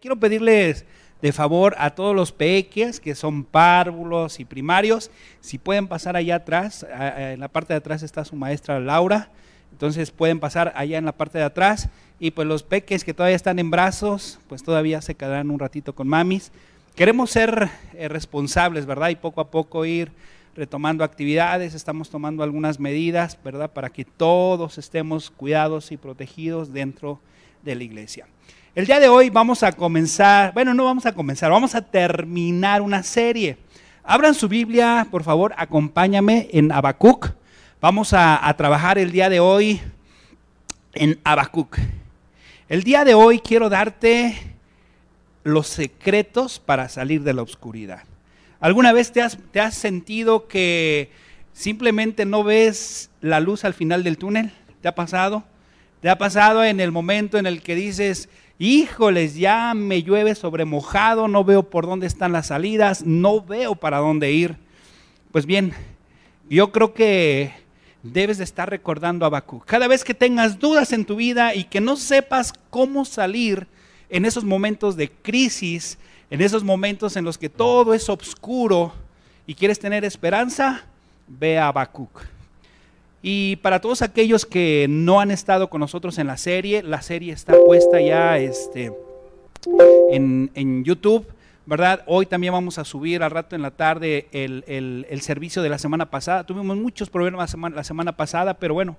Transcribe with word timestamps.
Quiero 0.00 0.14
pedirles 0.20 0.84
de 1.20 1.32
favor 1.32 1.74
a 1.78 1.90
todos 1.90 2.14
los 2.14 2.30
peques 2.30 3.00
que 3.00 3.16
son 3.16 3.42
párvulos 3.42 4.38
y 4.38 4.44
primarios, 4.44 5.10
si 5.40 5.58
pueden 5.58 5.88
pasar 5.88 6.14
allá 6.14 6.36
atrás, 6.36 6.86
en 7.16 7.40
la 7.40 7.48
parte 7.48 7.72
de 7.72 7.78
atrás 7.78 8.04
está 8.04 8.24
su 8.24 8.36
maestra 8.36 8.78
Laura, 8.78 9.32
entonces 9.72 10.12
pueden 10.12 10.38
pasar 10.38 10.72
allá 10.76 10.98
en 10.98 11.04
la 11.04 11.16
parte 11.16 11.38
de 11.38 11.44
atrás 11.44 11.88
y 12.20 12.30
pues 12.30 12.46
los 12.46 12.62
peques 12.62 13.02
que 13.02 13.12
todavía 13.12 13.34
están 13.34 13.58
en 13.58 13.72
brazos, 13.72 14.38
pues 14.48 14.62
todavía 14.62 15.02
se 15.02 15.16
quedarán 15.16 15.50
un 15.50 15.58
ratito 15.58 15.96
con 15.96 16.06
mamis. 16.06 16.52
Queremos 16.94 17.30
ser 17.30 17.68
eh, 17.94 18.06
responsables, 18.06 18.86
¿verdad? 18.86 19.08
Y 19.08 19.16
poco 19.16 19.40
a 19.40 19.50
poco 19.50 19.84
ir 19.84 20.12
retomando 20.54 21.02
actividades, 21.02 21.74
estamos 21.74 22.08
tomando 22.08 22.44
algunas 22.44 22.78
medidas, 22.78 23.36
¿verdad? 23.42 23.72
Para 23.72 23.90
que 23.90 24.04
todos 24.04 24.78
estemos 24.78 25.30
cuidados 25.30 25.90
y 25.90 25.96
protegidos 25.96 26.72
dentro 26.72 27.20
de 27.64 27.74
la 27.74 27.82
iglesia. 27.82 28.26
El 28.78 28.86
día 28.86 29.00
de 29.00 29.08
hoy 29.08 29.28
vamos 29.28 29.64
a 29.64 29.72
comenzar, 29.72 30.54
bueno, 30.54 30.72
no 30.72 30.84
vamos 30.84 31.04
a 31.04 31.12
comenzar, 31.12 31.50
vamos 31.50 31.74
a 31.74 31.82
terminar 31.82 32.80
una 32.80 33.02
serie. 33.02 33.58
Abran 34.04 34.36
su 34.36 34.46
Biblia, 34.46 35.08
por 35.10 35.24
favor, 35.24 35.52
acompáñame 35.56 36.48
en 36.52 36.70
Habacuc. 36.70 37.32
Vamos 37.80 38.12
a, 38.12 38.54
trabajar 38.56 38.96
el 38.96 39.10
día 39.10 39.28
de 39.28 39.40
hoy 39.40 39.80
en 40.94 41.18
Habacuc. 41.24 41.76
El 42.68 42.84
día 42.84 43.04
de 43.04 43.14
hoy 43.14 43.40
quiero 43.40 43.68
darte 43.68 44.38
los 45.42 45.66
secretos 45.66 46.60
para 46.60 46.88
salir 46.88 47.24
de 47.24 47.34
la 47.34 47.42
oscuridad. 47.42 48.04
¿Alguna 48.60 48.92
vez 48.92 49.10
te 49.10 49.22
has, 49.22 49.38
te 49.50 49.58
has 49.58 49.74
sentido 49.74 50.46
que 50.46 51.10
simplemente 51.52 52.24
no 52.24 52.44
ves 52.44 53.10
la 53.22 53.40
luz 53.40 53.64
al 53.64 53.74
final 53.74 54.04
del 54.04 54.18
túnel? 54.18 54.52
¿Te 54.82 54.86
ha 54.86 54.94
pasado? 54.94 55.42
¿Te 56.00 56.08
ha 56.08 56.16
pasado 56.16 56.62
en 56.62 56.78
el 56.78 56.92
momento 56.92 57.38
en 57.38 57.46
el 57.46 57.60
que 57.60 57.74
dices, 57.74 58.28
híjoles, 58.58 59.36
ya 59.36 59.72
me 59.74 60.02
llueve 60.02 60.34
sobre 60.34 60.64
mojado, 60.64 61.28
no 61.28 61.44
veo 61.44 61.62
por 61.62 61.86
dónde 61.86 62.06
están 62.06 62.32
las 62.32 62.48
salidas, 62.48 63.04
no 63.04 63.40
veo 63.40 63.74
para 63.74 63.98
dónde 63.98 64.32
ir. 64.32 64.56
Pues 65.32 65.46
bien, 65.46 65.72
yo 66.50 66.72
creo 66.72 66.94
que 66.94 67.52
debes 68.02 68.38
de 68.38 68.44
estar 68.44 68.68
recordando 68.68 69.26
a 69.26 69.28
Bakú. 69.28 69.62
Cada 69.64 69.88
vez 69.88 70.04
que 70.04 70.14
tengas 70.14 70.58
dudas 70.58 70.92
en 70.92 71.04
tu 71.04 71.16
vida 71.16 71.54
y 71.54 71.64
que 71.64 71.80
no 71.80 71.96
sepas 71.96 72.52
cómo 72.70 73.04
salir 73.04 73.66
en 74.08 74.24
esos 74.24 74.44
momentos 74.44 74.96
de 74.96 75.10
crisis, 75.10 75.98
en 76.30 76.40
esos 76.40 76.64
momentos 76.64 77.16
en 77.16 77.24
los 77.24 77.38
que 77.38 77.48
todo 77.48 77.94
es 77.94 78.08
oscuro 78.08 78.92
y 79.46 79.54
quieres 79.54 79.78
tener 79.78 80.04
esperanza, 80.04 80.84
ve 81.26 81.58
a 81.58 81.68
Habacuc. 81.68 82.37
Y 83.30 83.56
para 83.56 83.82
todos 83.82 84.00
aquellos 84.00 84.46
que 84.46 84.86
no 84.88 85.20
han 85.20 85.30
estado 85.30 85.68
con 85.68 85.82
nosotros 85.82 86.16
en 86.16 86.26
la 86.26 86.38
serie, 86.38 86.82
la 86.82 87.02
serie 87.02 87.34
está 87.34 87.52
puesta 87.66 88.00
ya 88.00 88.38
este, 88.38 88.90
en, 90.10 90.82
YouTube, 90.82 91.26
¿verdad? 91.66 92.04
Hoy 92.06 92.24
también 92.24 92.54
vamos 92.54 92.78
a 92.78 92.86
subir 92.86 93.22
al 93.22 93.30
rato 93.30 93.54
en 93.54 93.60
la 93.60 93.70
tarde 93.70 94.28
el, 94.32 95.20
servicio 95.20 95.60
de 95.60 95.68
la 95.68 95.76
semana 95.76 96.06
pasada. 96.08 96.44
Tuvimos 96.44 96.78
muchos 96.78 97.10
problemas 97.10 97.54
la 97.74 97.84
semana 97.84 98.16
pasada, 98.16 98.54
pero 98.54 98.72
bueno, 98.72 98.96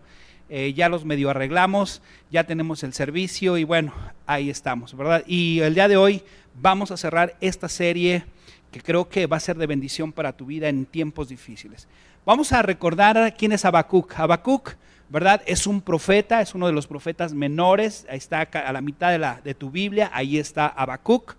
eh, 0.47 0.73
ya 0.75 0.89
los 0.89 1.05
medio 1.05 1.31
arreglamos, 1.31 2.03
ya 2.29 2.43
tenemos 2.43 2.83
el 2.83 2.93
servicio 2.93 3.57
y 3.57 3.63
bueno, 3.63 3.93
ahí 4.27 4.51
estamos, 4.51 4.95
¿verdad? 4.95 5.23
Y 5.25 5.61
el 5.61 5.73
día 5.73 5.87
de 5.87 5.97
hoy 5.97 6.21
vamos 6.53 6.91
a 6.91 6.97
cerrar 6.97 7.35
esta 7.41 7.67
serie 7.67 8.25
que 8.71 8.81
creo 8.81 9.09
que 9.09 9.25
va 9.25 9.37
a 9.37 9.39
ser 9.39 9.57
de 9.57 9.65
bendición 9.65 10.11
para 10.11 10.33
tu 10.33 10.45
vida 10.45 10.69
en 10.69 10.85
tiempos 10.85 11.29
difíciles. 11.29 11.87
Vamos 12.29 12.53
a 12.53 12.61
recordar 12.61 13.33
quién 13.35 13.53
es 13.53 13.65
Habacuc. 13.65 14.13
Habacuc, 14.15 14.75
¿verdad? 15.09 15.41
Es 15.47 15.65
un 15.65 15.81
profeta, 15.81 16.41
es 16.41 16.53
uno 16.53 16.67
de 16.67 16.73
los 16.73 16.85
profetas 16.85 17.33
menores, 17.33 18.05
ahí 18.07 18.19
está 18.19 18.41
a 18.41 18.71
la 18.71 18.81
mitad 18.81 19.09
de, 19.09 19.17
la, 19.17 19.41
de 19.43 19.55
tu 19.55 19.71
Biblia, 19.71 20.11
ahí 20.13 20.37
está 20.37 20.67
Habacuc, 20.67 21.35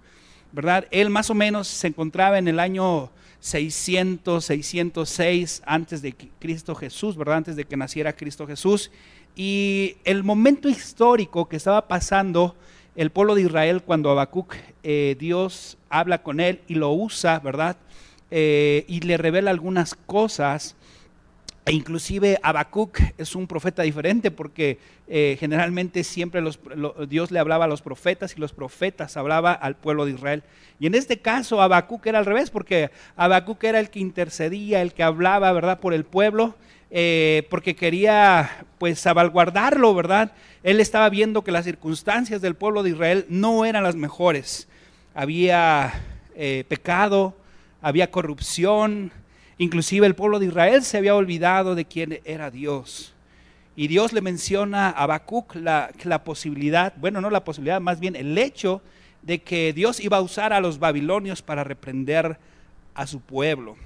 ¿verdad? 0.51 0.89
Él 0.91 1.09
más 1.09 1.31
o 1.31 1.35
menos 1.37 1.69
se 1.69 1.87
encontraba 1.87 2.41
en 2.41 2.49
el 2.49 2.59
año 2.59 3.09
600, 3.39 4.45
606 4.45 5.63
antes 5.65 6.03
de 6.03 6.13
Cristo 6.41 6.75
Jesús, 6.75 7.17
¿verdad? 7.17 7.37
Antes 7.37 7.55
de 7.55 7.67
que 7.67 7.77
naciera 7.77 8.17
Cristo 8.17 8.45
Jesús. 8.49 8.91
Y 9.37 9.95
el 10.03 10.25
momento 10.25 10.69
histórico 10.69 11.49
que 11.49 11.55
estaba 11.55 11.87
pasando 11.87 12.57
el 12.97 13.11
pueblo 13.11 13.37
de 13.37 13.43
Israel 13.43 13.85
cuando 13.85 14.11
Habacuc, 14.11 14.57
eh, 14.83 15.15
Dios 15.21 15.79
habla 15.89 16.25
con 16.25 16.41
él 16.41 16.63
y 16.67 16.75
lo 16.75 16.91
usa, 16.91 17.39
¿verdad? 17.39 17.77
Eh, 18.33 18.85
y 18.89 19.01
le 19.03 19.17
revela 19.17 19.53
algunas 19.53 19.95
cosas 19.95 20.77
e 21.67 21.73
inclusive 21.73 22.39
Habacuc 22.43 23.01
es 23.19 23.37
un 23.37 23.47
profeta 23.47 23.83
diferente 23.83 24.31
porque 24.31 24.79
eh, 25.09 25.37
generalmente 25.39 26.05
siempre 26.05 26.43
Dios 27.09 27.31
le 27.31 27.39
hablaba 27.39 27.67
a 27.67 27.69
los 27.69 27.83
profetas 27.83 28.35
y 28.37 28.41
los 28.41 28.53
profetas 28.53 29.17
hablaba 29.17 29.53
al 29.53 29.77
pueblo 29.77 30.07
de 30.07 30.13
Israel. 30.13 30.43
Y 30.79 30.87
en 30.87 30.95
este 30.95 31.19
caso 31.19 31.61
Habacuc 31.61 32.07
era 32.07 32.19
al 32.19 32.25
revés 32.27 32.51
porque 32.51 32.91
Habacuc 33.17 33.63
era 33.65 33.79
el 33.79 33.91
que 33.91 34.01
intercedía, 34.01 34.81
el 34.81 34.95
que 34.95 35.03
hablaba, 35.03 35.53
¿verdad?, 35.53 35.81
por 35.81 35.93
el 35.93 36.05
pueblo. 36.05 36.55
Eh, 36.93 37.47
porque 37.51 37.77
quería 37.77 38.67
pues 38.79 38.99
salvaguardarlo, 38.99 39.95
¿verdad? 39.95 40.33
Él 40.65 40.81
estaba 40.81 41.09
viendo 41.09 41.45
que 41.45 41.53
las 41.53 41.65
circunstancias 41.65 42.43
del 42.43 42.57
pueblo 42.57 42.83
de 42.83 42.91
Israel 42.91 43.27
no 43.29 43.65
eran 43.65 43.85
las 43.85 43.95
mejores. 43.95 44.67
Había 45.15 45.93
eh, 46.35 46.65
pecado, 46.67 47.37
había 47.81 48.11
corrupción, 48.11 49.13
Inclusive 49.61 50.07
el 50.07 50.15
pueblo 50.15 50.39
de 50.39 50.47
Israel 50.47 50.83
se 50.83 50.97
había 50.97 51.15
olvidado 51.15 51.75
de 51.75 51.85
quién 51.85 52.21
era 52.25 52.51
Dios. 52.51 53.13
Y 53.77 53.89
Dios 53.89 54.15
le 54.15 54.23
menciona 54.23 54.89
a 54.89 55.03
Habacuc 55.03 55.55
la, 55.55 56.25
posibilidad, 56.25 56.95
bueno, 56.97 57.21
no 57.21 57.29
la 57.29 57.45
posibilidad, 57.45 57.79
más 57.79 58.01
bien 58.01 58.17
el 58.17 58.39
hecho 58.39 58.81
de 59.21 59.43
que 59.43 59.75
Dios 59.75 60.01
iba 60.01 60.17
a 60.17 60.23
usar 60.23 60.55
a 60.55 60.61
los 60.61 60.79
babilonios 60.79 61.43
para 61.43 61.63
reprender 61.63 62.39
a 62.95 63.07
su 63.07 63.21
pueblo. 63.21 63.77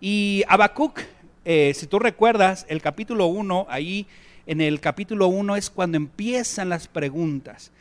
Y 0.00 0.44
Habacuc, 0.46 1.00
eh, 1.44 1.72
si 1.74 1.88
tú 1.88 1.98
recuerdas, 1.98 2.64
el 2.68 2.80
capítulo 2.80 3.26
1, 3.26 3.66
ahí 3.68 4.06
en 4.46 4.60
el 4.60 4.78
capítulo 4.78 5.26
1 5.26 5.56
es 5.56 5.68
cuando 5.68 5.96
empiezan 5.96 6.68
las 6.68 6.86
preguntas. 6.86 7.72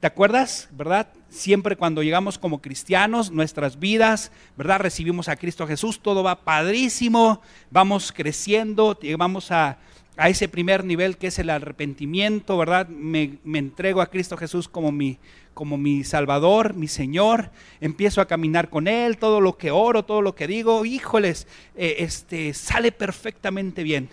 ¿Te 0.00 0.06
acuerdas, 0.06 0.70
verdad? 0.72 1.08
Siempre 1.28 1.76
cuando 1.76 2.02
llegamos 2.02 2.38
como 2.38 2.62
cristianos, 2.62 3.30
nuestras 3.30 3.78
vidas, 3.78 4.32
¿verdad? 4.56 4.80
Recibimos 4.80 5.28
a 5.28 5.36
Cristo 5.36 5.66
Jesús, 5.66 6.00
todo 6.00 6.22
va 6.22 6.42
padrísimo, 6.42 7.42
vamos 7.70 8.10
creciendo, 8.10 8.98
llegamos 8.98 9.52
a, 9.52 9.76
ese 10.16 10.48
primer 10.48 10.84
nivel 10.84 11.18
que 11.18 11.26
es 11.26 11.38
el 11.38 11.50
arrepentimiento, 11.50 12.56
¿verdad? 12.56 12.88
Me, 12.88 13.40
entrego 13.44 14.00
a 14.00 14.06
Cristo 14.06 14.38
Jesús 14.38 14.68
como 14.68 14.90
mi, 14.90 15.18
como 15.52 15.76
mi 15.76 16.02
Salvador, 16.02 16.72
mi 16.72 16.88
Señor, 16.88 17.50
empiezo 17.82 18.22
a 18.22 18.26
caminar 18.26 18.70
con 18.70 18.88
Él, 18.88 19.18
todo 19.18 19.42
lo 19.42 19.58
que 19.58 19.70
oro, 19.70 20.06
todo 20.06 20.22
lo 20.22 20.34
que 20.34 20.46
digo, 20.46 20.86
híjoles, 20.86 21.46
eh, 21.76 21.96
este, 21.98 22.54
sale 22.54 22.90
perfectamente 22.90 23.82
bien, 23.82 24.08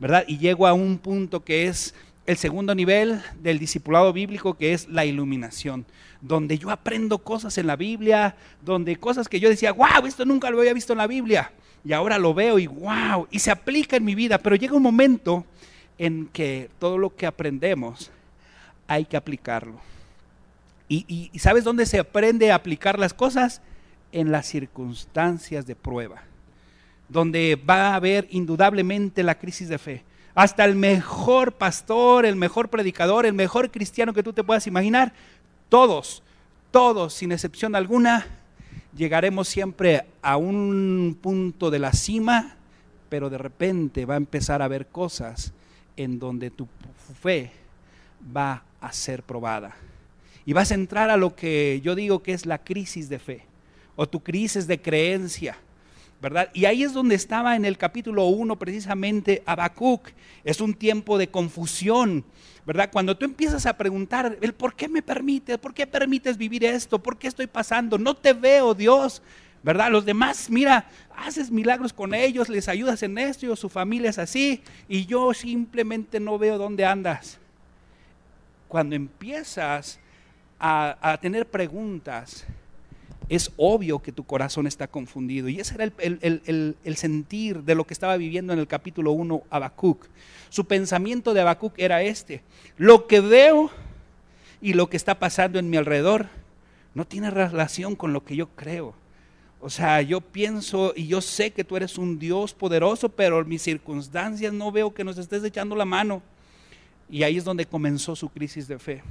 ¿verdad? 0.00 0.24
Y 0.26 0.38
llego 0.38 0.66
a 0.66 0.72
un 0.72 0.98
punto 0.98 1.44
que 1.44 1.68
es 1.68 1.94
el 2.26 2.36
segundo 2.36 2.74
nivel 2.74 3.20
del 3.40 3.58
discipulado 3.58 4.12
bíblico 4.12 4.54
que 4.54 4.72
es 4.72 4.88
la 4.88 5.04
iluminación, 5.04 5.86
donde 6.20 6.58
yo 6.58 6.70
aprendo 6.70 7.18
cosas 7.18 7.56
en 7.58 7.66
la 7.66 7.76
Biblia, 7.76 8.36
donde 8.62 8.96
cosas 8.96 9.28
que 9.28 9.40
yo 9.40 9.48
decía, 9.48 9.72
wow, 9.72 10.06
esto 10.06 10.24
nunca 10.24 10.50
lo 10.50 10.60
había 10.60 10.74
visto 10.74 10.92
en 10.92 10.98
la 10.98 11.06
Biblia, 11.06 11.52
y 11.84 11.92
ahora 11.92 12.18
lo 12.18 12.34
veo 12.34 12.58
y 12.58 12.66
wow, 12.66 13.26
y 13.30 13.38
se 13.38 13.50
aplica 13.50 13.96
en 13.96 14.04
mi 14.04 14.14
vida, 14.14 14.38
pero 14.38 14.56
llega 14.56 14.76
un 14.76 14.82
momento 14.82 15.44
en 15.98 16.26
que 16.26 16.70
todo 16.78 16.98
lo 16.98 17.14
que 17.14 17.26
aprendemos 17.26 18.10
hay 18.86 19.04
que 19.04 19.16
aplicarlo. 19.16 19.80
Y, 20.88 21.30
y 21.32 21.38
¿sabes 21.38 21.64
dónde 21.64 21.86
se 21.86 22.00
aprende 22.00 22.50
a 22.50 22.56
aplicar 22.56 22.98
las 22.98 23.14
cosas? 23.14 23.62
En 24.12 24.32
las 24.32 24.46
circunstancias 24.46 25.66
de 25.66 25.76
prueba, 25.76 26.22
donde 27.08 27.54
va 27.56 27.90
a 27.90 27.94
haber 27.94 28.26
indudablemente 28.30 29.22
la 29.22 29.38
crisis 29.38 29.68
de 29.68 29.78
fe 29.78 30.04
hasta 30.34 30.64
el 30.64 30.74
mejor 30.74 31.52
pastor, 31.52 32.24
el 32.24 32.36
mejor 32.36 32.68
predicador, 32.68 33.26
el 33.26 33.32
mejor 33.32 33.70
cristiano 33.70 34.12
que 34.12 34.22
tú 34.22 34.32
te 34.32 34.44
puedas 34.44 34.66
imaginar, 34.66 35.12
todos, 35.68 36.22
todos, 36.70 37.14
sin 37.14 37.32
excepción 37.32 37.74
alguna, 37.74 38.26
llegaremos 38.96 39.48
siempre 39.48 40.06
a 40.22 40.36
un 40.36 41.18
punto 41.20 41.70
de 41.70 41.78
la 41.78 41.92
cima, 41.92 42.56
pero 43.08 43.30
de 43.30 43.38
repente 43.38 44.06
va 44.06 44.14
a 44.14 44.18
empezar 44.18 44.62
a 44.62 44.66
haber 44.66 44.86
cosas 44.86 45.52
en 45.96 46.18
donde 46.18 46.50
tu 46.50 46.68
fe 47.20 47.52
va 48.34 48.62
a 48.80 48.92
ser 48.92 49.22
probada. 49.22 49.74
Y 50.46 50.52
vas 50.52 50.70
a 50.70 50.74
entrar 50.74 51.10
a 51.10 51.16
lo 51.16 51.34
que 51.34 51.80
yo 51.82 51.94
digo 51.94 52.22
que 52.22 52.32
es 52.32 52.46
la 52.46 52.58
crisis 52.58 53.08
de 53.08 53.18
fe 53.18 53.44
o 53.96 54.08
tu 54.08 54.20
crisis 54.20 54.66
de 54.66 54.80
creencia 54.80 55.58
¿verdad? 56.20 56.50
Y 56.52 56.66
ahí 56.66 56.82
es 56.82 56.92
donde 56.92 57.14
estaba 57.14 57.56
en 57.56 57.64
el 57.64 57.78
capítulo 57.78 58.26
1 58.26 58.56
precisamente 58.58 59.42
Habacuc. 59.46 60.08
Es 60.44 60.60
un 60.60 60.74
tiempo 60.74 61.18
de 61.18 61.28
confusión, 61.28 62.24
¿verdad? 62.66 62.90
Cuando 62.92 63.16
tú 63.16 63.24
empiezas 63.24 63.66
a 63.66 63.76
preguntar, 63.76 64.38
el 64.40 64.52
por 64.52 64.74
qué 64.74 64.88
me 64.88 65.02
permites, 65.02 65.58
por 65.58 65.74
qué 65.74 65.86
permites 65.86 66.36
vivir 66.36 66.64
esto, 66.64 66.98
por 66.98 67.16
qué 67.16 67.28
estoy 67.28 67.46
pasando, 67.46 67.98
no 67.98 68.14
te 68.14 68.32
veo, 68.32 68.74
Dios, 68.74 69.22
¿verdad? 69.62 69.90
Los 69.90 70.04
demás, 70.04 70.50
mira, 70.50 70.88
haces 71.16 71.50
milagros 71.50 71.92
con 71.92 72.14
ellos, 72.14 72.48
les 72.48 72.68
ayudas 72.68 73.02
en 73.02 73.18
esto, 73.18 73.54
su 73.56 73.68
familia 73.68 74.10
es 74.10 74.18
así, 74.18 74.62
y 74.88 75.06
yo 75.06 75.34
simplemente 75.34 76.20
no 76.20 76.38
veo 76.38 76.58
dónde 76.58 76.84
andas. 76.84 77.38
Cuando 78.68 78.94
empiezas 78.94 79.98
a, 80.58 81.18
tener 81.20 81.46
preguntas, 81.46 82.44
es 83.30 83.52
obvio 83.56 84.00
que 84.00 84.10
tu 84.10 84.24
corazón 84.24 84.66
está 84.66 84.88
confundido. 84.88 85.48
Y 85.48 85.60
ese 85.60 85.76
era 85.76 85.84
el, 85.84 86.96
sentir 86.96 87.62
de 87.62 87.76
lo 87.76 87.86
que 87.86 87.94
estaba 87.94 88.16
viviendo 88.16 88.52
en 88.52 88.58
el 88.58 88.66
capítulo 88.66 89.12
1 89.12 89.44
Habacuc. 89.50 90.04
Su 90.48 90.64
pensamiento 90.64 91.32
de 91.32 91.40
Habacuc 91.40 91.78
era 91.78 92.02
este. 92.02 92.42
Lo 92.76 93.06
que 93.06 93.20
veo 93.20 93.70
y 94.60 94.72
lo 94.72 94.90
que 94.90 94.96
está 94.96 95.20
pasando 95.20 95.60
en 95.60 95.70
mi 95.70 95.76
alrededor 95.76 96.26
no 96.92 97.06
tiene 97.06 97.30
relación 97.30 97.94
con 97.94 98.12
lo 98.12 98.24
que 98.24 98.34
yo 98.34 98.48
creo. 98.48 98.94
O 99.60 99.70
sea, 99.70 100.02
yo 100.02 100.20
pienso 100.20 100.92
y 100.96 101.06
yo 101.06 101.20
sé 101.20 101.52
que 101.52 101.62
tú 101.62 101.76
eres 101.76 101.98
un 101.98 102.18
Dios 102.18 102.52
poderoso, 102.52 103.10
pero 103.10 103.40
en 103.40 103.48
mis 103.48 103.62
circunstancias 103.62 104.52
no 104.52 104.72
veo 104.72 104.92
que 104.92 105.04
nos 105.04 105.18
estés 105.18 105.44
echando 105.44 105.76
la 105.76 105.84
mano. 105.84 106.20
Y 107.08 107.22
ahí 107.22 107.36
es 107.36 107.44
donde 107.44 107.64
comenzó 107.64 108.16
su 108.16 108.28
crisis 108.28 108.66
de 108.66 108.80
fe. 108.80 109.02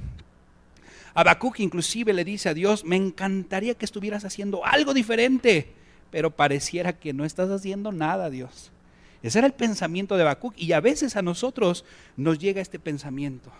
Habacuc 1.14 1.60
inclusive 1.60 2.12
le 2.12 2.24
dice 2.24 2.48
a 2.48 2.54
Dios, 2.54 2.84
me 2.84 2.96
encantaría 2.96 3.74
que 3.74 3.84
estuvieras 3.84 4.24
haciendo 4.24 4.64
algo 4.64 4.94
diferente, 4.94 5.72
pero 6.10 6.30
pareciera 6.30 6.98
que 6.98 7.12
no 7.12 7.24
estás 7.24 7.50
haciendo 7.50 7.92
nada, 7.92 8.30
Dios. 8.30 8.70
Ese 9.22 9.38
era 9.38 9.46
el 9.46 9.54
pensamiento 9.54 10.16
de 10.16 10.22
Habacuc 10.22 10.54
y 10.56 10.72
a 10.72 10.80
veces 10.80 11.16
a 11.16 11.22
nosotros 11.22 11.84
nos 12.16 12.38
llega 12.38 12.62
este 12.62 12.78
pensamiento. 12.78 13.50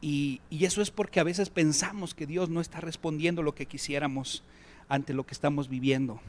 Y, 0.00 0.40
y, 0.48 0.64
eso 0.64 0.80
es 0.80 0.92
porque 0.92 1.18
a 1.18 1.24
veces 1.24 1.50
pensamos 1.50 2.14
que 2.14 2.26
Dios 2.26 2.48
no 2.48 2.60
está 2.60 2.80
respondiendo 2.80 3.42
lo 3.42 3.56
que 3.56 3.66
quisiéramos 3.66 4.44
ante 4.88 5.12
lo 5.12 5.26
que 5.26 5.34
estamos 5.34 5.68
viviendo. 5.68 6.20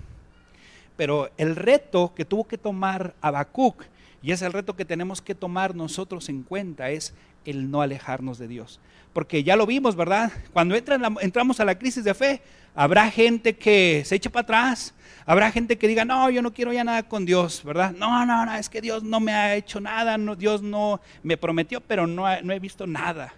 Pero 0.97 1.29
el 1.37 1.55
reto 1.55 2.13
que 2.15 2.25
tuvo 2.25 2.47
que 2.47 2.57
tomar 2.57 3.15
Habacuc, 3.21 3.85
y 4.21 4.31
es 4.31 4.41
el 4.41 4.51
reto 4.51 4.75
que 4.75 4.85
tenemos 4.85 5.21
que 5.21 5.35
tomar 5.35 5.75
nosotros 5.75 6.27
en 6.27 6.43
cuenta, 6.43 6.89
es 6.89 7.13
el 7.45 7.71
no 7.71 7.81
alejarnos 7.81 8.37
de 8.37 8.47
Dios. 8.47 8.79
Porque 9.13 9.43
ya 9.43 9.55
lo 9.55 9.65
vimos, 9.65 9.95
¿verdad? 9.95 10.31
Cuando 10.53 10.75
entramos 10.75 11.59
a 11.59 11.65
la 11.65 11.77
crisis 11.77 12.03
de 12.03 12.13
fe, 12.13 12.41
habrá 12.75 13.09
gente 13.09 13.55
que 13.55 14.03
se 14.05 14.15
eche 14.15 14.29
para 14.29 14.43
atrás, 14.43 14.93
habrá 15.25 15.51
gente 15.51 15.77
que 15.77 15.87
diga, 15.87 16.05
no, 16.05 16.29
yo 16.29 16.41
no 16.41 16.53
quiero 16.53 16.71
ya 16.71 16.83
nada 16.83 17.03
con 17.03 17.25
Dios, 17.25 17.63
¿verdad? 17.63 17.93
No, 17.97 18.25
no, 18.25 18.45
no, 18.45 18.55
es 18.55 18.69
que 18.69 18.81
Dios 18.81 19.03
no 19.03 19.19
me 19.19 19.33
ha 19.33 19.55
hecho 19.55 19.79
nada, 19.79 20.17
no, 20.17 20.35
Dios 20.35 20.61
no 20.61 21.01
me 21.23 21.37
prometió, 21.37 21.81
pero 21.81 22.07
no, 22.07 22.23
no 22.41 22.53
he 22.53 22.59
visto 22.59 22.85
nada, 22.85 23.33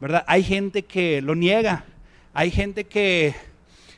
¿verdad? 0.00 0.24
Hay 0.26 0.42
gente 0.42 0.82
que 0.82 1.22
lo 1.22 1.34
niega, 1.34 1.84
hay 2.34 2.50
gente 2.50 2.84
que 2.84 3.34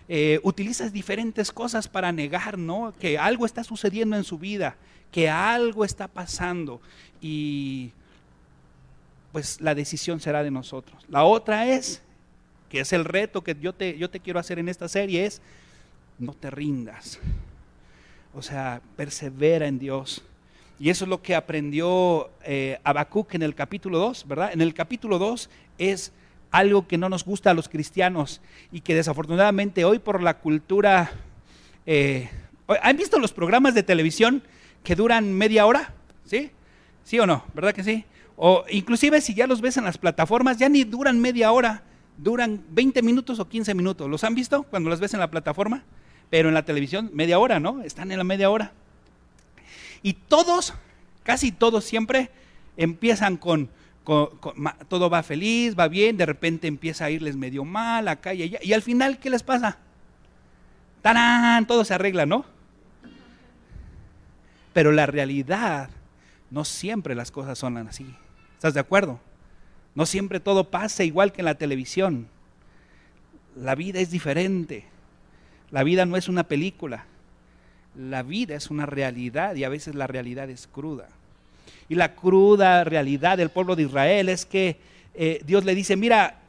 eh, 0.09 0.39
utiliza 0.45 0.89
diferentes 0.91 1.51
cosas 1.51 1.89
para 1.89 2.13
negar, 2.13 2.57
¿no? 2.57 2.95
Que 3.01 3.19
algo 3.19 3.45
está 3.45 3.65
sucediendo 3.65 4.17
en 4.17 4.25
su 4.25 4.39
vida, 4.39 4.77
que 5.11 5.29
algo 5.29 5.85
está 5.85 6.07
pasando 6.07 6.81
y 7.21 7.91
pues 9.37 9.61
la 9.61 9.75
decisión 9.75 10.19
será 10.19 10.43
de 10.43 10.51
nosotros. 10.51 11.05
La 11.11 11.25
otra 11.25 11.67
es, 11.67 12.01
que 12.71 12.81
es 12.81 12.95
el 12.95 13.05
reto 13.05 13.45
que 13.45 13.55
yo 13.61 13.75
te, 13.75 13.99
yo 13.99 14.09
te 14.09 14.21
quiero 14.21 14.41
hacer 14.41 14.59
en 14.59 14.67
esta 14.67 14.89
serie, 14.89 15.27
es 15.27 15.43
no 16.19 16.33
te 16.33 16.51
rindas. 16.51 17.19
O 18.35 18.41
sea, 18.41 18.81
persevera 18.97 19.67
en 19.67 19.79
Dios. 19.79 20.25
Y 20.79 20.89
eso 20.89 21.05
es 21.05 21.11
lo 21.11 21.21
que 21.21 21.35
aprendió 21.35 22.31
eh, 22.45 22.79
Habacuc 22.83 23.35
en 23.35 23.43
el 23.43 23.55
capítulo 23.55 23.99
2, 23.99 24.27
¿verdad? 24.27 24.53
En 24.55 24.63
el 24.63 24.73
capítulo 24.73 25.19
2 25.19 25.51
es 25.77 26.13
algo 26.51 26.89
que 26.89 26.97
no 26.97 27.11
nos 27.11 27.23
gusta 27.23 27.51
a 27.51 27.55
los 27.55 27.69
cristianos 27.69 28.41
y 28.73 28.81
que 28.81 28.95
desafortunadamente 28.95 29.85
hoy 29.85 29.99
por 29.99 30.23
la 30.23 30.39
cultura... 30.39 31.11
Eh, 31.85 32.31
¿Han 32.69 32.97
visto 32.97 33.19
los 33.19 33.35
programas 33.35 33.75
de 33.75 33.83
televisión 33.83 34.43
que 34.83 34.97
duran 34.97 35.31
media 35.31 35.67
hora? 35.67 35.93
¿Sí? 36.25 36.53
¿Sí 37.05 37.19
o 37.19 37.27
no? 37.27 37.45
¿Verdad 37.53 37.75
que 37.75 37.85
sí? 37.85 38.07
O 38.37 38.65
inclusive 38.71 39.21
si 39.21 39.35
ya 39.35 39.47
los 39.47 39.61
ves 39.61 39.77
en 39.77 39.85
las 39.85 39.99
plataformas, 39.99 40.59
ya 40.59 40.69
ni 40.69 40.85
duran 40.85 41.19
media 41.21 41.51
hora, 41.53 41.83
duran 42.19 42.63
20 42.71 43.03
minutos 43.03 43.39
o 43.39 43.49
15 43.49 43.75
minutos. 43.75 44.09
¿Los 44.09 44.25
han 44.25 44.35
visto 44.35 44.65
cuando 44.65 44.91
los 44.91 45.01
ves 45.01 45.15
en 45.15 45.21
la 45.21 45.31
plataforma? 45.31 45.85
Pero 46.29 46.49
en 46.49 46.55
la 46.55 46.65
televisión, 46.65 47.11
media 47.13 47.39
hora, 47.39 47.61
¿no? 47.61 47.83
Están 47.83 48.13
en 48.13 48.19
la 48.19 48.25
media 48.25 48.51
hora. 48.51 48.73
Y 50.03 50.15
todos, 50.15 50.75
casi 51.23 51.51
todos 51.51 51.85
siempre, 51.85 52.31
empiezan 52.77 53.37
con, 53.39 53.71
todo 54.05 55.09
va 55.09 55.23
feliz, 55.23 55.75
va 55.79 55.89
bien, 55.89 56.17
de 56.17 56.27
repente 56.27 56.69
empieza 56.69 57.07
a 57.07 57.11
irles 57.11 57.37
medio 57.37 57.65
mal 57.65 58.07
acá 58.09 58.35
y 58.35 58.43
allá. 58.43 58.59
Y 58.63 58.73
al 58.73 58.83
final, 58.83 59.19
¿qué 59.19 59.31
les 59.31 59.43
pasa? 59.43 59.79
¡Tarán! 61.01 61.67
Todo 61.67 61.85
se 61.85 61.95
arregla, 61.95 62.27
¿no? 62.27 62.45
Pero 64.73 64.93
la 64.93 65.07
realidad, 65.07 65.89
no 66.51 66.65
siempre 66.65 67.15
las 67.15 67.31
cosas 67.31 67.59
son 67.59 67.79
así. 67.79 68.15
¿Estás 68.67 68.75
de 68.75 68.81
acuerdo? 68.81 69.21
No 69.95 70.07
siempre 70.07 70.41
todo 70.41 70.71
pasa 70.71 71.05
igual 71.05 71.31
que 71.31 71.41
en 71.41 71.45
la 71.45 71.55
televisión. 71.55 72.27
La 73.55 73.77
vida 73.77 74.01
es 74.01 74.11
diferente. 74.11 74.83
La 75.71 75.85
vida 75.85 76.05
no 76.05 76.17
es 76.17 76.29
una 76.29 76.43
película. 76.43 77.05
La 77.95 78.25
vida 78.25 78.57
es 78.57 78.69
una 78.69 78.85
realidad 78.85 79.55
y 79.55 79.63
a 79.63 79.69
veces 79.69 79.95
la 79.95 80.09
realidad 80.09 80.51
es 80.51 80.67
cruda. 80.67 81.07
Y 81.89 81.95
la 81.95 82.17
cruda 82.17 82.83
realidad 82.83 83.39
del 83.39 83.51
pueblo 83.51 83.77
de 83.77 83.85
Israel 83.85 84.31
es 84.31 84.45
que 84.45 84.81
eh, 85.15 85.41
Dios 85.47 85.65
le 85.65 85.77
dice, 85.77 85.95
mira, 85.95 86.41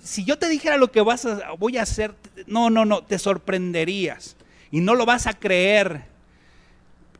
si 0.00 0.24
yo 0.24 0.38
te 0.38 0.48
dijera 0.48 0.78
lo 0.78 0.90
que 0.90 1.02
vas 1.02 1.28
voy 1.58 1.76
a 1.76 1.82
hacer, 1.82 2.14
no, 2.46 2.70
no, 2.70 2.86
no, 2.86 3.02
te 3.02 3.18
sorprenderías 3.18 4.34
y 4.70 4.80
no 4.80 4.94
lo 4.94 5.04
vas 5.04 5.26
a 5.26 5.34
creer. 5.34 6.04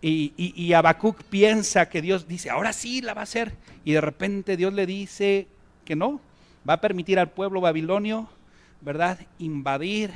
Y, 0.06 0.34
y, 0.36 0.72
Habacuc 0.74 1.22
piensa 1.22 1.88
que 1.88 2.02
Dios 2.02 2.28
dice, 2.28 2.50
ahora 2.50 2.74
sí 2.74 3.00
la 3.00 3.14
va 3.14 3.22
a 3.22 3.24
hacer. 3.24 3.54
Y 3.86 3.92
de 3.92 4.02
repente 4.02 4.58
Dios 4.58 4.74
le 4.74 4.84
dice 4.84 5.46
que 5.86 5.96
no, 5.96 6.20
va 6.68 6.74
a 6.74 6.80
permitir 6.82 7.18
al 7.18 7.30
pueblo 7.30 7.62
babilonio, 7.62 8.28
¿verdad?, 8.82 9.18
invadir 9.38 10.10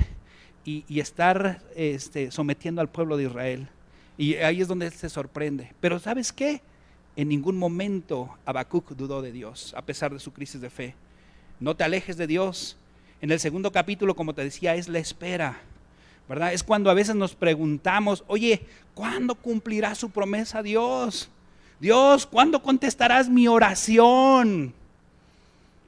y, 0.63 0.85
y 0.87 0.99
estar 0.99 1.63
este, 1.75 2.29
sometiendo 2.29 2.81
al 2.81 2.89
pueblo 2.89 3.17
de 3.17 3.23
Israel. 3.23 3.67
Y 4.15 4.35
ahí 4.35 4.61
es 4.61 4.67
donde 4.67 4.85
él 4.85 4.93
se 4.93 5.09
sorprende. 5.09 5.73
Pero 5.79 5.97
¿sabes 5.97 6.31
qué? 6.31 6.61
En 7.15 7.27
ningún 7.27 7.57
momento 7.57 8.29
Habacuc 8.45 8.91
dudó 8.91 9.23
de 9.23 9.31
Dios, 9.31 9.73
a 9.75 9.81
pesar 9.81 10.13
de 10.13 10.19
su 10.19 10.31
crisis 10.33 10.61
de 10.61 10.69
fe. 10.69 10.93
No 11.59 11.75
te 11.75 11.83
alejes 11.83 12.15
de 12.15 12.27
Dios. 12.27 12.77
En 13.21 13.31
el 13.31 13.39
segundo 13.39 13.71
capítulo, 13.71 14.15
como 14.15 14.35
te 14.35 14.43
decía, 14.43 14.75
es 14.75 14.87
la 14.87 14.99
espera. 14.99 15.59
Es 16.51 16.63
cuando 16.63 16.91
a 16.91 16.93
veces 16.93 17.15
nos 17.15 17.33
preguntamos, 17.33 18.23
oye, 18.27 18.61
¿cuándo 18.93 19.33
cumplirá 19.33 19.95
su 19.95 20.11
promesa 20.11 20.61
Dios? 20.61 21.29
Dios, 21.79 22.27
¿cuándo 22.27 22.61
contestarás 22.61 23.27
mi 23.29 23.47
oración? 23.47 24.73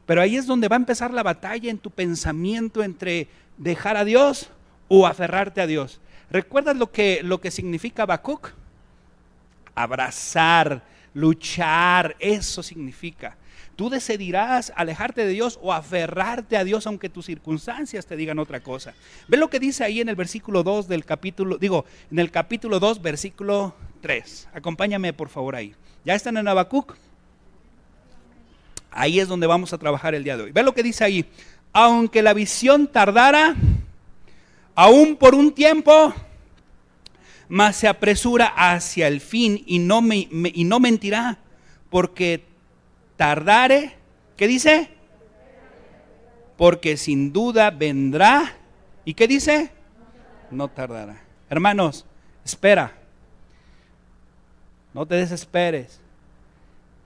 Pero 0.07 0.21
ahí 0.21 0.37
es 0.37 0.47
donde 0.47 0.67
va 0.67 0.75
a 0.75 0.79
empezar 0.79 1.13
la 1.13 1.21
batalla 1.21 1.69
en 1.69 1.77
tu 1.77 1.91
pensamiento 1.91 2.81
entre 2.81 3.27
dejar 3.57 3.97
a 3.97 4.03
Dios 4.03 4.49
o 4.87 5.05
aferrarte 5.05 5.61
a 5.61 5.67
Dios. 5.67 6.01
¿Recuerdas 6.31 6.75
lo 6.75 6.91
que, 6.91 7.21
lo 7.23 7.39
que 7.39 7.51
significa 7.51 8.03
Habacuc? 8.03 8.51
Abrazar, 9.75 10.81
luchar, 11.13 12.15
eso 12.19 12.63
significa. 12.63 13.37
Tú 13.81 13.89
decidirás 13.89 14.71
alejarte 14.75 15.25
de 15.25 15.31
Dios 15.31 15.57
o 15.59 15.73
aferrarte 15.73 16.55
a 16.55 16.63
Dios 16.63 16.85
aunque 16.85 17.09
tus 17.09 17.25
circunstancias 17.25 18.05
te 18.05 18.15
digan 18.15 18.37
otra 18.37 18.59
cosa. 18.59 18.93
Ve 19.27 19.37
lo 19.37 19.49
que 19.49 19.59
dice 19.59 19.83
ahí 19.83 20.01
en 20.01 20.07
el 20.07 20.15
versículo 20.15 20.61
2 20.61 20.87
del 20.87 21.03
capítulo, 21.03 21.57
digo, 21.57 21.85
en 22.11 22.19
el 22.19 22.29
capítulo 22.29 22.79
2, 22.79 23.01
versículo 23.01 23.73
3. 24.01 24.49
Acompáñame 24.53 25.13
por 25.13 25.29
favor 25.29 25.55
ahí. 25.55 25.73
¿Ya 26.05 26.13
están 26.13 26.37
en 26.37 26.47
Habacuc? 26.47 26.95
Ahí 28.91 29.19
es 29.19 29.27
donde 29.27 29.47
vamos 29.47 29.73
a 29.73 29.79
trabajar 29.79 30.13
el 30.13 30.23
día 30.23 30.37
de 30.37 30.43
hoy. 30.43 30.51
Ve 30.51 30.61
lo 30.61 30.75
que 30.75 30.83
dice 30.83 31.03
ahí. 31.03 31.25
Aunque 31.73 32.21
la 32.21 32.35
visión 32.35 32.85
tardara, 32.85 33.55
aún 34.75 35.15
por 35.15 35.33
un 35.33 35.51
tiempo, 35.53 36.13
mas 37.49 37.77
se 37.77 37.87
apresura 37.87 38.45
hacia 38.45 39.07
el 39.07 39.21
fin 39.21 39.63
y 39.65 39.79
no, 39.79 40.03
me, 40.03 40.27
y 40.29 40.65
no 40.65 40.79
mentirá, 40.79 41.39
porque 41.89 42.50
tardare, 43.21 43.91
¿qué 44.35 44.47
dice? 44.47 44.89
Porque 46.57 46.97
sin 46.97 47.31
duda 47.31 47.69
vendrá. 47.69 48.57
¿Y 49.05 49.13
qué 49.13 49.27
dice? 49.27 49.69
No 50.49 50.69
tardará. 50.69 51.21
Hermanos, 51.47 52.03
espera. 52.43 52.93
No 54.95 55.05
te 55.05 55.13
desesperes. 55.13 55.99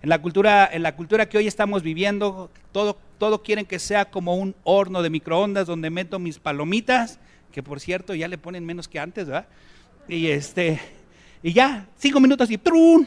En 0.01 0.07
la 0.07 0.21
cultura, 0.21 0.69
en 0.71 0.83
la 0.83 0.95
cultura 0.95 1.27
que 1.27 1.37
hoy 1.37 1.47
estamos 1.47 1.83
viviendo, 1.83 2.49
todo, 2.71 2.97
todo 3.17 3.43
quieren 3.43 3.65
que 3.65 3.77
sea 3.77 4.05
como 4.05 4.37
un 4.37 4.55
horno 4.63 5.03
de 5.03 5.09
microondas 5.09 5.67
donde 5.67 5.89
meto 5.89 6.17
mis 6.17 6.39
palomitas, 6.39 7.19
que 7.51 7.61
por 7.61 7.81
cierto 7.81 8.15
ya 8.15 8.29
le 8.29 8.37
ponen 8.37 8.65
menos 8.65 8.87
que 8.87 9.01
antes, 9.01 9.25
¿verdad? 9.25 9.47
Y 10.07 10.27
este, 10.27 10.79
y 11.43 11.51
ya, 11.51 11.89
cinco 11.97 12.21
minutos 12.21 12.49
y 12.49 12.57
¡trun! 12.57 13.05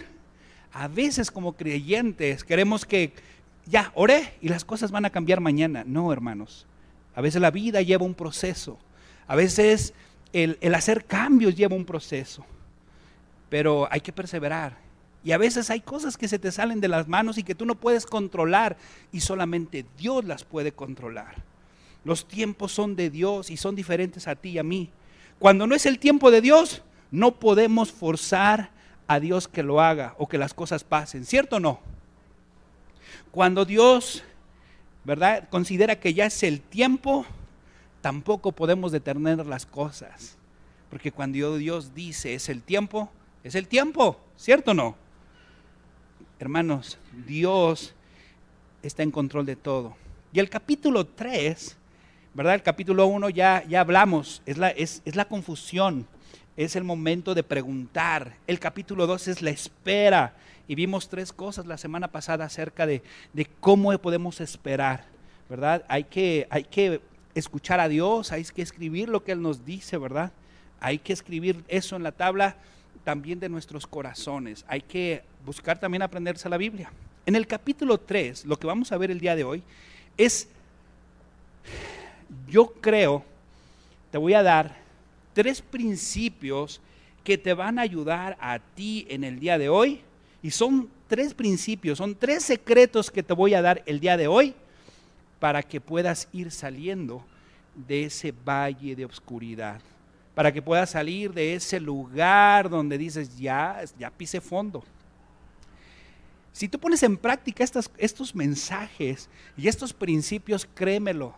A 0.73 0.89
veces 0.89 1.31
como 1.31 1.55
creyentes 1.55 2.45
queremos 2.45 2.85
que 2.85 3.13
ya 3.67 3.93
oré 3.95 4.35
y 4.41 4.49
las 4.49 4.65
cosas 4.65 4.91
van 4.91 5.05
a 5.05 5.11
cambiar 5.11 5.41
mañana. 5.41 5.85
No, 5.87 6.13
hermanos. 6.13 6.67
A 7.15 7.21
veces 7.21 7.41
la 7.41 7.51
vida 7.51 7.83
lleva 7.83 8.05
un 8.05 8.15
proceso. 8.15 8.79
A 9.27 9.37
veces 9.37 9.93
el, 10.33 10.59
hacer 10.75 11.05
cambios 11.05 11.55
lleva 11.57 11.77
un 11.77 11.85
proceso. 11.85 12.45
Pero 13.51 13.89
hay 13.91 14.01
que 14.01 14.13
perseverar. 14.13 14.77
Y 15.25 15.33
a 15.33 15.39
veces 15.39 15.69
hay 15.71 15.81
cosas 15.81 16.17
que 16.17 16.29
se 16.29 16.39
te 16.39 16.53
salen 16.53 16.81
de 16.81 16.89
las 16.89 17.09
manos 17.09 17.39
y 17.39 17.43
que 17.43 17.55
tú 17.55 17.67
no 17.67 17.75
puedes 17.75 18.07
controlar 18.07 18.77
y 19.13 19.21
solamente 19.21 19.85
Dios 19.99 20.25
las 20.25 20.45
puede 20.45 20.73
controlar. 20.73 21.43
Los 22.05 22.27
tiempos 22.27 22.73
son 22.73 22.95
de 22.95 23.11
Dios 23.11 23.51
y 23.51 23.57
son 23.57 23.75
diferentes 23.75 24.29
a 24.29 24.37
ti 24.37 24.51
y 24.51 24.59
a 24.59 24.63
mí. 24.63 24.91
Cuando 25.39 25.67
no 25.67 25.75
es 25.75 25.87
el 25.87 25.99
tiempo 25.99 26.31
de 26.31 26.41
Dios, 26.41 26.83
no 27.11 27.35
podemos 27.35 27.91
forzar 27.93 28.71
a 29.09 29.19
Dios 29.19 29.49
que 29.49 29.63
lo 29.63 29.81
haga 29.81 30.15
o 30.19 30.29
que 30.29 30.39
las 30.39 30.55
cosas 30.55 30.85
pasen, 30.85 31.25
¿cierto 31.25 31.57
o 31.57 31.61
no? 31.61 31.81
Cuando 33.33 33.65
Dios, 33.65 34.23
¿verdad? 35.03 35.49
Considera 35.49 35.99
que 35.99 36.15
ya 36.15 36.27
es 36.27 36.43
el 36.43 36.61
tiempo, 36.61 37.27
tampoco 38.03 38.53
podemos 38.53 38.93
detener 38.93 39.45
las 39.47 39.67
cosas. 39.67 40.37
Porque 40.91 41.11
cuando 41.11 41.57
Dios 41.57 41.95
dice 41.95 42.35
es 42.35 42.49
el 42.49 42.63
tiempo, 42.63 43.11
es 43.43 43.55
el 43.55 43.67
tiempo, 43.67 44.21
¿cierto 44.37 44.71
o 44.71 44.75
no? 44.75 44.97
Hermanos, 46.39 46.99
Dios 47.27 47.95
está 48.83 49.03
en 49.03 49.11
control 49.11 49.47
de 49.47 49.57
todo. 49.57 49.97
Y 50.33 50.39
el 50.39 50.51
capítulo 50.51 51.07
3, 51.07 51.77
¿verdad? 52.35 52.55
El 52.55 52.63
capítulo 52.63 53.07
1 53.07 53.31
ya, 53.31 53.65
ya 53.67 53.81
hablamos, 53.81 54.43
es 54.47 54.59
la, 54.59 54.69
es, 54.71 55.03
es 55.05 55.17
la 55.17 55.27
confusión, 55.27 56.07
es 56.59 56.75
el 56.75 56.83
momento 56.83 57.37
de 57.37 57.45
preguntar. 57.45 58.35
El 58.49 58.59
capítulo 58.59 59.07
2 59.07 59.29
es 59.29 59.43
la 59.43 59.51
espera. 59.51 60.35
Y 60.67 60.75
vimos 60.75 61.09
tres 61.09 61.33
cosas 61.33 61.67
la 61.67 61.79
semana 61.79 62.09
pasada 62.09 62.45
acerca 62.45 62.85
de, 62.85 63.01
de 63.33 63.47
cómo 63.61 63.97
podemos 63.99 64.41
esperar, 64.41 65.05
¿verdad? 65.49 65.85
Hay 65.87 66.03
que, 66.03 66.49
hay 66.51 66.65
que 66.65 67.01
escuchar 67.37 67.79
a 67.79 67.89
Dios, 67.89 68.33
hay 68.33 68.45
que 68.45 68.63
escribir 68.63 69.09
lo 69.09 69.23
que 69.23 69.31
Él 69.31 69.41
nos 69.41 69.65
dice, 69.65 69.99
¿verdad? 69.99 70.33
Hay 70.81 70.99
que 70.99 71.13
escribir 71.13 71.63
eso 71.69 71.95
en 71.95 72.03
la 72.03 72.11
tabla 72.11 72.57
también 73.05 73.39
de 73.39 73.49
nuestros 73.49 73.87
corazones. 73.87 74.65
Hay 74.67 74.81
que 74.81 75.23
buscar 75.47 75.79
también 75.79 76.03
aprenderse 76.03 76.49
la 76.49 76.57
Biblia. 76.57 76.91
En 77.25 77.37
el 77.37 77.47
capítulo 77.47 77.99
3, 77.99 78.47
lo 78.47 78.59
que 78.59 78.67
vamos 78.67 78.91
a 78.91 78.99
ver 78.99 79.13
el 79.13 79.21
día 79.21 79.37
de 79.37 79.45
hoy 79.45 79.63
es, 80.17 80.49
yo 82.49 82.73
creo, 82.81 83.25
te 84.11 84.19
voy 84.19 84.35
a 84.35 84.43
dar 84.43 84.78
tres 85.39 85.63
principios 85.63 86.81
que 87.23 87.39
te 87.39 87.55
van 87.55 87.79
a 87.79 87.83
ayudar 87.83 88.37
a 88.41 88.59
ti 88.59 89.07
en 89.09 89.23
el 89.23 89.39
día 89.39 89.57
de 89.57 89.69
hoy. 89.69 90.01
Y 90.43 90.51
son 90.51 90.91
tres 91.07 91.33
principios, 91.33 91.99
son 91.99 92.17
tres 92.17 92.43
secretos 92.43 93.09
que 93.09 93.23
te 93.23 93.35
voy 93.35 93.55
a 93.55 93.63
dar 93.63 93.85
el 93.87 94.01
día 94.01 94.17
de 94.17 94.27
hoy 94.27 94.53
para 95.39 95.63
que 95.63 95.81
puedas 95.81 96.27
ir 96.33 96.51
saliendo 96.51 97.25
de 97.87 98.07
ese 98.07 98.33
valle 98.33 98.97
de 98.97 99.05
oscuridad 99.05 99.81
para 100.35 100.53
que 100.53 100.63
puedas 100.63 100.91
salir 100.91 101.33
de 101.33 101.55
ese 101.55 101.79
lugar 101.81 102.69
donde 102.69 102.99
dices, 102.99 103.37
ya, 103.39 103.81
ya 103.97 104.09
pise 104.09 104.41
fondo. 104.41 104.85
Si 106.53 106.69
tú 106.69 106.79
pones 106.81 107.03
en 107.05 107.17
práctica 107.17 107.65
estos 107.97 108.35
mensajes 108.37 109.29
y 109.57 109.67
estos 109.67 109.93
principios, 109.93 110.69
créemelo, 110.75 111.35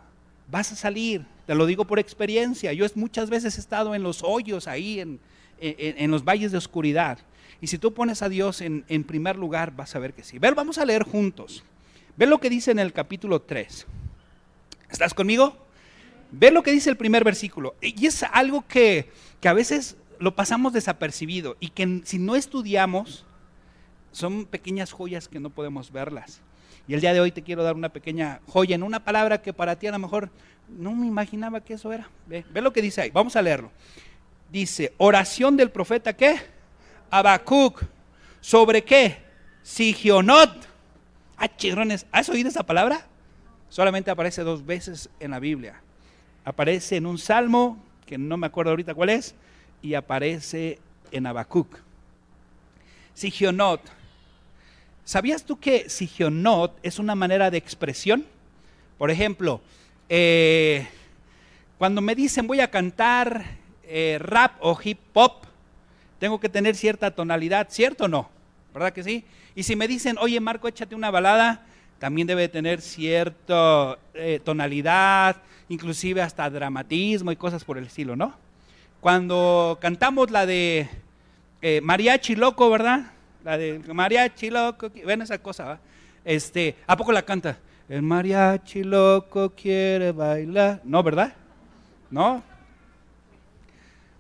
vas 0.51 0.73
a 0.73 0.77
salir. 0.77 1.25
Te 1.47 1.55
lo 1.55 1.67
digo 1.67 1.85
por 1.85 1.99
experiencia. 1.99 2.73
Yo 2.73 2.87
muchas 2.95 3.31
veces 3.31 3.57
he 3.57 3.61
estado 3.61 3.95
en 3.95 4.03
los 4.03 4.23
hoyos 4.23 4.67
ahí, 4.69 5.01
en, 5.01 5.21
en, 5.61 6.11
los 6.11 6.25
valles 6.25 6.53
de 6.53 6.59
oscuridad. 6.59 7.19
Y 7.61 7.67
si 7.67 7.79
tú 7.79 7.93
pones 7.93 8.23
a 8.23 8.29
Dios 8.29 8.61
en, 8.61 8.85
en, 8.89 9.05
primer 9.05 9.37
lugar, 9.37 9.75
vas 9.75 9.95
a 9.95 9.99
ver 9.99 10.15
que 10.15 10.25
sí. 10.25 10.39
Ver, 10.39 10.55
vamos 10.55 10.79
a 10.79 10.85
leer 10.85 11.05
juntos. 11.05 11.65
Ve 12.17 12.27
lo 12.27 12.39
que 12.39 12.51
dice 12.51 12.71
en 12.71 12.79
el 12.79 12.93
capítulo 12.93 13.43
3. 13.43 13.87
¿Estás 14.91 15.15
conmigo? 15.15 15.57
Ve 16.33 16.51
lo 16.51 16.63
que 16.63 16.73
dice 16.73 16.91
el 16.91 16.97
primer 16.97 17.25
versículo. 17.25 17.75
Y 17.81 18.07
es 18.07 18.23
algo 18.23 18.67
que, 18.67 19.11
a 19.45 19.53
veces 19.53 19.97
lo 20.19 20.35
pasamos 20.35 20.73
desapercibido 20.73 21.57
y 21.61 21.71
que 21.71 22.03
si 22.05 22.19
no 22.19 22.37
estudiamos, 22.37 23.25
son 24.13 24.45
pequeñas 24.45 24.93
joyas 24.93 25.29
que 25.29 25.41
no 25.41 25.51
podemos 25.51 25.93
verlas. 25.93 26.41
Y 26.91 26.95
el 26.95 27.01
día 27.01 27.15
de 27.15 27.21
hoy 27.21 27.31
te 27.31 27.43
quiero 27.43 27.63
dar 27.63 27.77
una 27.77 27.91
pequeña 27.91 28.41
joya 28.49 28.75
en 28.75 28.83
una 28.83 29.05
palabra 29.05 29.41
que 29.41 29.53
para 29.53 29.77
ti 29.77 29.87
a 29.87 29.93
lo 29.93 30.01
mejor 30.01 30.29
no 30.69 30.93
me 30.93 31.07
imaginaba 31.07 31.61
que 31.61 31.75
eso 31.75 31.93
era. 31.93 32.11
Ve, 32.27 32.45
ve 32.51 32.61
lo 32.61 32.73
que 32.73 32.83
dice 32.83 33.01
ahí. 33.01 33.11
Vamos 33.11 33.37
a 33.37 33.43
leerlo. 33.43 33.71
Dice, 34.51 34.93
oración 34.99 35.57
del 35.57 35.71
profeta 35.71 36.13
¿qué? 36.17 36.41
Habacuc. 37.09 37.85
¿Sobre 38.41 38.83
qué? 38.83 39.19
Sigionot. 39.63 40.67
Ah, 41.37 41.57
chirrones, 41.57 42.07
¿has 42.11 42.29
oído 42.29 42.49
esa 42.49 42.65
palabra? 42.65 43.07
Solamente 43.69 44.11
aparece 44.11 44.43
dos 44.43 44.67
veces 44.67 45.09
en 45.21 45.31
la 45.31 45.39
Biblia 45.39 45.81
aparece 46.45 46.97
en 46.97 47.07
un 47.07 47.19
salmo, 47.19 47.79
que 48.07 48.19
no 48.19 48.37
me 48.37 48.47
acuerdo 48.47 48.71
ahorita 48.71 48.95
cuál 48.95 49.11
es, 49.11 49.35
y 49.83 49.95
aparece 49.95 50.79
en 51.13 51.27
Habacuc. 51.27 51.79
Sigionot. 53.15 53.81
¿Sabías 55.11 55.43
tú 55.45 55.59
que 55.59 55.91
Sigionot 55.91 56.79
es 56.85 57.01
una 57.01 57.17
manera 57.17 57.51
de 57.51 57.59
expresión? 57.59 58.25
Por 58.97 59.11
ejemplo, 59.11 59.61
eh, 60.09 60.87
cuando 61.79 62.01
me 62.01 62.15
dicen 62.15 62.47
voy 62.47 62.61
a 62.61 62.71
cantar 62.71 63.45
eh, 63.83 64.19
rap 64.21 64.53
o 64.61 64.79
hip 64.81 65.01
hop, 65.15 65.33
tengo 66.21 66.39
que 66.39 66.49
tener 66.49 66.77
cierta 66.77 67.11
tonalidad, 67.11 67.67
¿cierto 67.71 68.05
o 68.05 68.09
no? 68.09 68.31
¿Verdad 68.73 68.93
que 68.93 69.03
sí? 69.03 69.25
Y 69.57 69.65
si 69.65 69.75
me 69.75 69.89
dicen, 69.89 70.17
oye 70.17 70.39
Marco, 70.39 70.69
échate 70.69 70.95
una 70.95 71.11
balada, 71.11 71.67
también 71.99 72.29
debe 72.29 72.47
tener 72.49 72.81
cierta 72.81 73.99
eh, 74.15 74.39
tonalidad, 74.45 75.43
inclusive 75.69 76.23
hasta 76.23 76.49
dramatismo 76.49 77.33
y 77.33 77.37
cosas 77.37 77.65
por 77.65 77.79
el 77.79 77.87
estilo, 77.87 78.15
¿no? 78.15 78.37
Cuando 79.01 79.77
cantamos 79.81 80.31
la 80.31 80.47
de 80.47 80.89
Mariachi 81.83 82.37
Loco, 82.37 82.71
¿verdad? 82.71 83.11
La 83.45 83.57
de 83.57 83.79
Mariachi 83.79 84.51
Loco, 84.51 84.91
ven 85.05 85.23
esa 85.23 85.39
cosa, 85.39 85.65
¿va? 85.65 85.81
Este, 86.25 86.77
¿a 86.87 86.97
poco 86.97 87.13
la 87.13 87.23
canta? 87.23 87.59
El 87.89 88.03
mariachi 88.03 88.85
loco 88.85 89.51
quiere 89.51 90.13
bailar. 90.13 90.81
No, 90.85 91.03
¿verdad? 91.03 91.35
¿No? 92.09 92.41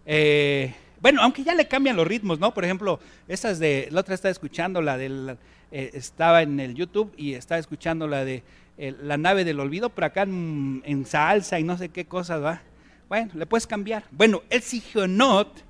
Eh, 0.05 0.75
bueno, 1.01 1.23
aunque 1.23 1.45
ya 1.45 1.55
le 1.55 1.69
cambian 1.69 1.95
los 1.95 2.07
ritmos, 2.07 2.41
¿no? 2.41 2.53
Por 2.53 2.65
ejemplo, 2.65 2.99
esas 3.29 3.61
de, 3.61 3.87
la 3.93 4.01
otra 4.01 4.15
está 4.15 4.29
escuchando 4.29 4.83
la 4.83 4.99
del 4.99 5.37
eh, 5.71 5.91
estaba 5.95 6.43
en 6.43 6.59
el 6.59 6.75
YouTube 6.75 7.15
y 7.17 7.35
estaba 7.35 7.61
escuchando 7.61 8.09
la 8.09 8.25
de 8.25 8.43
eh, 8.77 8.97
La 9.03 9.17
nave 9.17 9.45
del 9.45 9.61
olvido, 9.61 9.91
pero 9.91 10.09
acá 10.09 10.23
en, 10.23 11.05
salsa 11.07 11.61
y 11.61 11.63
no 11.63 11.79
sé 11.79 11.91
qué 11.91 12.07
cosas, 12.07 12.43
¿va? 12.43 12.63
Bueno, 13.09 13.31
le 13.35 13.47
puedes 13.47 13.69
cambiar. 13.69 14.03
Bueno, 14.11 14.43
el 14.51 14.63
Sigionot 14.63 15.63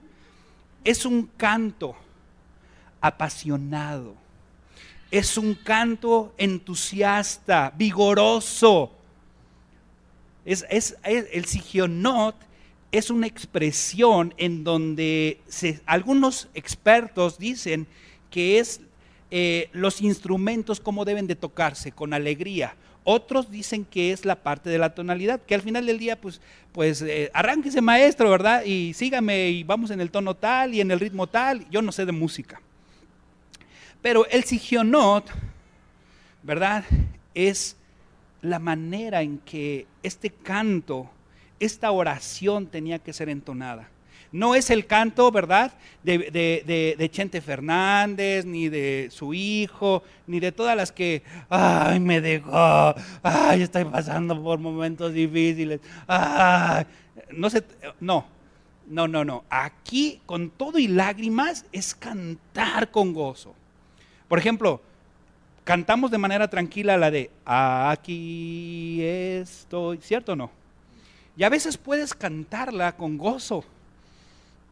es 0.85 1.05
un 1.05 1.29
canto 1.37 1.95
apasionado, 3.01 4.15
es 5.11 5.37
un 5.37 5.55
canto 5.55 6.33
entusiasta, 6.39 7.73
vigoroso. 7.77 8.93
Es, 10.45 10.97
el 11.05 11.45
Sigionot 11.45 12.37
es 12.93 13.11
una 13.11 13.27
expresión 13.27 14.35
en 14.37 14.65
donde 14.65 15.41
algunos 15.87 16.49
expertos 16.55 17.39
dicen 17.39 17.87
que 18.31 18.59
es 18.59 18.81
eh, 19.31 19.69
los 19.73 20.01
instrumentos 20.01 20.81
cómo 20.81 21.05
deben 21.05 21.27
de 21.27 21.37
tocarse, 21.37 21.93
con 21.93 22.13
alegría. 22.13 22.75
Otros 23.05 23.51
dicen 23.51 23.85
que 23.85 24.13
es 24.13 24.25
la 24.25 24.37
parte 24.37 24.71
de 24.71 24.79
la 24.79 24.95
tonalidad, 24.95 25.41
que 25.41 25.55
al 25.55 25.63
final 25.63 25.87
del 25.87 25.99
día, 25.99 26.21
pues, 26.21 26.41
pues 26.73 27.01
eh, 27.03 27.31
arránquese 27.33 27.81
maestro, 27.81 28.31
¿verdad? 28.31 28.65
Y 28.65 28.93
sígame 28.95 29.51
y 29.51 29.63
vamos 29.63 29.91
en 29.91 30.01
el 30.01 30.11
tono 30.11 30.35
tal 30.35 30.75
y 30.75 30.81
en 30.81 30.91
el 30.91 31.01
ritmo 31.01 31.27
tal. 31.27 31.69
Yo 31.71 31.81
no 31.81 31.93
sé 31.93 32.05
de 32.05 32.13
música. 32.13 32.61
Pero 34.03 34.27
el 34.27 34.45
sigionot, 34.45 35.31
¿verdad? 36.43 36.85
Es 37.35 37.77
la 38.43 38.59
manera 38.59 39.23
en 39.23 39.39
que 39.39 39.87
este 40.03 40.31
canto, 40.31 41.11
esta 41.59 41.91
oración 41.91 42.67
tenía 42.67 42.99
que 42.99 43.13
ser 43.13 43.29
entonada. 43.29 43.89
No 44.33 44.55
es 44.55 44.71
el 44.71 44.87
canto, 44.87 45.31
¿verdad? 45.33 45.73
De, 46.05 47.11
Chente 47.13 47.41
Fernández, 47.41 48.47
ni 48.47 48.69
de 48.69 49.09
su 49.11 49.35
hijo, 49.35 50.05
ni 50.27 50.39
de 50.39 50.53
todas 50.53 50.77
las 50.77 50.93
que, 50.93 51.25
ay, 51.49 51.99
me 51.99 52.21
dejó, 52.21 52.95
ay, 53.23 53.63
estoy 53.63 53.85
pasando 53.85 54.41
por 54.41 54.61
momentos 54.61 55.13
difíciles, 55.13 55.81
ay. 56.07 56.87
No 57.33 57.51
sé, 57.51 57.65
no, 58.01 58.27
no, 58.87 59.09
no, 59.09 59.25
no. 59.25 59.45
Aquí, 59.51 60.21
con 60.27 60.51
todo 60.51 60.79
y 60.79 60.87
lágrimas, 60.87 61.67
es 61.73 61.95
cantar 61.95 62.91
con 62.91 63.13
gozo. 63.13 63.55
Por 64.31 64.39
ejemplo, 64.39 64.81
cantamos 65.65 66.11
de 66.11 66.17
manera 66.17 66.49
tranquila 66.49 66.97
la 66.97 67.11
de, 67.11 67.31
aquí 67.45 69.03
estoy, 69.03 69.99
¿cierto 69.99 70.33
o 70.33 70.37
no? 70.37 70.51
Y 71.37 71.43
a 71.43 71.51
veces 71.51 71.77
puedes 71.77 72.15
cantarla 72.15 72.97
con 72.97 73.19
gozo. 73.19 73.67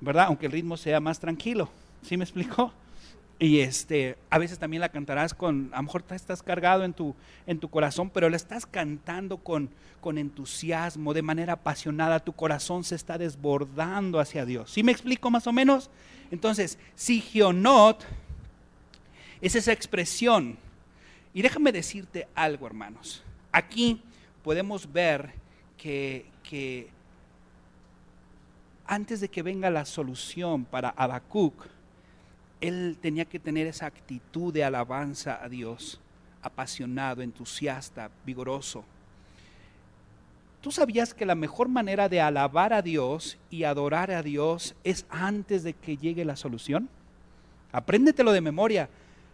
¿verdad? 0.00 0.26
Aunque 0.26 0.46
el 0.46 0.52
ritmo 0.52 0.76
sea 0.76 1.00
más 1.00 1.18
tranquilo. 1.18 1.68
¿Sí 2.02 2.16
me 2.16 2.24
explicó? 2.24 2.72
Y 3.40 3.60
este, 3.60 4.16
a 4.30 4.38
veces 4.38 4.58
también 4.58 4.80
la 4.80 4.88
cantarás 4.88 5.32
con, 5.32 5.70
a 5.72 5.76
lo 5.76 5.84
mejor 5.84 6.04
estás 6.10 6.42
cargado 6.42 6.84
en 6.84 6.92
tu, 6.92 7.14
en 7.46 7.60
tu 7.60 7.68
corazón, 7.68 8.10
pero 8.10 8.28
la 8.28 8.36
estás 8.36 8.66
cantando 8.66 9.38
con, 9.38 9.70
con 10.00 10.18
entusiasmo, 10.18 11.14
de 11.14 11.22
manera 11.22 11.54
apasionada, 11.54 12.18
tu 12.18 12.32
corazón 12.32 12.82
se 12.82 12.96
está 12.96 13.16
desbordando 13.16 14.18
hacia 14.18 14.44
Dios. 14.44 14.72
¿Sí 14.72 14.82
me 14.82 14.90
explico 14.90 15.30
más 15.30 15.46
o 15.46 15.52
menos? 15.52 15.88
Entonces, 16.32 16.78
Sigionot 16.96 18.04
Es 19.40 19.54
esa 19.54 19.72
expresión. 19.72 20.58
Y 21.34 21.42
déjame 21.42 21.72
decirte 21.72 22.26
algo, 22.34 22.66
hermanos. 22.66 23.22
Aquí 23.52 24.02
podemos 24.42 24.92
ver 24.92 25.32
que, 25.76 26.26
que 26.42 26.88
antes 28.86 29.20
de 29.20 29.28
que 29.28 29.42
venga 29.42 29.70
la 29.70 29.84
solución 29.84 30.64
para 30.64 30.88
Habacuc, 30.90 31.54
él 32.60 32.98
tenía 33.00 33.24
que 33.24 33.38
tener 33.38 33.66
esa 33.66 33.86
actitud 33.86 34.52
de 34.52 34.64
alabanza 34.64 35.42
a 35.42 35.48
Dios, 35.48 36.00
apasionado, 36.42 37.22
entusiasta, 37.22 38.10
vigoroso. 38.24 38.84
¿Tú 40.60 40.72
sabías 40.72 41.14
que 41.14 41.24
la 41.24 41.36
mejor 41.36 41.68
manera 41.68 42.08
de 42.08 42.20
alabar 42.20 42.72
a 42.72 42.82
Dios 42.82 43.38
y 43.48 43.62
adorar 43.62 44.10
a 44.10 44.22
Dios 44.22 44.74
es 44.82 45.06
antes 45.08 45.62
de 45.62 45.72
que 45.72 45.96
llegue 45.96 46.24
la 46.24 46.34
solución? 46.34 46.88
Apréndetelo 47.70 48.32
de 48.32 48.40
memoria. 48.40 48.88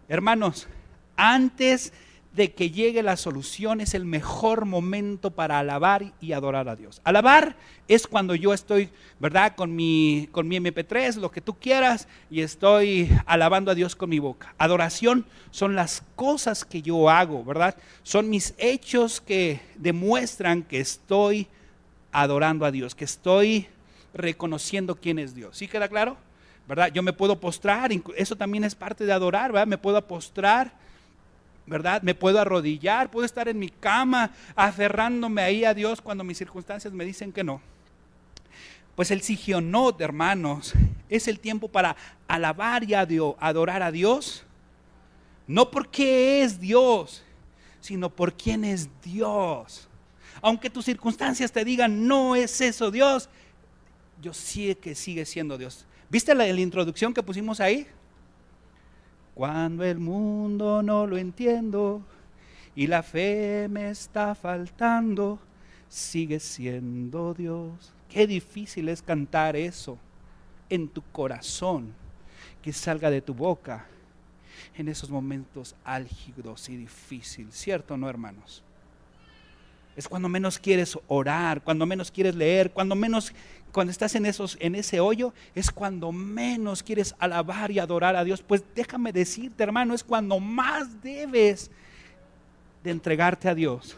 Hermanos, 0.09 0.69
antes 1.17 1.93
de 2.35 2.53
que 2.53 2.71
llegue 2.71 3.03
la 3.03 3.17
solución 3.17 3.81
es 3.81 3.95
el 3.95 4.05
mejor 4.05 4.65
momento 4.65 5.31
para 5.31 5.61
alabar 5.61 6.13
y 6.21 6.33
adorar 6.33 6.69
a 6.69 6.75
Dios. 6.75 7.01
Alabar 7.05 7.57
es 7.87 8.09
cuando 8.09 8.35
yo 8.35 8.53
estoy, 8.53 8.91
¿verdad? 9.21 9.55
Con 9.55 9.77
mi, 9.77 10.29
con 10.33 10.49
mi 10.49 10.57
MP3, 10.57 11.17
lo 11.17 11.31
que 11.31 11.41
tú 11.41 11.55
quieras, 11.55 12.09
y 12.31 12.41
estoy 12.41 13.09
alabando 13.27 13.71
a 13.71 13.77
Dios 13.77 13.95
con 13.95 14.11
mi 14.11 14.19
boca. 14.19 14.53
Adoración 14.59 15.27
son 15.53 15.77
las 15.77 16.03
cosas 16.17 16.65
que 16.65 16.83
yo 16.83 17.09
hago, 17.09 17.45
¿verdad? 17.45 17.77
Son 18.03 18.29
mis 18.29 18.55
hechos 18.59 19.21
que 19.21 19.61
demuestran 19.77 20.65
que 20.65 20.81
estoy 20.81 21.47
adorando 22.11 22.67
a 22.67 22.73
Dios, 22.73 22.97
que 22.97 23.05
estoy 23.05 23.69
reconociendo 24.13 24.97
quién 24.97 25.21
es 25.21 25.37
Dios. 25.37 25.57
¿Sí 25.57 25.69
queda 25.69 25.89
claro? 25.89 26.17
¿Verdad? 26.67 26.91
Yo 26.93 27.03
me 27.03 27.13
puedo 27.13 27.39
postrar, 27.39 27.91
eso 28.17 28.37
también 28.37 28.65
es 28.65 28.75
parte 28.75 29.05
de 29.05 29.13
adorar, 29.13 29.53
¿verdad? 29.53 29.67
Me 29.67 29.79
puedo 29.79 30.01
postrar 30.07 30.73
¿verdad? 31.67 32.03
Me 32.03 32.15
puedo 32.15 32.41
arrodillar, 32.41 33.11
puedo 33.11 33.25
estar 33.25 33.49
en 33.49 33.59
mi 33.59 33.69
cama 33.69 34.31
aferrándome 34.55 35.43
ahí 35.43 35.65
a 35.65 35.75
Dios 35.75 36.01
cuando 36.01 36.25
mis 36.25 36.39
circunstancias 36.39 36.93
me 36.93 37.05
dicen 37.05 37.33
que 37.33 37.45
no. 37.45 37.61
Pues 38.95 39.11
el 39.11 39.23
sigionot, 39.23 40.01
hermanos, 40.01 40.75
es 41.09 41.27
el 41.27 41.41
tiempo 41.41 41.69
para 41.69 41.97
alabar 42.29 42.85
y 42.85 42.95
adorar 42.95 43.83
a 43.83 43.91
Dios, 43.91 44.45
no 45.47 45.71
porque 45.71 46.43
es 46.43 46.61
Dios, 46.61 47.25
sino 47.81 48.11
por 48.11 48.35
quién 48.35 48.65
es 48.65 48.89
Dios. 49.03 49.89
Aunque 50.43 50.71
tus 50.71 50.85
circunstancias 50.85 51.51
te 51.51 51.65
digan, 51.65 52.07
no 52.07 52.37
es 52.37 52.61
eso 52.61 52.91
Dios, 52.91 53.29
yo 54.21 54.33
sé 54.33 54.77
que 54.77 54.95
sigue 54.95 55.25
siendo 55.25 55.59
Dios. 55.59 55.87
¿Viste 56.15 56.33
la, 56.33 56.47
introducción 56.47 57.13
que 57.13 57.25
pusimos 57.25 57.59
ahí? 57.59 57.89
Cuando 59.35 59.83
el 59.83 59.99
mundo 59.99 60.81
no 60.81 61.09
lo 61.09 61.19
entiendo 61.19 62.03
y 62.77 62.87
la 62.87 63.03
fe 63.03 63.67
me 63.69 63.91
está 63.91 64.37
faltando, 64.37 65.41
sigue 65.89 66.39
siendo 66.39 67.35
Dios. 67.35 67.93
Qué 68.09 68.29
difícil 68.29 68.91
es 68.91 69.03
cantar 69.03 69.57
eso 69.57 69.99
en 70.71 70.87
tu 70.87 71.03
corazón, 71.03 71.93
que 72.63 72.73
salga 72.73 73.11
de 73.11 73.21
tu 73.21 73.35
boca 73.35 73.85
en 74.77 74.87
esos 74.87 75.11
momentos 75.11 75.75
álgidos 75.83 76.69
y 76.69 76.77
difíciles, 76.77 77.57
¿cierto 77.57 77.95
o 77.95 77.97
no, 77.97 78.09
hermanos? 78.09 78.63
Es 79.97 80.09
cuando 80.09 80.29
menos 80.29 80.61
quieres 80.61 80.97
orar, 81.09 81.61
cuando 81.63 81.87
menos 81.87 82.13
quieres 82.13 82.37
leer, 82.37 82.71
cuando 82.71 82.95
menos 82.95 83.33
cuando 83.75 83.91
estás 83.91 84.15
en 84.15 84.25
esos 84.25 84.57
en 84.61 84.77
ese 84.77 85.01
hoyo 85.01 85.35
es 85.53 85.73
cuando 85.73 86.13
menos 86.13 86.85
quieres 86.85 87.17
alabar 87.19 87.73
y 87.73 87.81
adorar 87.81 88.15
a 88.15 88.23
Dios. 88.23 88.41
Pues 88.41 88.63
déjame 88.73 89.13
decirte, 89.13 89.65
hermano, 89.65 89.95
es 89.95 90.05
cuando 90.05 90.39
más 90.39 91.03
debes 91.03 91.73
de 92.85 92.93
entregarte 92.93 93.49
a 93.49 93.55
Dios 93.55 93.97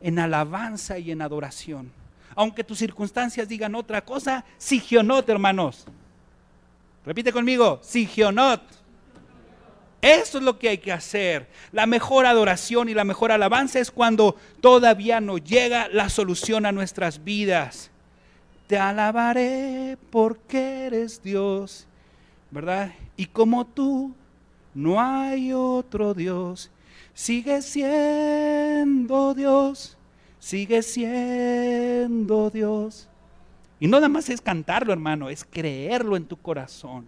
en 0.00 0.20
alabanza 0.20 1.00
y 1.00 1.10
en 1.10 1.20
adoración. 1.20 1.90
Aunque 2.36 2.62
tus 2.62 2.78
circunstancias 2.78 3.48
digan 3.48 3.74
otra 3.74 4.04
cosa, 4.04 4.44
sigionot, 4.56 5.28
hermanos. 5.28 5.84
Repite 7.04 7.32
conmigo, 7.32 7.80
sigionot. 7.82 8.62
Eso 10.00 10.38
es 10.38 10.44
lo 10.44 10.60
que 10.60 10.68
hay 10.68 10.78
que 10.78 10.92
hacer. 10.92 11.48
La 11.72 11.86
mejor 11.86 12.24
adoración 12.26 12.88
y 12.88 12.94
la 12.94 13.04
mejor 13.04 13.32
alabanza 13.32 13.80
es 13.80 13.90
cuando 13.90 14.36
todavía 14.60 15.20
no 15.20 15.38
llega 15.38 15.88
la 15.88 16.08
solución 16.08 16.66
a 16.66 16.72
nuestras 16.72 17.24
vidas. 17.24 17.91
Te 18.72 18.78
alabaré 18.78 19.98
porque 20.08 20.86
eres 20.86 21.22
Dios, 21.22 21.86
¿verdad? 22.50 22.90
Y 23.18 23.26
como 23.26 23.66
tú, 23.66 24.14
no 24.72 24.98
hay 24.98 25.52
otro 25.52 26.14
Dios. 26.14 26.70
Sigue 27.12 27.60
siendo 27.60 29.34
Dios, 29.34 29.98
sigue 30.38 30.80
siendo 30.80 32.48
Dios. 32.48 33.10
Y 33.78 33.88
no 33.88 33.98
nada 33.98 34.08
más 34.08 34.30
es 34.30 34.40
cantarlo, 34.40 34.94
hermano, 34.94 35.28
es 35.28 35.44
creerlo 35.44 36.16
en 36.16 36.24
tu 36.24 36.38
corazón 36.38 37.04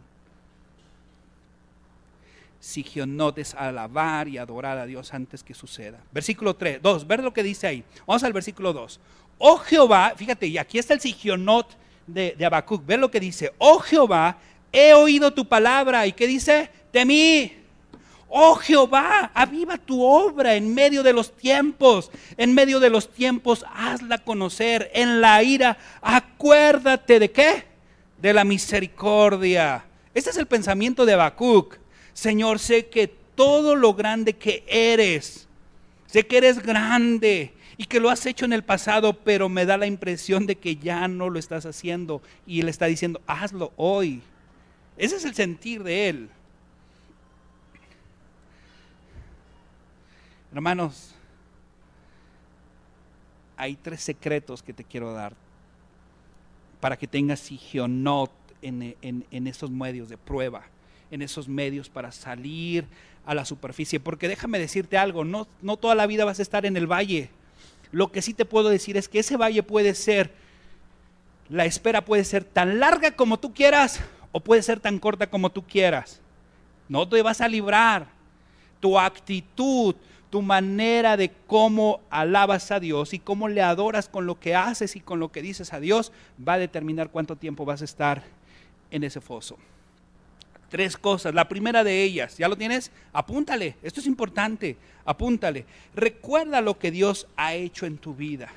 sigionotes 2.65 3.55
a 3.55 3.69
alabar 3.69 4.27
y 4.27 4.39
adorar 4.39 4.79
a 4.79 4.87
Dios 4.87 5.13
antes 5.13 5.43
que 5.43 5.53
suceda. 5.53 6.01
Versículo 6.13 6.57
3, 6.57 6.81
2, 6.81 7.07
ver 7.07 7.23
lo 7.23 7.35
que 7.35 7.43
dice 7.43 7.67
ahí. 7.67 7.85
Vamos 8.07 8.25
al 8.25 8.33
versículo 8.33 8.73
2. 8.73 9.01
Oh 9.37 9.59
Jehová, 9.59 10.15
fíjate, 10.17 10.47
y 10.47 10.57
aquí 10.57 10.79
está 10.79 10.95
el 10.95 11.01
sigionot 11.01 11.77
de, 12.07 12.35
de 12.39 12.47
Habacuc. 12.47 12.85
Ver 12.87 12.99
lo 12.99 13.11
que 13.11 13.21
dice. 13.21 13.53
Oh 13.59 13.81
Jehová, 13.81 14.39
he 14.73 14.95
oído 14.95 15.35
tu 15.35 15.47
palabra. 15.47 16.07
¿Y 16.07 16.13
qué 16.13 16.27
dice? 16.27 16.71
De 16.91 17.05
mí. 17.05 17.53
Oh 18.29 18.55
Jehová, 18.55 19.31
aviva 19.35 19.77
tu 19.77 20.03
obra 20.03 20.55
en 20.55 20.73
medio 20.75 21.03
de 21.03 21.13
los 21.13 21.37
tiempos. 21.37 22.11
En 22.39 22.55
medio 22.55 22.81
de 22.81 22.89
los 22.89 23.13
tiempos, 23.13 23.67
hazla 23.75 24.19
conocer. 24.19 24.91
En 24.95 25.21
la 25.21 25.43
ira, 25.43 25.77
acuérdate 26.01 27.19
de 27.19 27.31
qué? 27.31 27.65
De 28.19 28.33
la 28.33 28.43
misericordia. 28.43 29.85
Este 30.15 30.31
es 30.31 30.39
el 30.39 30.47
pensamiento 30.47 31.05
de 31.05 31.13
Habacuc. 31.13 31.84
Señor, 32.15 32.61
sé 32.61 32.87
que 32.87 33.09
todo 33.09 33.75
lo 33.75 33.93
grande 33.93 34.35
que 34.35 34.65
eres, 34.69 35.49
sé 36.07 36.27
que 36.27 36.39
eres 36.39 36.63
grande 36.63 37.53
y 37.77 37.87
que 37.87 37.99
lo 37.99 38.09
has 38.09 38.25
hecho 38.25 38.45
en 38.45 38.53
el 38.53 38.63
pasado, 38.63 39.13
pero 39.13 39.49
me 39.49 39.67
da 39.67 39.77
la 39.77 39.87
impresión 39.87 40.47
de 40.47 40.57
que 40.57 40.77
ya 40.77 41.09
no 41.09 41.29
lo 41.29 41.41
estás 41.41 41.67
haciendo. 41.67 42.23
Y 42.47 42.61
Él 42.61 42.69
está 42.69 42.87
diciendo, 42.87 43.21
hazlo 43.27 43.73
hoy. 43.77 44.23
Ese 44.97 45.17
es 45.17 45.25
el 45.25 45.35
sentir 45.35 45.83
de 45.83 46.09
Él. 46.09 46.31
Hermanos, 50.53 51.17
hay 53.57 53.75
tres 53.75 54.03
secretos 54.03 54.63
que 54.63 54.73
te 54.73 54.85
quiero 54.85 55.13
dar 55.13 55.35
para 56.79 56.97
que 56.97 57.09
tengas 57.09 57.41
sigionot 57.41 58.31
en, 58.63 58.95
en, 59.03 59.27
en 59.33 59.47
estos 59.49 59.69
medios 59.69 60.09
de 60.09 60.17
prueba 60.17 60.63
en 61.15 61.23
esos 61.23 61.49
medios 61.49 61.89
para 61.89 62.11
salir 62.11 62.87
a 63.25 63.35
la 63.35 63.45
superficie. 63.45 64.01
Porque 64.01 64.29
déjame 64.29 64.59
decirte 64.59 64.99
algo, 64.99 65.25
no, 65.25 65.47
no 65.63 65.77
toda 65.77 65.95
la 65.95 66.07
vida 66.07 66.25
vas 66.25 66.41
a 66.41 66.43
estar 66.43 66.67
en 66.67 66.77
el 66.77 66.91
valle. 66.91 67.31
Lo 67.93 68.11
que 68.11 68.21
sí 68.21 68.35
te 68.35 68.45
puedo 68.45 68.69
decir 68.69 68.97
es 68.97 69.09
que 69.09 69.21
ese 69.21 69.37
valle 69.37 69.63
puede 69.63 69.95
ser, 69.95 70.33
la 71.49 71.65
espera 71.65 72.05
puede 72.05 72.25
ser 72.25 72.43
tan 72.43 72.81
larga 72.81 73.13
como 73.13 73.39
tú 73.39 73.55
quieras 73.55 74.01
o 74.33 74.41
puede 74.41 74.63
ser 74.63 74.81
tan 74.81 74.99
corta 74.99 75.29
como 75.29 75.51
tú 75.51 75.63
quieras. 75.63 76.21
No 76.89 77.09
te 77.09 77.23
vas 77.23 77.41
a 77.41 77.49
librar. 77.49 78.09
Tu 78.81 78.99
actitud, 78.99 79.95
tu 80.29 80.43
manera 80.43 81.17
de 81.17 81.31
cómo 81.47 82.01
alabas 82.11 82.73
a 82.73 82.81
Dios 82.81 83.15
y 83.15 83.21
cómo 83.21 83.49
le 83.49 83.63
adoras 83.63 84.09
con 84.09 84.27
lo 84.27 84.41
que 84.41 84.57
haces 84.57 84.97
y 84.97 85.01
con 85.01 85.21
lo 85.21 85.31
que 85.31 85.43
dices 85.43 85.73
a 85.73 85.81
Dios 85.81 86.11
va 86.37 86.55
a 86.55 86.59
determinar 86.59 87.11
cuánto 87.11 87.37
tiempo 87.37 87.65
vas 87.65 87.83
a 87.83 87.87
estar 87.87 88.25
en 88.91 89.05
ese 89.05 89.21
foso. 89.21 89.57
Tres 90.75 90.97
cosas. 90.97 91.33
La 91.33 91.49
primera 91.49 91.85
de 91.85 92.03
ellas, 92.03 92.37
¿ya 92.37 92.49
lo 92.49 92.59
tienes? 92.59 92.91
Apúntale, 93.13 93.77
esto 93.85 94.01
es 94.01 94.09
importante, 94.09 94.77
apúntale. 95.05 95.67
Recuerda 95.95 96.61
lo 96.61 96.81
que 96.81 96.91
Dios 96.91 97.29
ha 97.37 97.55
hecho 97.55 97.87
en 97.87 97.97
tu 97.97 98.13
vida. 98.17 98.49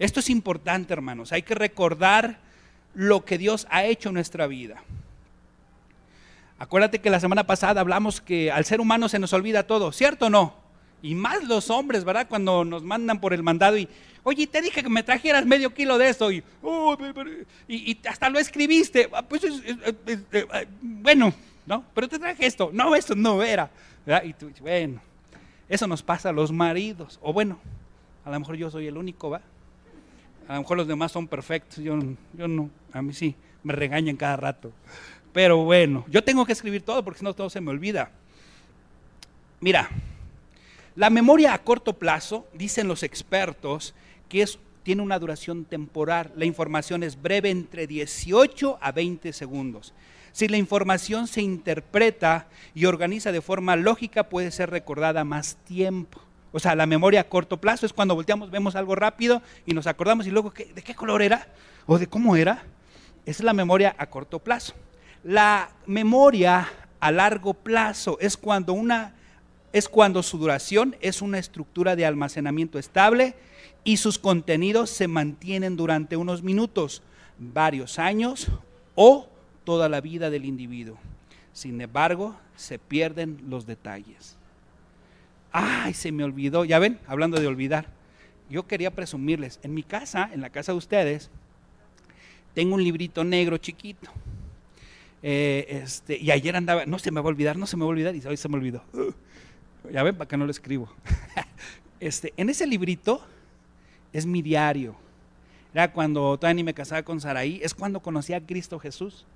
Esto 0.00 0.18
es 0.18 0.28
importante, 0.28 0.92
hermanos. 0.92 1.30
Hay 1.30 1.42
que 1.42 1.54
recordar 1.54 2.40
lo 2.94 3.24
que 3.24 3.38
Dios 3.38 3.68
ha 3.70 3.84
hecho 3.84 4.08
en 4.08 4.16
nuestra 4.16 4.48
vida. 4.48 4.82
Acuérdate 6.58 6.98
que 6.98 7.10
la 7.10 7.20
semana 7.20 7.46
pasada 7.46 7.80
hablamos 7.80 8.20
que 8.20 8.50
al 8.50 8.64
ser 8.64 8.80
humano 8.80 9.08
se 9.08 9.20
nos 9.20 9.32
olvida 9.32 9.68
todo, 9.68 9.92
¿cierto 9.92 10.26
o 10.26 10.30
no? 10.30 10.65
Y 11.02 11.14
más 11.14 11.44
los 11.44 11.70
hombres, 11.70 12.04
¿verdad? 12.04 12.26
Cuando 12.28 12.64
nos 12.64 12.82
mandan 12.82 13.20
por 13.20 13.32
el 13.32 13.42
mandado 13.42 13.76
y, 13.76 13.88
oye, 14.22 14.46
te 14.46 14.60
dije 14.60 14.82
que 14.82 14.88
me 14.88 15.02
trajeras 15.02 15.46
medio 15.46 15.72
kilo 15.72 15.98
de 15.98 16.08
eso 16.08 16.32
y, 16.32 16.42
oh, 16.62 16.96
y, 17.68 17.98
hasta 18.08 18.28
lo 18.28 18.38
escribiste. 18.38 19.08
Ah, 19.12 19.22
pues 19.22 19.42
eh, 19.44 20.66
bueno, 20.80 21.32
¿no? 21.66 21.84
Pero 21.94 22.08
te 22.08 22.18
traje 22.18 22.46
esto. 22.46 22.70
No, 22.72 22.94
esto 22.94 23.14
no 23.14 23.42
era. 23.42 23.70
Y 24.24 24.32
tú, 24.32 24.50
bueno, 24.60 25.00
eso 25.68 25.86
nos 25.86 26.02
pasa 26.02 26.30
a 26.30 26.32
los 26.32 26.50
maridos. 26.50 27.18
O 27.22 27.32
bueno, 27.32 27.58
a 28.24 28.30
lo 28.30 28.40
mejor 28.40 28.56
yo 28.56 28.70
soy 28.70 28.86
el 28.86 28.96
único, 28.96 29.30
¿va? 29.30 29.42
A 30.48 30.54
lo 30.54 30.60
mejor 30.60 30.76
los 30.76 30.88
demás 30.88 31.12
son 31.12 31.28
perfectos. 31.28 31.78
Yo, 31.78 31.98
yo 32.32 32.48
no, 32.48 32.70
a 32.92 33.02
mí 33.02 33.12
sí, 33.12 33.34
me 33.62 33.72
regañan 33.72 34.16
cada 34.16 34.36
rato. 34.36 34.72
Pero 35.32 35.58
bueno, 35.58 36.04
yo 36.08 36.24
tengo 36.24 36.46
que 36.46 36.52
escribir 36.52 36.82
todo 36.82 37.04
porque 37.04 37.18
si 37.18 37.24
no 37.24 37.34
todo 37.34 37.50
se 37.50 37.60
me 37.60 37.70
olvida. 37.70 38.10
Mira, 39.60 39.90
la 40.96 41.10
memoria 41.10 41.52
a 41.52 41.58
corto 41.58 41.92
plazo, 41.92 42.46
dicen 42.54 42.88
los 42.88 43.02
expertos, 43.02 43.94
que 44.30 44.46
tiene 44.82 45.02
una 45.02 45.18
duración 45.18 45.66
temporal. 45.66 46.32
La 46.36 46.46
información 46.46 47.02
es 47.02 47.20
breve 47.20 47.50
entre 47.50 47.86
18 47.86 48.78
a 48.80 48.92
20 48.92 49.32
segundos. 49.34 49.92
Si 50.32 50.48
la 50.48 50.56
información 50.56 51.28
se 51.28 51.42
interpreta 51.42 52.46
y 52.74 52.86
organiza 52.86 53.30
de 53.30 53.42
forma 53.42 53.76
lógica, 53.76 54.28
puede 54.28 54.50
ser 54.50 54.70
recordada 54.70 55.24
más 55.24 55.56
tiempo. 55.64 56.20
O 56.52 56.60
sea, 56.60 56.74
la 56.74 56.86
memoria 56.86 57.20
a 57.20 57.24
corto 57.24 57.58
plazo 57.58 57.84
es 57.84 57.92
cuando 57.92 58.14
volteamos, 58.14 58.50
vemos 58.50 58.76
algo 58.76 58.94
rápido 58.94 59.42
y 59.66 59.74
nos 59.74 59.86
acordamos 59.86 60.26
y 60.26 60.30
luego, 60.30 60.50
¿de 60.50 60.82
qué 60.82 60.94
color 60.94 61.20
era? 61.20 61.48
¿O 61.86 61.98
de 61.98 62.06
cómo 62.06 62.36
era? 62.36 62.64
Esa 63.26 63.42
es 63.42 63.44
la 63.44 63.52
memoria 63.52 63.94
a 63.98 64.06
corto 64.06 64.38
plazo. 64.38 64.72
La 65.24 65.70
memoria 65.84 66.70
a 67.00 67.10
largo 67.10 67.52
plazo 67.52 68.16
es 68.20 68.36
cuando 68.36 68.72
una 68.72 69.15
es 69.76 69.88
cuando 69.88 70.22
su 70.22 70.38
duración 70.38 70.96
es 71.00 71.22
una 71.22 71.38
estructura 71.38 71.96
de 71.96 72.06
almacenamiento 72.06 72.78
estable 72.78 73.34
y 73.84 73.98
sus 73.98 74.18
contenidos 74.18 74.90
se 74.90 75.08
mantienen 75.08 75.76
durante 75.76 76.16
unos 76.16 76.42
minutos, 76.42 77.02
varios 77.38 77.98
años 77.98 78.48
o 78.94 79.28
toda 79.64 79.88
la 79.88 80.00
vida 80.00 80.30
del 80.30 80.44
individuo. 80.44 80.98
Sin 81.52 81.80
embargo, 81.80 82.36
se 82.56 82.78
pierden 82.78 83.38
los 83.48 83.66
detalles 83.66 84.36
ay, 85.56 85.94
se 85.94 86.12
me 86.12 86.22
olvidó, 86.22 86.66
ya 86.66 86.78
ven, 86.78 86.98
hablando 87.06 87.40
de 87.40 87.46
olvidar. 87.46 87.86
Yo 88.50 88.66
quería 88.66 88.90
presumirles, 88.90 89.58
en 89.62 89.72
mi 89.72 89.82
casa, 89.82 90.30
en 90.32 90.42
la 90.42 90.50
casa 90.50 90.72
de 90.72 90.78
ustedes, 90.78 91.30
tengo 92.54 92.74
un 92.74 92.84
librito 92.84 93.24
negro 93.24 93.56
chiquito. 93.56 94.10
Eh, 95.22 95.80
este, 95.82 96.18
y 96.18 96.30
ayer 96.30 96.54
andaba, 96.56 96.84
no 96.84 96.98
se 96.98 97.10
me 97.10 97.22
va 97.22 97.26
a 97.26 97.30
olvidar, 97.30 97.56
no 97.56 97.66
se 97.66 97.78
me 97.78 97.84
va 97.84 97.86
a 97.86 97.90
olvidar, 97.92 98.14
y 98.14 98.24
hoy 98.26 98.36
se 98.36 98.48
me 98.50 98.56
olvidó. 98.56 98.82
Ya 99.90 100.02
ven, 100.02 100.16
para 100.16 100.28
que 100.28 100.36
no 100.36 100.44
lo 100.44 100.50
escribo. 100.50 100.88
este, 102.00 102.32
en 102.36 102.50
ese 102.50 102.66
librito 102.66 103.20
es 104.12 104.26
mi 104.26 104.42
diario. 104.42 104.96
Era 105.72 105.92
cuando 105.92 106.38
todavía 106.38 106.54
ni 106.54 106.64
me 106.64 106.74
casaba 106.74 107.02
con 107.02 107.20
Saraí, 107.20 107.60
es 107.62 107.74
cuando 107.74 108.00
conocí 108.00 108.32
a 108.32 108.40
Cristo 108.40 108.78
Jesús. 108.78 109.26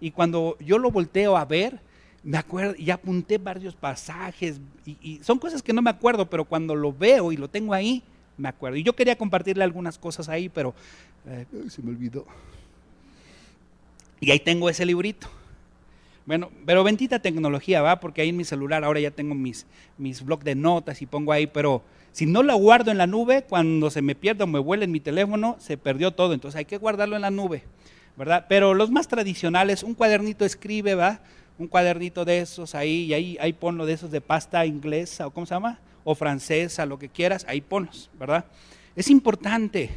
Y 0.00 0.10
cuando 0.10 0.56
yo 0.60 0.78
lo 0.78 0.90
volteo 0.90 1.36
a 1.36 1.44
ver, 1.44 1.80
me 2.22 2.38
acuerdo, 2.38 2.74
y 2.76 2.90
apunté 2.90 3.38
varios 3.38 3.74
pasajes, 3.74 4.60
y, 4.84 5.20
son 5.22 5.38
cosas 5.38 5.62
que 5.62 5.72
no 5.72 5.82
me 5.82 5.90
acuerdo, 5.90 6.28
pero 6.28 6.44
cuando 6.44 6.74
lo 6.74 6.92
veo 6.92 7.32
y 7.32 7.36
lo 7.36 7.48
tengo 7.48 7.72
ahí, 7.72 8.02
me 8.36 8.48
acuerdo. 8.48 8.76
Y 8.76 8.82
yo 8.82 8.94
quería 8.94 9.16
compartirle 9.16 9.64
algunas 9.64 9.98
cosas 9.98 10.28
ahí, 10.28 10.48
pero 10.48 10.74
eh, 11.26 11.46
se 11.68 11.82
me 11.82 11.90
olvidó. 11.90 12.26
Y 14.20 14.30
ahí 14.30 14.40
tengo 14.40 14.68
ese 14.68 14.84
librito. 14.84 15.28
Bueno, 16.26 16.50
pero 16.66 16.84
bendita 16.84 17.18
tecnología, 17.18 17.82
¿va? 17.82 17.98
Porque 18.00 18.22
ahí 18.22 18.28
en 18.28 18.36
mi 18.36 18.44
celular 18.44 18.84
ahora 18.84 19.00
ya 19.00 19.10
tengo 19.10 19.34
mis, 19.34 19.66
mis 19.98 20.24
blogs 20.24 20.44
de 20.44 20.54
notas 20.54 21.02
y 21.02 21.06
pongo 21.06 21.32
ahí, 21.32 21.46
pero 21.46 21.82
si 22.12 22.26
no 22.26 22.42
la 22.42 22.54
guardo 22.54 22.90
en 22.90 22.98
la 22.98 23.06
nube, 23.06 23.44
cuando 23.48 23.90
se 23.90 24.02
me 24.02 24.14
pierda 24.14 24.44
o 24.44 24.46
me 24.46 24.58
vuela 24.58 24.84
en 24.84 24.92
mi 24.92 25.00
teléfono, 25.00 25.56
se 25.58 25.76
perdió 25.76 26.12
todo. 26.12 26.34
Entonces 26.34 26.58
hay 26.58 26.64
que 26.66 26.76
guardarlo 26.76 27.16
en 27.16 27.22
la 27.22 27.30
nube, 27.30 27.64
¿verdad? 28.16 28.46
Pero 28.48 28.74
los 28.74 28.90
más 28.90 29.08
tradicionales, 29.08 29.82
un 29.82 29.94
cuadernito 29.94 30.44
escribe, 30.44 30.94
¿va? 30.94 31.20
un 31.60 31.68
cuadernito 31.68 32.24
de 32.24 32.40
esos 32.40 32.74
ahí, 32.74 33.04
y 33.04 33.14
ahí, 33.14 33.36
ahí 33.38 33.52
ponlo 33.52 33.84
de 33.84 33.92
esos 33.92 34.10
de 34.10 34.22
pasta 34.22 34.64
inglesa, 34.64 35.26
o 35.26 35.30
cómo 35.30 35.44
se 35.44 35.54
llama, 35.54 35.78
o 36.04 36.14
francesa, 36.14 36.86
lo 36.86 36.98
que 36.98 37.10
quieras, 37.10 37.44
ahí 37.46 37.60
ponlos, 37.60 38.08
¿verdad? 38.18 38.46
Es 38.96 39.10
importante. 39.10 39.90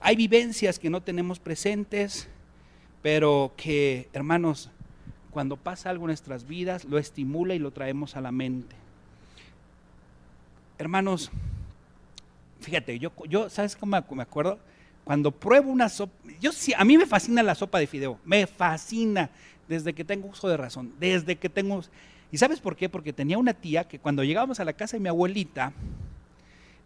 Hay 0.00 0.16
vivencias 0.16 0.78
que 0.78 0.88
no 0.88 1.02
tenemos 1.02 1.38
presentes, 1.38 2.26
pero 3.02 3.52
que, 3.54 4.08
hermanos, 4.14 4.70
cuando 5.34 5.56
pasa 5.56 5.90
algo 5.90 6.04
en 6.04 6.08
nuestras 6.08 6.46
vidas, 6.46 6.84
lo 6.84 6.96
estimula 6.96 7.54
y 7.54 7.58
lo 7.58 7.72
traemos 7.72 8.16
a 8.16 8.20
la 8.20 8.30
mente. 8.30 8.76
Hermanos, 10.78 11.30
fíjate, 12.60 13.00
yo, 13.00 13.12
yo 13.28 13.50
¿sabes 13.50 13.74
cómo 13.74 14.00
me 14.10 14.22
acuerdo? 14.22 14.60
Cuando 15.02 15.32
pruebo 15.32 15.70
una 15.70 15.88
sopa, 15.88 16.14
yo 16.40 16.52
sí, 16.52 16.72
a 16.74 16.84
mí 16.84 16.96
me 16.96 17.04
fascina 17.04 17.42
la 17.42 17.56
sopa 17.56 17.80
de 17.80 17.88
fideo, 17.88 18.18
me 18.24 18.46
fascina 18.46 19.28
desde 19.68 19.92
que 19.92 20.04
tengo 20.04 20.28
uso 20.28 20.48
de 20.48 20.56
razón, 20.56 20.92
desde 21.00 21.36
que 21.36 21.48
tengo... 21.48 21.82
¿Y 22.30 22.38
sabes 22.38 22.60
por 22.60 22.76
qué? 22.76 22.88
Porque 22.88 23.12
tenía 23.12 23.36
una 23.36 23.54
tía 23.54 23.88
que 23.88 23.98
cuando 23.98 24.22
llegábamos 24.22 24.60
a 24.60 24.64
la 24.64 24.72
casa 24.72 24.96
de 24.96 25.00
mi 25.00 25.08
abuelita, 25.08 25.72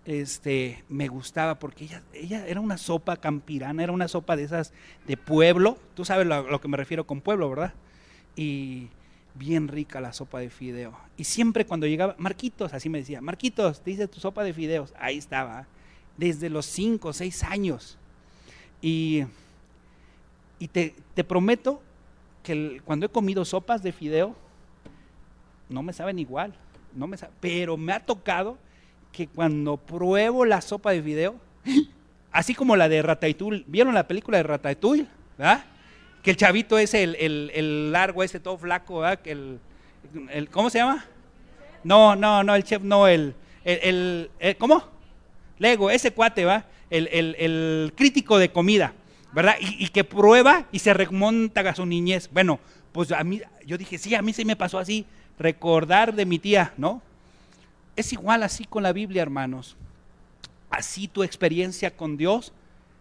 este, 0.07 0.85
me 0.89 1.07
gustaba 1.09 1.59
porque 1.59 1.85
ella, 1.85 2.03
ella 2.15 2.47
era 2.47 2.61
una 2.61 2.79
sopa 2.79 3.19
campirana, 3.19 3.83
era 3.83 3.93
una 3.93 4.09
sopa 4.09 4.37
de 4.37 4.45
esas 4.45 4.73
de 5.07 5.19
pueblo, 5.19 5.79
tú 5.95 6.07
sabes 6.07 6.27
lo, 6.27 6.49
lo 6.49 6.63
que 6.63 6.69
me 6.69 6.79
refiero 6.79 7.07
con 7.07 7.21
pueblo, 7.21 7.51
¿verdad? 7.51 7.75
Y 8.39 8.87
bien 9.35 9.67
rica 9.67 10.01
la 10.01 10.13
sopa 10.13 10.39
de 10.39 10.49
fideo. 10.49 10.97
Y 11.17 11.25
siempre 11.25 11.67
cuando 11.67 11.89
llegaba, 11.89 12.15
Marquitos, 12.19 12.73
así 12.73 12.89
me 12.89 12.99
decía, 12.99 13.21
Marquitos, 13.21 13.83
te 13.83 13.91
hice 13.91 14.07
tu 14.07 14.21
sopa 14.21 14.45
de 14.45 14.55
fideos. 14.55 14.95
Ahí 14.97 15.19
estaba, 15.19 15.67
desde 16.17 16.49
los 16.49 16.65
cinco 16.65 17.09
o 17.09 17.13
seis 17.13 17.43
años. 17.43 17.99
Y, 18.81 19.25
y 20.61 20.69
te, 20.69 20.95
te, 21.15 21.25
prometo 21.25 21.83
cuando 22.85 23.07
he 23.07 23.09
comido 23.09 23.45
sopas 23.45 23.83
de 23.83 23.91
fideo, 23.91 24.37
no 25.69 25.83
me 25.83 25.93
saben 25.93 26.21
igual, 26.21 26.55
no 26.95 27.09
me 27.09 27.19
pero 27.41 27.77
me 27.77 27.93
ha 27.93 28.07
tocado 28.07 28.57
que 29.13 29.27
cuando 29.27 29.77
pruebo 29.77 30.45
la 30.45 30.61
sopa 30.61 30.93
de 30.93 31.03
fideo, 31.03 31.35
así 32.31 32.55
como 32.55 32.77
la 32.77 32.89
de 32.89 33.03
Ratatouille, 33.03 33.65
¿vieron 33.67 33.95
la 33.95 34.07
película 34.07 34.39
de 34.39 34.45
Ratatouille? 34.45 35.09
¿verdad? 35.37 35.65
Que 36.23 36.31
el 36.31 36.37
chavito 36.37 36.79
es 36.79 36.95
el, 36.95 37.93
largo, 37.93 38.23
ese 38.23 38.41
todo 38.41 38.59
flaco, 38.59 39.01
¿verdad? 39.01 39.21
Que 39.21 39.33
el, 39.33 40.49
¿Cómo 40.51 40.71
se 40.71 40.79
llama? 40.79 41.05
No, 41.85 42.17
no, 42.17 42.43
no, 42.43 42.55
el 42.55 42.65
chef 42.65 42.83
no, 42.83 43.07
el, 43.07 43.35
el, 43.65 44.31
¿cómo? 44.59 44.85
Lego, 45.59 45.91
ese 45.91 46.13
cuate, 46.13 46.45
¿va? 46.45 46.65
el 46.91 47.93
crítico 47.97 48.39
de 48.39 48.51
comida. 48.51 48.93
¿verdad? 49.33 49.57
Y, 49.61 49.89
que 49.89 50.05
prueba 50.05 50.67
y 50.73 50.79
se 50.79 50.95
remonta 50.95 51.61
a 51.61 51.75
su 51.75 51.85
niñez. 51.85 52.29
Bueno, 52.33 52.59
pues 52.93 53.13
a 53.13 53.23
mí, 53.25 53.43
yo 53.67 53.77
dije, 53.77 53.99
sí, 53.99 54.15
a 54.15 54.23
mí 54.23 54.33
sí 54.33 54.45
me 54.45 54.57
pasó 54.57 54.79
así, 54.79 55.05
recordar 55.39 56.15
de 56.15 56.27
mi 56.27 56.39
tía, 56.39 56.73
¿no? 56.77 57.03
Es 57.97 58.13
igual 58.13 58.43
así 58.43 58.65
con 58.65 58.83
la 58.83 58.93
Biblia, 58.93 59.23
hermanos. 59.23 59.77
Así 60.71 61.09
tu 61.09 61.23
experiencia 61.23 61.91
con 61.91 62.17
Dios, 62.17 62.53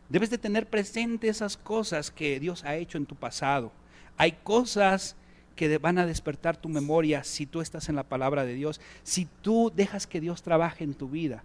debes 0.09 0.29
de 0.29 0.37
tener 0.37 0.67
presente 0.67 1.27
esas 1.27 1.57
cosas 1.57 2.11
que 2.11 2.39
Dios 2.39 2.63
ha 2.63 2.75
hecho 2.75 2.97
en 2.97 3.05
tu 3.05 3.15
pasado. 3.15 3.71
Hay 4.17 4.33
cosas 4.43 5.15
que 5.55 5.77
van 5.77 5.97
a 5.97 6.05
despertar 6.05 6.57
tu 6.57 6.69
memoria 6.69 7.23
si 7.23 7.45
tú 7.45 7.61
estás 7.61 7.89
en 7.89 7.95
la 7.95 8.03
palabra 8.03 8.45
de 8.45 8.53
Dios, 8.53 8.79
si 9.03 9.27
tú 9.41 9.71
dejas 9.75 10.07
que 10.07 10.21
Dios 10.21 10.43
trabaje 10.43 10.83
en 10.83 10.93
tu 10.93 11.09
vida. 11.09 11.43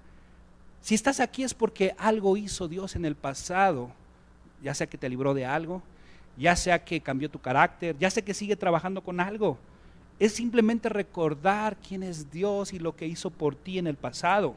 Si 0.80 0.94
estás 0.94 1.20
aquí 1.20 1.44
es 1.44 1.54
porque 1.54 1.94
algo 1.98 2.36
hizo 2.36 2.68
Dios 2.68 2.96
en 2.96 3.04
el 3.04 3.14
pasado 3.14 3.92
ya 4.62 4.74
sea 4.74 4.86
que 4.86 4.98
te 4.98 5.08
libró 5.08 5.34
de 5.34 5.44
algo, 5.44 5.82
ya 6.36 6.56
sea 6.56 6.84
que 6.84 7.00
cambió 7.00 7.30
tu 7.30 7.40
carácter, 7.40 7.96
ya 7.98 8.10
sea 8.10 8.24
que 8.24 8.34
sigue 8.34 8.56
trabajando 8.56 9.02
con 9.02 9.20
algo. 9.20 9.58
Es 10.18 10.32
simplemente 10.34 10.88
recordar 10.88 11.76
quién 11.76 12.02
es 12.02 12.30
Dios 12.30 12.72
y 12.72 12.78
lo 12.78 12.94
que 12.94 13.06
hizo 13.06 13.30
por 13.30 13.56
ti 13.56 13.78
en 13.78 13.86
el 13.86 13.96
pasado. 13.96 14.56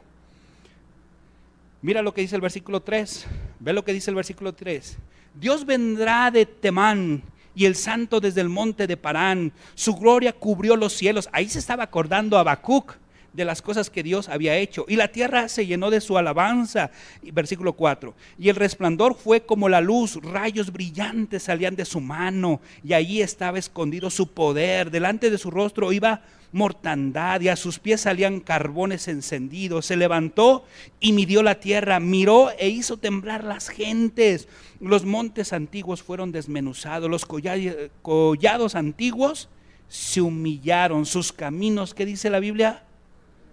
Mira 1.86 2.02
lo 2.02 2.12
que 2.12 2.20
dice 2.20 2.34
el 2.34 2.42
versículo 2.42 2.82
3. 2.82 3.26
Ve 3.60 3.72
lo 3.72 3.84
que 3.84 3.92
dice 3.92 4.10
el 4.10 4.16
versículo 4.16 4.52
3. 4.52 4.98
Dios 5.36 5.64
vendrá 5.64 6.32
de 6.32 6.44
Temán 6.44 7.22
y 7.54 7.64
el 7.64 7.76
santo 7.76 8.18
desde 8.18 8.40
el 8.40 8.48
monte 8.48 8.88
de 8.88 8.96
Parán. 8.96 9.52
Su 9.76 9.94
gloria 9.94 10.32
cubrió 10.32 10.74
los 10.74 10.94
cielos. 10.94 11.28
Ahí 11.30 11.48
se 11.48 11.60
estaba 11.60 11.84
acordando 11.84 12.38
Habacuc 12.38 12.96
de 13.36 13.44
las 13.44 13.62
cosas 13.62 13.90
que 13.90 14.02
Dios 14.02 14.28
había 14.28 14.56
hecho. 14.56 14.86
Y 14.88 14.96
la 14.96 15.08
tierra 15.08 15.48
se 15.48 15.66
llenó 15.66 15.90
de 15.90 16.00
su 16.00 16.16
alabanza. 16.16 16.90
Versículo 17.22 17.74
4. 17.74 18.14
Y 18.38 18.48
el 18.48 18.56
resplandor 18.56 19.14
fue 19.14 19.42
como 19.42 19.68
la 19.68 19.80
luz, 19.80 20.16
rayos 20.22 20.72
brillantes 20.72 21.44
salían 21.44 21.76
de 21.76 21.84
su 21.84 22.00
mano, 22.00 22.60
y 22.82 22.94
allí 22.94 23.20
estaba 23.20 23.58
escondido 23.58 24.10
su 24.10 24.28
poder. 24.32 24.90
Delante 24.90 25.30
de 25.30 25.38
su 25.38 25.50
rostro 25.50 25.92
iba 25.92 26.22
mortandad, 26.52 27.42
y 27.42 27.48
a 27.48 27.56
sus 27.56 27.78
pies 27.78 28.00
salían 28.00 28.40
carbones 28.40 29.06
encendidos. 29.08 29.84
Se 29.84 29.96
levantó 29.96 30.64
y 30.98 31.12
midió 31.12 31.42
la 31.42 31.60
tierra, 31.60 32.00
miró 32.00 32.50
e 32.58 32.68
hizo 32.68 32.96
temblar 32.96 33.44
las 33.44 33.68
gentes. 33.68 34.48
Los 34.80 35.04
montes 35.04 35.52
antiguos 35.52 36.02
fueron 36.02 36.32
desmenuzados, 36.32 37.10
los 37.10 37.26
collados 37.26 38.74
antiguos 38.74 39.50
se 39.88 40.20
humillaron, 40.20 41.06
sus 41.06 41.32
caminos, 41.32 41.94
¿qué 41.94 42.04
dice 42.06 42.30
la 42.30 42.40
Biblia? 42.40 42.85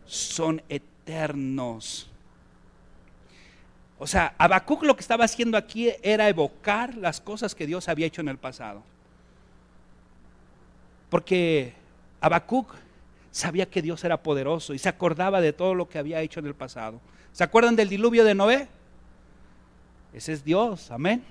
Son 0.05 0.61
eternos. 0.69 2.09
O 3.99 4.07
sea, 4.07 4.35
Habacuc 4.37 4.83
lo 4.83 4.95
que 4.95 5.01
estaba 5.01 5.25
haciendo 5.25 5.57
aquí 5.57 5.91
era 6.01 6.27
evocar 6.27 6.95
las 6.95 7.21
cosas 7.21 7.55
que 7.55 7.65
Dios 7.65 7.87
había 7.87 8.07
hecho 8.07 8.21
en 8.21 8.27
el 8.27 8.37
pasado. 8.37 8.83
Porque 11.09 11.73
Habacuc 12.19 12.73
sabía 13.31 13.69
que 13.69 13.81
Dios 13.81 14.03
era 14.03 14.21
poderoso 14.21 14.73
y 14.73 14.79
se 14.79 14.89
acordaba 14.89 15.41
de 15.41 15.53
todo 15.53 15.73
lo 15.73 15.87
que 15.87 15.99
había 15.99 16.21
hecho 16.21 16.39
en 16.39 16.47
el 16.47 16.55
pasado. 16.55 16.99
¿Se 17.31 17.43
acuerdan 17.43 17.75
del 17.75 17.89
diluvio 17.89 18.23
de 18.23 18.35
Noé? 18.35 18.67
Ese 20.13 20.33
es 20.33 20.43
Dios, 20.43 20.91
amén. 20.91 21.23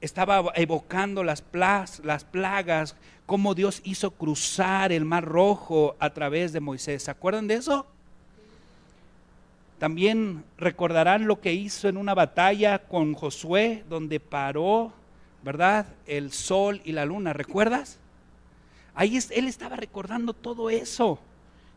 Estaba 0.00 0.52
evocando 0.54 1.24
las, 1.24 1.42
las 2.02 2.24
plagas, 2.24 2.96
cómo 3.26 3.54
Dios 3.54 3.80
hizo 3.84 4.12
cruzar 4.12 4.92
el 4.92 5.04
mar 5.04 5.24
rojo 5.24 5.96
a 5.98 6.10
través 6.10 6.52
de 6.52 6.60
Moisés. 6.60 7.04
¿Se 7.04 7.10
acuerdan 7.10 7.48
de 7.48 7.54
eso? 7.54 7.86
También 9.78 10.44
recordarán 10.56 11.26
lo 11.26 11.40
que 11.40 11.52
hizo 11.52 11.88
en 11.88 11.96
una 11.96 12.14
batalla 12.14 12.78
con 12.78 13.14
Josué, 13.14 13.84
donde 13.88 14.20
paró, 14.20 14.92
¿verdad? 15.42 15.86
El 16.06 16.32
sol 16.32 16.80
y 16.84 16.92
la 16.92 17.04
luna, 17.04 17.32
¿recuerdas? 17.32 17.98
Ahí 18.94 19.18
él 19.30 19.46
estaba 19.46 19.76
recordando 19.76 20.32
todo 20.32 20.70
eso, 20.70 21.18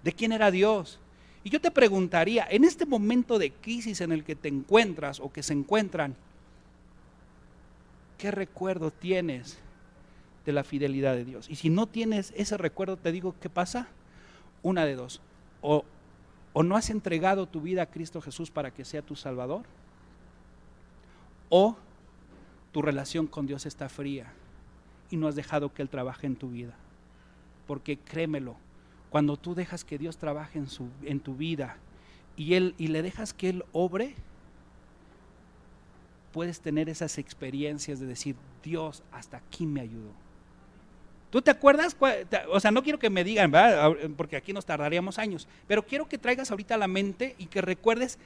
de 0.03 0.13
quién 0.13 0.31
era 0.31 0.51
Dios. 0.51 0.99
Y 1.43 1.49
yo 1.49 1.59
te 1.59 1.71
preguntaría, 1.71 2.47
en 2.49 2.63
este 2.63 2.85
momento 2.85 3.37
de 3.37 3.51
crisis 3.51 3.99
en 4.01 4.13
el 4.13 4.23
que 4.23 4.35
te 4.35 4.47
encuentras 4.47 5.19
o 5.19 5.31
que 5.31 5.43
se 5.43 5.53
encuentran, 5.53 6.15
¿qué 8.19 8.29
recuerdo 8.29 8.91
tienes 8.91 9.57
de 10.45 10.51
la 10.51 10.63
fidelidad 10.63 11.15
de 11.15 11.25
Dios? 11.25 11.49
Y 11.49 11.55
si 11.55 11.71
no 11.71 11.87
tienes 11.87 12.31
ese 12.35 12.57
recuerdo, 12.57 12.97
te 12.97 13.11
digo, 13.11 13.33
¿qué 13.41 13.49
pasa? 13.49 13.87
Una 14.61 14.85
de 14.85 14.95
dos. 14.95 15.21
O, 15.61 15.85
o 16.53 16.61
no 16.61 16.75
has 16.75 16.91
entregado 16.91 17.47
tu 17.47 17.61
vida 17.61 17.81
a 17.81 17.85
Cristo 17.87 18.21
Jesús 18.21 18.51
para 18.51 18.71
que 18.71 18.85
sea 18.85 19.01
tu 19.01 19.15
Salvador, 19.15 19.63
o 21.49 21.75
tu 22.71 22.81
relación 22.83 23.25
con 23.25 23.47
Dios 23.47 23.65
está 23.65 23.89
fría 23.89 24.31
y 25.09 25.17
no 25.17 25.27
has 25.27 25.35
dejado 25.35 25.73
que 25.73 25.81
Él 25.81 25.89
trabaje 25.89 26.27
en 26.27 26.35
tu 26.35 26.49
vida. 26.49 26.75
Porque 27.65 27.97
créemelo, 27.97 28.57
cuando 29.09 29.37
tú 29.37 29.55
dejas 29.55 29.83
que 29.83 29.97
Dios 29.97 30.17
trabaje 30.17 30.59
en, 30.59 30.67
su, 30.67 30.89
en 31.03 31.19
tu 31.19 31.35
vida 31.35 31.77
y, 32.35 32.53
él, 32.53 32.75
y 32.77 32.87
le 32.87 33.01
dejas 33.01 33.33
que 33.33 33.49
Él 33.49 33.63
obre, 33.71 34.15
puedes 36.31 36.61
tener 36.61 36.89
esas 36.89 37.17
experiencias 37.17 37.99
de 37.99 38.07
decir, 38.07 38.35
Dios 38.63 39.03
hasta 39.11 39.37
aquí 39.37 39.65
me 39.65 39.81
ayudó. 39.81 40.11
¿Tú 41.29 41.41
te 41.41 41.51
acuerdas? 41.51 41.95
O 42.51 42.59
sea, 42.59 42.71
no 42.71 42.81
quiero 42.81 42.97
que 42.97 43.09
me 43.09 43.23
digan, 43.23 43.51
porque 44.17 44.35
aquí 44.35 44.51
nos 44.51 44.65
tardaríamos 44.65 45.19
años, 45.19 45.47
pero 45.67 45.85
quiero 45.85 46.07
que 46.07 46.17
traigas 46.17 46.49
ahorita 46.49 46.75
a 46.75 46.77
la 46.77 46.87
mente 46.87 47.35
y 47.37 47.45
que 47.45 47.61
recuerdes 47.61 48.17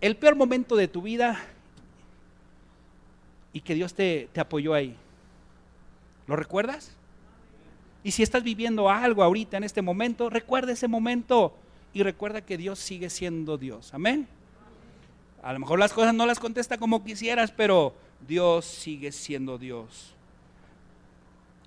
el 0.00 0.16
peor 0.16 0.36
momento 0.36 0.74
de 0.76 0.88
tu 0.88 1.02
vida 1.02 1.38
y 3.52 3.60
que 3.60 3.74
Dios 3.74 3.92
te, 3.92 4.28
te 4.32 4.40
apoyó 4.40 4.72
ahí. 4.72 4.96
¿Lo 6.26 6.36
recuerdas? 6.36 6.96
Y 8.02 8.12
si 8.12 8.22
estás 8.22 8.42
viviendo 8.42 8.88
algo 8.88 9.22
ahorita 9.22 9.58
en 9.58 9.64
este 9.64 9.82
momento, 9.82 10.30
recuerda 10.30 10.72
ese 10.72 10.88
momento 10.88 11.54
y 11.92 12.02
recuerda 12.02 12.40
que 12.40 12.56
Dios 12.56 12.78
sigue 12.78 13.10
siendo 13.10 13.58
Dios. 13.58 13.92
Amén. 13.92 14.26
A 15.42 15.52
lo 15.52 15.58
mejor 15.58 15.78
las 15.78 15.92
cosas 15.92 16.14
no 16.14 16.26
las 16.26 16.38
contesta 16.38 16.76
como 16.76 17.02
quisieras, 17.02 17.50
pero 17.50 17.94
Dios 18.26 18.64
sigue 18.64 19.10
siendo 19.10 19.56
Dios. 19.56 20.14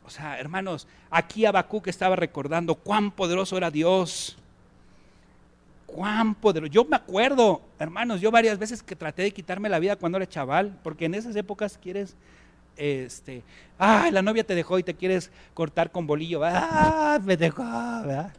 O 0.05 0.09
sea, 0.09 0.37
hermanos, 0.37 0.87
aquí 1.09 1.45
Habacuc 1.45 1.87
estaba 1.87 2.15
recordando 2.15 2.75
cuán 2.75 3.09
poderoso 3.11 3.57
era 3.57 3.71
Dios. 3.71 4.37
Cuán 5.87 6.35
poderoso. 6.35 6.71
Yo 6.71 6.85
me 6.85 6.95
acuerdo, 6.95 7.61
hermanos, 7.79 8.21
yo 8.21 8.29
varias 8.29 8.59
veces 8.59 8.83
que 8.83 8.95
traté 8.95 9.23
de 9.23 9.31
quitarme 9.31 9.69
la 9.69 9.79
vida 9.79 9.95
cuando 9.95 10.17
era 10.17 10.27
chaval, 10.27 10.77
porque 10.83 11.05
en 11.05 11.15
esas 11.15 11.35
épocas 11.35 11.79
quieres, 11.81 12.15
este, 12.75 13.43
ay, 13.77 14.11
la 14.11 14.21
novia 14.21 14.43
te 14.43 14.55
dejó 14.55 14.77
y 14.77 14.83
te 14.83 14.93
quieres 14.93 15.31
cortar 15.53 15.91
con 15.91 16.05
bolillo, 16.05 16.41
ah, 16.43 17.19
me 17.23 17.37
dejó, 17.37 17.63
¿verdad? 17.63 18.33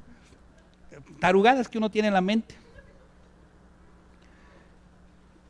Tarugadas 1.18 1.68
que 1.68 1.78
uno 1.78 1.90
tiene 1.90 2.08
en 2.08 2.14
la 2.14 2.20
mente. 2.20 2.54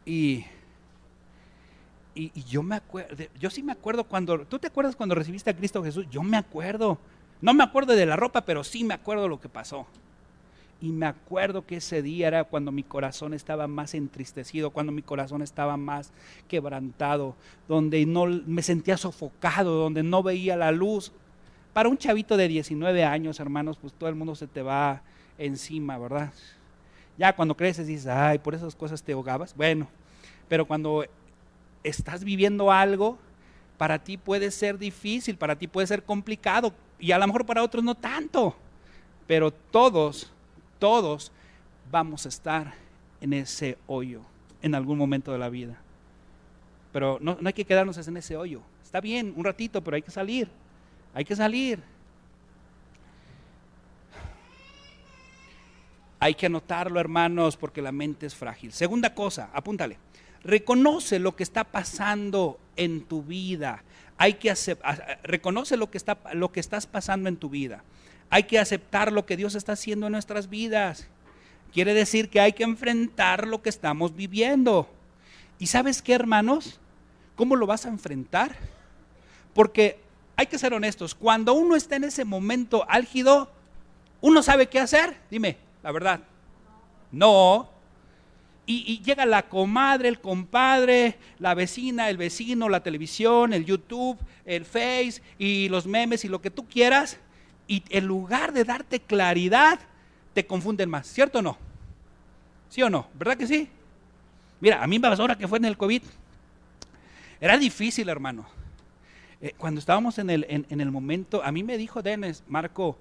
Y, 0.07 0.45
y, 2.15 2.31
yo 2.45 2.63
me 2.63 2.77
acuerdo, 2.77 3.25
yo 3.39 3.51
sí 3.51 3.63
me 3.63 3.73
acuerdo 3.73 4.05
cuando, 4.05 4.41
¿tú 4.47 4.59
te 4.59 4.69
acuerdas 4.69 4.97
cuando 4.97 5.15
recibiste 5.15 5.51
a 5.51 5.57
Cristo 5.57 5.83
Jesús? 5.83 6.07
Yo 6.11 6.23
me 6.23 6.37
acuerdo. 6.37 6.99
No 7.41 7.53
me 7.53 7.65
acuerdo 7.65 7.95
de 7.95 8.07
la 8.07 8.17
ropa, 8.17 8.43
pero 8.43 8.65
sí 8.65 8.85
me 8.85 8.95
acuerdo 8.95 9.29
lo 9.29 9.41
que 9.41 9.49
pasó. 9.49 9.87
Y 10.81 10.91
me 10.93 11.07
acuerdo 11.07 11.67
que 11.67 11.77
ese 11.77 12.03
día 12.03 12.29
era 12.29 12.45
cuando 12.45 12.73
mi 12.73 12.83
corazón 12.83 13.35
estaba 13.35 13.67
más 13.67 13.95
entristecido, 13.95 14.71
cuando 14.71 14.93
mi 14.93 15.03
corazón 15.03 15.43
estaba 15.43 15.77
más 15.77 16.13
quebrantado, 16.49 17.35
donde 17.69 18.05
no 18.07 18.27
me 18.27 18.63
sentía 18.63 18.97
sofocado, 18.97 19.75
donde 19.75 20.03
no 20.03 20.23
veía 20.23 20.57
la 20.57 20.73
luz. 20.73 21.13
Para 21.73 21.89
un 21.89 21.99
chavito 21.99 22.37
de 22.37 22.49
19 22.49 23.05
años, 23.05 23.41
hermanos, 23.41 23.79
pues 23.81 23.93
todo 23.95 24.09
el 24.09 24.15
mundo 24.15 24.35
se 24.35 24.47
te 24.47 24.63
va 24.63 25.03
encima, 25.39 25.99
¿verdad? 25.99 26.33
Ya 27.17 27.35
cuando 27.35 27.57
creces 27.57 27.87
dices, 27.87 28.07
ay, 28.07 28.39
por 28.39 28.55
esas 28.55 28.75
cosas 28.75 29.03
te 29.03 29.13
ahogabas. 29.13 29.55
Bueno, 29.55 29.89
pero 30.49 30.67
cuando 30.67 31.05
estás 31.83 32.25
viviendo 32.25 32.71
algo, 32.71 33.19
para 33.79 33.99
ti 33.99 34.17
puede 34.17 34.51
ser 34.51 34.79
difícil, 34.79 35.37
para 35.37 35.57
ti 35.57 35.67
puede 35.67 35.87
ser 35.87 36.03
complicado 36.03 36.73
y 36.99 37.13
a 37.13 37.19
lo 37.19 37.27
mejor 37.27 37.47
para 37.47 37.63
otros 37.63 37.85
no 37.85 37.95
tanto. 37.95 38.57
Pero 39.27 39.51
todos, 39.51 40.33
todos 40.79 41.33
vamos 41.91 42.27
a 42.27 42.29
estar 42.29 42.75
en 43.21 43.33
ese 43.33 43.79
hoyo 43.87 44.23
en 44.63 44.75
algún 44.75 44.99
momento 44.99 45.33
de 45.33 45.39
la 45.39 45.49
vida. 45.49 45.77
Pero 46.93 47.19
no, 47.21 47.37
no 47.41 47.49
hay 47.49 47.53
que 47.53 47.65
quedarnos 47.65 48.07
en 48.07 48.17
ese 48.17 48.37
hoyo. 48.37 48.61
Está 48.83 49.01
bien, 49.01 49.33
un 49.37 49.45
ratito, 49.45 49.83
pero 49.83 49.97
hay 49.97 50.03
que 50.03 50.11
salir. 50.11 50.49
Hay 51.13 51.25
que 51.25 51.37
salir. 51.37 51.83
Hay 56.25 56.37
que 56.37 56.47
anotarlo, 56.47 57.01
hermanos, 57.01 57.59
porque 57.59 57.83
la 57.83 57.93
mente 57.93 58.25
es 58.25 58.35
frágil. 58.35 58.73
Segunda 58.73 59.15
cosa, 59.15 59.51
apúntale. 59.53 59.99
Reconoce 60.43 61.19
lo 61.19 61.37
que 61.37 61.43
está 61.43 61.65
pasando 61.65 62.59
en 62.77 63.03
tu 63.03 63.23
vida. 63.23 63.85
Hay 64.17 64.33
que 64.33 64.55
reconoce 65.23 65.77
lo 65.77 65.91
que 65.91 65.99
está 65.99 66.17
lo 66.33 66.51
que 66.51 66.61
estás 66.61 66.87
pasando 66.87 67.29
en 67.29 67.37
tu 67.37 67.51
vida. 67.51 67.85
Hay 68.31 68.45
que 68.45 68.59
aceptar 68.59 69.13
lo 69.13 69.27
que 69.27 69.37
Dios 69.37 69.55
está 69.55 69.73
haciendo 69.73 70.07
en 70.07 70.13
nuestras 70.13 70.49
vidas. 70.49 71.09
Quiere 71.75 71.93
decir 71.93 72.31
que 72.31 72.41
hay 72.41 72.55
que 72.55 72.65
enfrentar 72.65 73.47
lo 73.47 73.61
que 73.61 73.69
estamos 73.69 74.17
viviendo. 74.17 74.89
¿Y 75.59 75.67
sabes 75.67 76.01
qué, 76.01 76.15
hermanos? 76.15 76.81
¿Cómo 77.37 77.55
lo 77.55 77.67
vas 77.67 77.85
a 77.85 77.91
enfrentar? 77.91 78.57
Porque 79.53 80.01
hay 80.37 80.47
que 80.47 80.59
ser 80.59 80.73
honestos, 80.73 81.15
cuando 81.15 81.53
uno 81.53 81.77
está 81.77 81.97
en 81.97 82.05
ese 82.05 82.25
momento 82.25 82.87
álgido, 82.89 83.53
uno 84.23 84.43
sabe 84.43 84.71
qué 84.71 84.81
hacer. 84.81 85.19
Dime, 85.31 85.59
la 85.85 85.93
verdad. 85.93 86.21
No. 87.13 87.69
Y, 88.67 89.03
llega 89.03 89.27
la 89.27 89.43
comadre, 89.43 90.09
el 90.09 90.19
compadre, 90.19 91.19
la 91.39 91.53
vecina, 91.55 92.09
el 92.09 92.17
vecino, 92.17 92.71
la 92.71 92.83
televisión, 92.83 93.53
el 93.53 93.67
YouTube, 93.67 94.19
el 94.47 94.65
Face 94.65 95.21
y 95.39 95.69
los 95.69 95.87
memes 95.87 96.25
y 96.25 96.29
lo 96.29 96.41
que 96.41 96.51
tú 96.51 96.67
quieras. 96.67 97.21
Y 97.69 97.85
en 97.91 98.07
lugar 98.07 98.55
de 98.55 98.65
darte 98.65 98.99
claridad, 98.99 99.79
te 100.33 100.47
confunden 100.47 100.89
más. 100.89 101.07
¿Cierto 101.07 101.41
o 101.41 101.43
no? 101.43 101.59
¿Sí 102.71 102.83
o 102.83 102.89
no? 102.89 103.07
¿Verdad 103.13 103.37
que 103.37 103.47
sí? 103.47 103.69
Mira, 104.61 104.83
a 104.83 104.87
mí 104.87 104.99
me 104.99 105.07
pasó 105.07 105.23
ahora 105.23 105.37
que 105.37 105.47
fue 105.47 105.59
en 105.59 105.67
el 105.67 105.77
COVID. 105.77 106.03
Era 107.39 107.59
difícil, 107.59 108.09
hermano. 108.09 108.47
Eh, 109.43 109.53
cuando 109.59 109.79
estábamos 109.79 110.19
en 110.19 110.31
el, 110.31 110.47
en 110.49 110.81
el 110.81 110.91
momento, 110.91 111.45
a 111.45 111.53
mí 111.53 111.63
me 111.63 111.77
dijo 111.77 112.01
Denis, 112.01 112.43
Marco, 112.49 112.97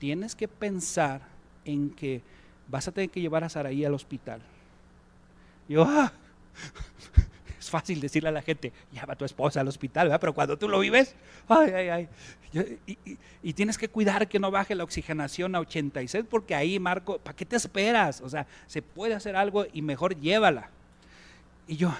tienes 0.00 0.34
que 0.34 0.48
pensar 0.48 1.33
en 1.64 1.90
que 1.90 2.22
vas 2.68 2.88
a 2.88 2.92
tener 2.92 3.10
que 3.10 3.20
llevar 3.20 3.44
a 3.44 3.48
Saraí 3.48 3.84
al 3.84 3.94
hospital. 3.94 4.40
yo, 5.68 5.84
ah, 5.84 6.12
es 7.58 7.70
fácil 7.70 8.00
decirle 8.00 8.28
a 8.28 8.32
la 8.32 8.42
gente, 8.42 8.72
lleva 8.92 9.14
a 9.14 9.16
tu 9.16 9.24
esposa 9.24 9.60
al 9.60 9.68
hospital, 9.68 10.08
¿verdad? 10.08 10.20
pero 10.20 10.34
cuando 10.34 10.58
tú 10.58 10.68
lo 10.68 10.78
vives, 10.80 11.14
ay, 11.48 11.70
ay, 11.72 11.88
ay. 11.88 12.08
Y, 13.42 13.52
tienes 13.52 13.76
que 13.76 13.88
cuidar 13.88 14.28
que 14.28 14.38
no 14.38 14.50
baje 14.50 14.74
la 14.74 14.84
oxigenación 14.84 15.54
a 15.54 15.60
86, 15.60 16.24
porque 16.30 16.54
ahí, 16.54 16.78
Marco, 16.78 17.18
¿para 17.18 17.34
qué 17.34 17.44
te 17.44 17.56
esperas? 17.56 18.20
O 18.20 18.28
sea, 18.28 18.46
se 18.66 18.80
puede 18.80 19.14
hacer 19.14 19.34
algo 19.34 19.66
y 19.72 19.82
mejor 19.82 20.18
llévala. 20.18 20.70
Y 21.66 21.76
yo, 21.76 21.92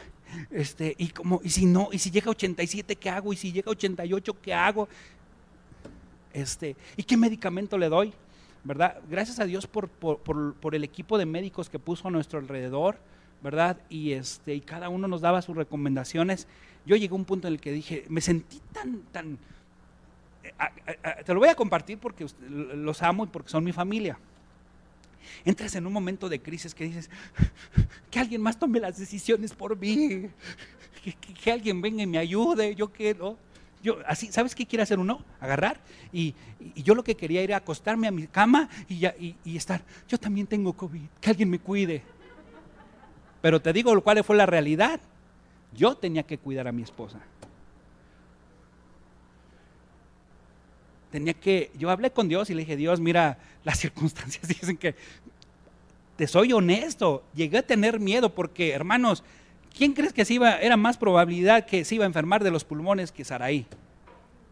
este, 0.51 0.95
y 0.97 1.09
como, 1.09 1.41
y 1.43 1.51
si 1.51 1.67
no, 1.67 1.89
y 1.91 1.99
si 1.99 2.11
llega 2.11 2.27
a 2.27 2.31
87, 2.31 2.97
¿qué 2.97 3.11
hago? 3.11 3.33
Y 3.33 3.37
si 3.37 3.53
llega 3.53 3.69
a 3.69 3.73
88, 3.73 4.37
¿qué 4.41 4.55
hago? 4.55 4.89
Este, 6.33 6.77
¿y 6.97 7.03
qué 7.03 7.17
medicamento 7.17 7.79
le 7.79 7.89
doy? 7.89 8.13
¿Verdad? 8.65 9.01
Gracias 9.09 9.39
a 9.41 9.45
Dios 9.45 9.67
por, 9.67 9.91
el 10.73 10.85
equipo 10.85 11.19
de 11.19 11.27
médicos 11.27 11.69
que 11.69 11.79
puso 11.79 12.09
a 12.09 12.11
nuestro 12.11 12.39
alrededor, 12.39 12.99
¿verdad? 13.43 13.79
Y, 13.91 14.13
este, 14.13 14.55
y 14.55 14.61
cada 14.61 14.89
uno 14.89 15.07
nos 15.07 15.21
daba 15.21 15.43
sus 15.43 15.55
recomendaciones. 15.55 16.49
Yo 16.87 16.97
llegué 16.97 17.13
a 17.13 17.17
un 17.17 17.27
punto 17.27 17.47
en 17.47 17.55
el 17.55 17.61
que 17.61 17.73
dije, 17.73 18.05
me 18.09 18.21
sentí 18.21 18.61
tan, 18.73 19.03
tan... 19.13 19.39
Eh, 20.43 20.53
te 21.25 21.35
lo 21.35 21.41
voy 21.41 21.51
a 21.51 21.55
compartir 21.55 21.99
porque 21.99 22.27
los 22.49 23.03
amo 23.03 23.25
y 23.25 23.29
porque 23.29 23.51
son 23.51 23.63
mi 23.65 23.73
familia. 23.73 24.19
Entras 25.45 25.75
en 25.75 25.87
un 25.87 25.93
momento 25.93 26.29
de 26.29 26.41
crisis 26.41 26.75
que 26.75 26.85
dices, 26.85 27.11
que 28.11 28.19
alguien 28.19 28.41
más 28.41 28.59
tome 28.59 28.81
las 28.81 28.99
decisiones 28.99 29.53
por 29.53 29.77
mí, 29.79 30.29
que, 31.05 31.13
que 31.13 31.53
alguien 31.53 31.83
venga 31.83 32.03
y 32.03 32.07
me 32.07 32.19
ayude, 32.19 32.75
yo 32.75 32.91
quiero 32.91 33.37
yo, 33.85 33.99
así, 34.07 34.33
¿sabes 34.33 34.55
qué 34.55 34.67
quiere 34.67 34.83
hacer 34.83 34.99
uno? 34.99 35.23
Agarrar. 35.41 35.79
Y, 36.13 36.35
y 36.75 36.83
yo 36.83 36.95
lo 36.97 37.05
que 37.05 37.15
quería 37.15 37.43
era 37.43 37.59
acostarme 37.59 38.09
a 38.09 38.11
mi 38.11 38.27
cama 38.27 38.69
y, 38.89 38.99
ya, 38.99 39.15
y, 39.21 39.37
y 39.45 39.57
estar. 39.57 39.83
Yo 40.09 40.19
también 40.19 40.47
tengo 40.47 40.73
COVID, 40.73 41.03
que 41.21 41.31
alguien 41.31 41.51
me 41.51 41.59
cuide. 41.59 42.03
Pero 43.43 43.61
te 43.61 43.75
digo 43.75 44.01
cuál 44.01 44.25
fue 44.25 44.37
la 44.37 44.47
realidad. 44.47 44.99
Yo 45.75 45.95
tenía 45.97 46.23
que 46.23 46.39
cuidar 46.39 46.67
a 46.67 46.73
mi 46.73 46.83
esposa. 46.83 47.21
Tenía 51.11 51.35
que, 51.35 51.71
yo 51.79 51.91
hablé 51.91 52.11
con 52.11 52.27
Dios 52.27 52.49
y 52.51 52.55
le 52.55 52.61
dije, 52.61 52.77
Dios, 52.77 53.01
mira, 53.01 53.39
las 53.65 53.79
circunstancias 53.81 54.49
dicen 54.49 54.79
que, 54.79 54.97
te 56.17 56.27
soy 56.27 56.53
honesto, 56.53 57.23
llegué 57.35 57.59
a 57.59 57.67
tener 57.67 58.01
miedo 58.01 58.35
porque, 58.35 58.71
hermanos, 58.71 59.25
¿quién 59.77 59.93
crees 59.93 60.13
que 60.13 60.25
se 60.25 60.35
iba, 60.35 60.57
era 60.59 60.77
más 60.77 60.97
probabilidad 60.97 61.67
que 61.67 61.85
se 61.85 61.97
iba 61.97 62.05
a 62.05 62.07
enfermar 62.07 62.43
de 62.43 62.51
los 62.51 62.65
pulmones 62.65 63.13
que 63.13 63.25
Saraí? 63.25 63.67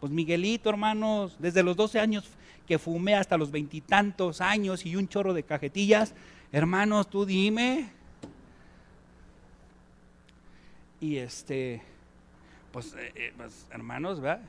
Pues 0.01 0.13
Miguelito, 0.13 0.69
hermanos, 0.69 1.37
desde 1.39 1.63
los 1.63 1.77
12 1.77 2.01
años 2.01 2.29
que 2.67 2.79
fumé 2.79 3.15
hasta 3.15 3.39
los 3.39 3.51
veintitantos 3.51 4.41
años 4.41 4.85
y 4.85 4.97
un 4.97 5.09
chorro 5.09 5.33
de 5.35 5.43
cajetillas, 5.43 6.15
hermanos, 6.51 7.09
tú 7.09 7.25
dime. 7.25 7.91
Y 11.01 11.17
este, 11.17 11.83
pues, 12.73 12.95
eh, 12.95 13.13
eh, 13.15 13.33
pues 13.37 13.67
hermanos, 13.71 14.21
¿verdad? 14.21 14.43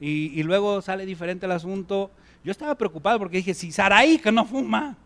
Y, 0.00 0.42
luego 0.44 0.80
sale 0.80 1.04
diferente 1.04 1.44
el 1.44 1.52
asunto. 1.52 2.10
Yo 2.42 2.50
estaba 2.50 2.74
preocupado 2.74 3.18
porque 3.18 3.36
dije, 3.36 3.52
si 3.52 3.70
Saraí 3.70 4.18
que 4.18 4.32
no 4.32 4.46
fuma, 4.46 4.96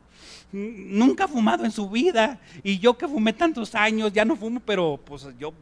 nunca 0.52 1.24
ha 1.24 1.28
fumado 1.28 1.64
en 1.64 1.70
su 1.70 1.88
vida. 1.88 2.40
Y 2.62 2.78
yo 2.78 2.96
que 2.96 3.08
fumé 3.08 3.32
tantos 3.32 3.74
años, 3.74 4.12
ya 4.12 4.24
no 4.24 4.36
fumo, 4.36 4.60
pero 4.60 5.00
pues 5.04 5.26
yo, 5.38 5.52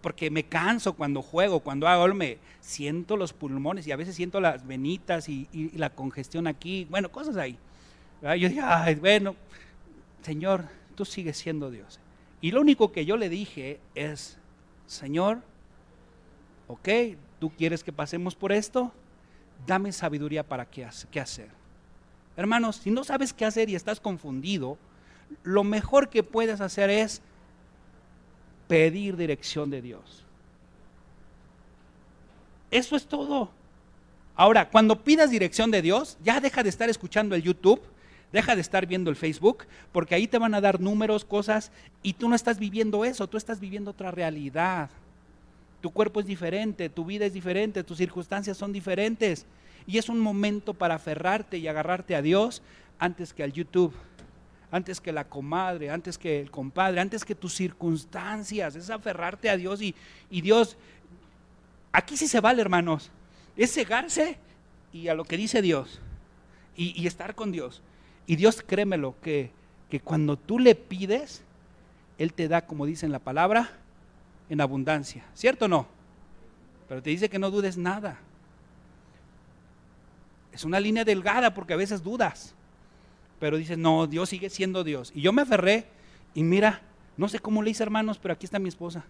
porque 0.00 0.30
me 0.30 0.44
canso 0.44 0.94
cuando 0.94 1.22
juego, 1.22 1.60
cuando 1.60 1.88
hago, 1.88 2.12
me 2.14 2.38
siento 2.60 3.16
los 3.16 3.32
pulmones 3.32 3.86
y 3.86 3.92
a 3.92 3.96
veces 3.96 4.14
siento 4.14 4.40
las 4.40 4.66
venitas 4.66 5.28
y, 5.28 5.48
la 5.74 5.90
congestión 5.90 6.46
aquí, 6.46 6.86
bueno, 6.90 7.10
cosas 7.10 7.36
ahí. 7.36 7.58
Yo 8.22 8.48
dije, 8.48 8.60
ay, 8.62 8.94
bueno, 8.94 9.34
Señor, 10.22 10.66
tú 10.94 11.04
sigues 11.04 11.36
siendo 11.36 11.70
Dios. 11.70 11.98
Y 12.40 12.52
lo 12.52 12.60
único 12.60 12.92
que 12.92 13.04
yo 13.04 13.16
le 13.16 13.28
dije 13.28 13.80
es, 13.94 14.38
Señor, 14.86 15.42
ok, 16.68 16.88
¿Tú 17.42 17.50
quieres 17.50 17.82
que 17.82 17.92
pasemos 17.92 18.36
por 18.36 18.52
esto? 18.52 18.92
Dame 19.66 19.90
sabiduría 19.90 20.46
para 20.46 20.64
qué, 20.64 20.84
hacer. 20.84 21.48
Hermanos, 22.36 22.76
si 22.76 22.90
no 22.90 23.04
sabes 23.04 23.32
qué 23.32 23.44
hacer 23.44 23.68
y 23.68 23.74
estás 23.74 24.00
confundido, 24.00 24.78
lo 25.42 25.64
mejor 25.64 26.08
que 26.08 26.22
puedes 26.22 26.60
hacer 26.60 26.90
es 26.90 27.20
pedir 28.68 29.16
dirección 29.16 29.70
de 29.70 29.82
Dios. 29.82 30.24
Eso 32.70 32.96
es 32.96 33.06
todo. 33.06 33.50
Ahora, 34.34 34.70
cuando 34.70 35.04
pidas 35.04 35.30
dirección 35.30 35.70
de 35.70 35.82
Dios, 35.82 36.16
ya 36.24 36.40
deja 36.40 36.62
de 36.62 36.70
estar 36.70 36.88
escuchando 36.88 37.34
el 37.34 37.42
YouTube, 37.42 37.82
deja 38.32 38.54
de 38.54 38.62
estar 38.62 38.86
viendo 38.86 39.10
el 39.10 39.16
Facebook, 39.16 39.66
porque 39.92 40.14
ahí 40.14 40.26
te 40.26 40.38
van 40.38 40.54
a 40.54 40.60
dar 40.62 40.80
números, 40.80 41.24
cosas, 41.26 41.70
y 42.02 42.14
tú 42.14 42.30
no 42.30 42.34
estás 42.34 42.58
viviendo 42.58 43.04
eso, 43.04 43.26
tú 43.26 43.36
estás 43.36 43.60
viviendo 43.60 43.90
otra 43.90 44.10
realidad. 44.10 44.88
Tu 45.82 45.90
cuerpo 45.90 46.20
es 46.20 46.26
diferente, 46.26 46.88
tu 46.88 47.04
vida 47.04 47.26
es 47.26 47.34
diferente, 47.34 47.84
tus 47.84 47.98
circunstancias 47.98 48.56
son 48.56 48.72
diferentes. 48.72 49.44
Y 49.86 49.98
es 49.98 50.08
un 50.08 50.20
momento 50.20 50.74
para 50.74 50.96
aferrarte 50.96 51.58
y 51.58 51.68
agarrarte 51.68 52.14
a 52.14 52.22
Dios 52.22 52.62
antes 52.98 53.32
que 53.32 53.42
al 53.42 53.52
YouTube, 53.52 53.94
antes 54.70 55.00
que 55.00 55.12
la 55.12 55.28
comadre, 55.28 55.90
antes 55.90 56.18
que 56.18 56.40
el 56.40 56.50
compadre, 56.50 57.00
antes 57.00 57.24
que 57.24 57.34
tus 57.34 57.54
circunstancias. 57.54 58.76
Es 58.76 58.90
aferrarte 58.90 59.50
a 59.50 59.56
Dios 59.56 59.80
y, 59.82 59.94
Dios, 60.30 60.76
aquí 61.92 62.16
sí 62.16 62.28
se 62.28 62.40
vale, 62.40 62.62
hermanos. 62.62 63.10
Es 63.56 63.74
cegarse 63.74 64.38
y 64.92 65.08
a 65.08 65.14
lo 65.14 65.24
que 65.24 65.36
dice 65.36 65.62
Dios 65.62 66.00
y, 66.76 67.00
y 67.00 67.06
estar 67.06 67.34
con 67.34 67.52
Dios. 67.52 67.82
Y 68.26 68.36
Dios, 68.36 68.62
créemelo, 68.66 69.14
que, 69.22 69.50
que 69.90 70.00
cuando 70.00 70.38
tú 70.38 70.58
le 70.58 70.74
pides, 70.74 71.42
Él 72.18 72.32
te 72.32 72.48
da, 72.48 72.66
como 72.66 72.86
dice 72.86 73.04
en 73.04 73.12
la 73.12 73.18
palabra, 73.18 73.72
en 74.48 74.60
abundancia. 74.60 75.24
¿Cierto 75.34 75.66
o 75.66 75.68
no? 75.68 75.86
Pero 76.88 77.02
te 77.02 77.10
dice 77.10 77.28
que 77.28 77.38
no 77.38 77.50
dudes 77.50 77.76
nada. 77.76 78.18
Es 80.52 80.64
una 80.64 80.80
línea 80.80 81.04
delgada 81.04 81.54
porque 81.54 81.72
a 81.72 81.76
veces 81.76 82.02
dudas. 82.02 82.54
Pero 83.40 83.56
dices, 83.56 83.78
no, 83.78 84.06
Dios 84.06 84.28
sigue 84.28 84.50
siendo 84.50 84.84
Dios. 84.84 85.12
Y 85.14 85.22
yo 85.22 85.32
me 85.32 85.42
aferré 85.42 85.86
y 86.34 86.42
mira, 86.42 86.82
no 87.16 87.28
sé 87.28 87.38
cómo 87.38 87.62
le 87.62 87.70
hice 87.70 87.82
hermanos, 87.82 88.18
pero 88.20 88.34
aquí 88.34 88.46
está 88.46 88.58
mi 88.58 88.68
esposa. 88.68 89.04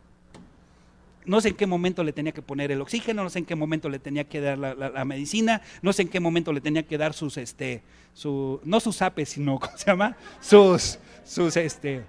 No 1.25 1.41
sé 1.41 1.51
en 1.51 1.55
qué 1.55 1.67
momento 1.67 2.03
le 2.03 2.13
tenía 2.13 2.33
que 2.33 2.43
poner 2.43 2.73
el 2.73 2.81
oxígeno, 2.81 3.23
no 3.23 3.31
sé 3.31 3.41
en 3.41 3.45
qué 3.45 3.55
momento 3.55 3.89
le 3.89 3.99
tenía 3.99 4.25
que 4.25 4.41
dar 4.41 4.59
la, 4.59 5.05
medicina, 5.05 5.63
no 5.81 5.93
sé 5.93 6.03
en 6.03 6.09
qué 6.09 6.19
momento 6.19 6.53
le 6.53 6.61
tenía 6.61 6.83
que 6.83 6.99
dar 6.99 7.13
sus, 7.13 7.37
este, 7.37 7.83
su, 8.13 8.61
no 8.65 8.81
sus 8.81 9.03
apes, 9.03 9.29
sino, 9.29 9.59
¿cómo 9.61 9.77
se 9.77 9.87
llama? 9.87 10.17
Sus, 10.41 10.99
sus, 11.25 11.57
este, 11.57 12.03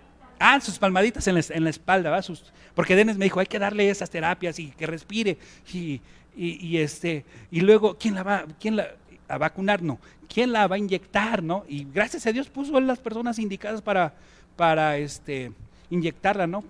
Ah, 0.45 0.59
sus 0.59 0.77
palmaditas 0.77 1.25
en 1.27 1.63
la, 1.63 1.69
espalda, 1.69 2.09
¿va? 2.09 2.21
Sus, 2.21 2.43
porque 2.75 2.97
Denis 2.97 3.17
me 3.17 3.23
dijo, 3.23 3.39
hay 3.39 3.45
que 3.45 3.59
darle 3.59 3.89
esas 3.89 4.09
terapias 4.09 4.59
y 4.59 4.71
que 4.71 4.85
respire. 4.85 5.37
Y, 5.73 6.77
este, 6.77 7.23
y 7.49 7.61
luego, 7.61 7.97
¿quién 7.97 8.15
la 8.15 8.23
va 8.23 8.45
quién 8.59 8.75
la, 8.75 8.89
a 9.27 9.37
vacunar? 9.37 9.81
No. 9.81 9.99
¿Quién 10.27 10.51
la 10.51 10.67
va 10.67 10.75
a 10.75 10.79
inyectar? 10.79 11.43
¿no? 11.43 11.65
Y 11.67 11.85
gracias 11.91 12.25
a 12.25 12.31
Dios 12.31 12.49
puso 12.49 12.79
las 12.79 12.99
personas 12.99 13.39
indicadas 13.39 13.81
para, 13.81 14.13
para 14.55 14.97
este, 14.97 15.51
inyectarla, 15.89 16.47
¿no? 16.47 16.63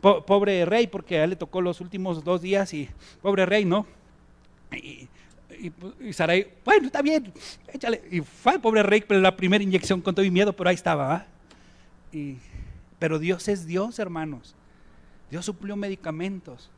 pobre 0.00 0.64
rey, 0.64 0.88
porque 0.88 1.20
a 1.20 1.24
él 1.24 1.30
le 1.30 1.36
tocó 1.36 1.60
los 1.60 1.80
últimos 1.80 2.24
dos 2.24 2.42
días 2.42 2.74
y 2.74 2.88
pobre 3.20 3.46
rey, 3.46 3.64
¿no? 3.64 3.86
Y, 4.72 5.08
y, 6.00 6.12
Sarai, 6.12 6.48
bueno, 6.64 6.86
está 6.86 7.02
bien, 7.02 7.32
échale. 7.72 8.02
Y 8.10 8.20
fue 8.20 8.54
el 8.54 8.60
pobre 8.60 8.82
rey, 8.82 9.04
pero 9.06 9.20
la 9.20 9.36
primera 9.36 9.62
inyección 9.62 10.00
con 10.00 10.12
todo 10.12 10.24
y 10.24 10.30
miedo, 10.32 10.52
pero 10.54 10.70
ahí 10.70 10.74
estaba, 10.74 11.06
¿va? 11.06 11.26
Y 12.12 12.36
pero 13.02 13.18
Dios 13.18 13.48
es 13.48 13.66
Dios, 13.66 13.98
hermanos. 13.98 14.54
Dios 15.28 15.44
suplió 15.44 15.74
medicamentos, 15.74 16.70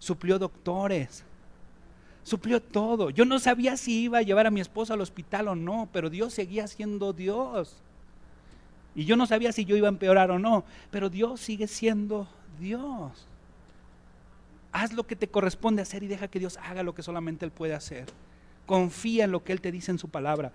suplió 0.00 0.36
doctores, 0.36 1.22
suplió 2.24 2.60
todo. 2.60 3.10
Yo 3.10 3.24
no 3.24 3.38
sabía 3.38 3.76
si 3.76 4.02
iba 4.02 4.18
a 4.18 4.22
llevar 4.22 4.46
a 4.46 4.50
mi 4.50 4.60
esposa 4.60 4.94
al 4.94 5.00
hospital 5.00 5.48
o 5.48 5.54
no, 5.54 5.88
pero 5.92 6.10
Dios 6.10 6.34
seguía 6.34 6.66
siendo 6.66 7.12
Dios. 7.12 7.76
Y 8.96 9.04
yo 9.04 9.16
no 9.16 9.26
sabía 9.26 9.52
si 9.52 9.64
yo 9.64 9.76
iba 9.76 9.88
a 9.88 9.90
empeorar 9.90 10.30
o 10.30 10.38
no, 10.38 10.64
pero 10.90 11.08
Dios 11.08 11.40
sigue 11.40 11.68
siendo 11.68 12.28
Dios. 12.58 13.26
Haz 14.72 14.92
lo 14.92 15.06
que 15.06 15.14
te 15.14 15.28
corresponde 15.28 15.82
hacer 15.82 16.02
y 16.02 16.08
deja 16.08 16.28
que 16.28 16.40
Dios 16.40 16.58
haga 16.62 16.82
lo 16.82 16.94
que 16.94 17.02
solamente 17.02 17.44
Él 17.44 17.52
puede 17.52 17.74
hacer. 17.74 18.06
Confía 18.66 19.24
en 19.24 19.30
lo 19.30 19.44
que 19.44 19.52
Él 19.52 19.60
te 19.60 19.70
dice 19.70 19.92
en 19.92 19.98
su 19.98 20.08
palabra 20.08 20.52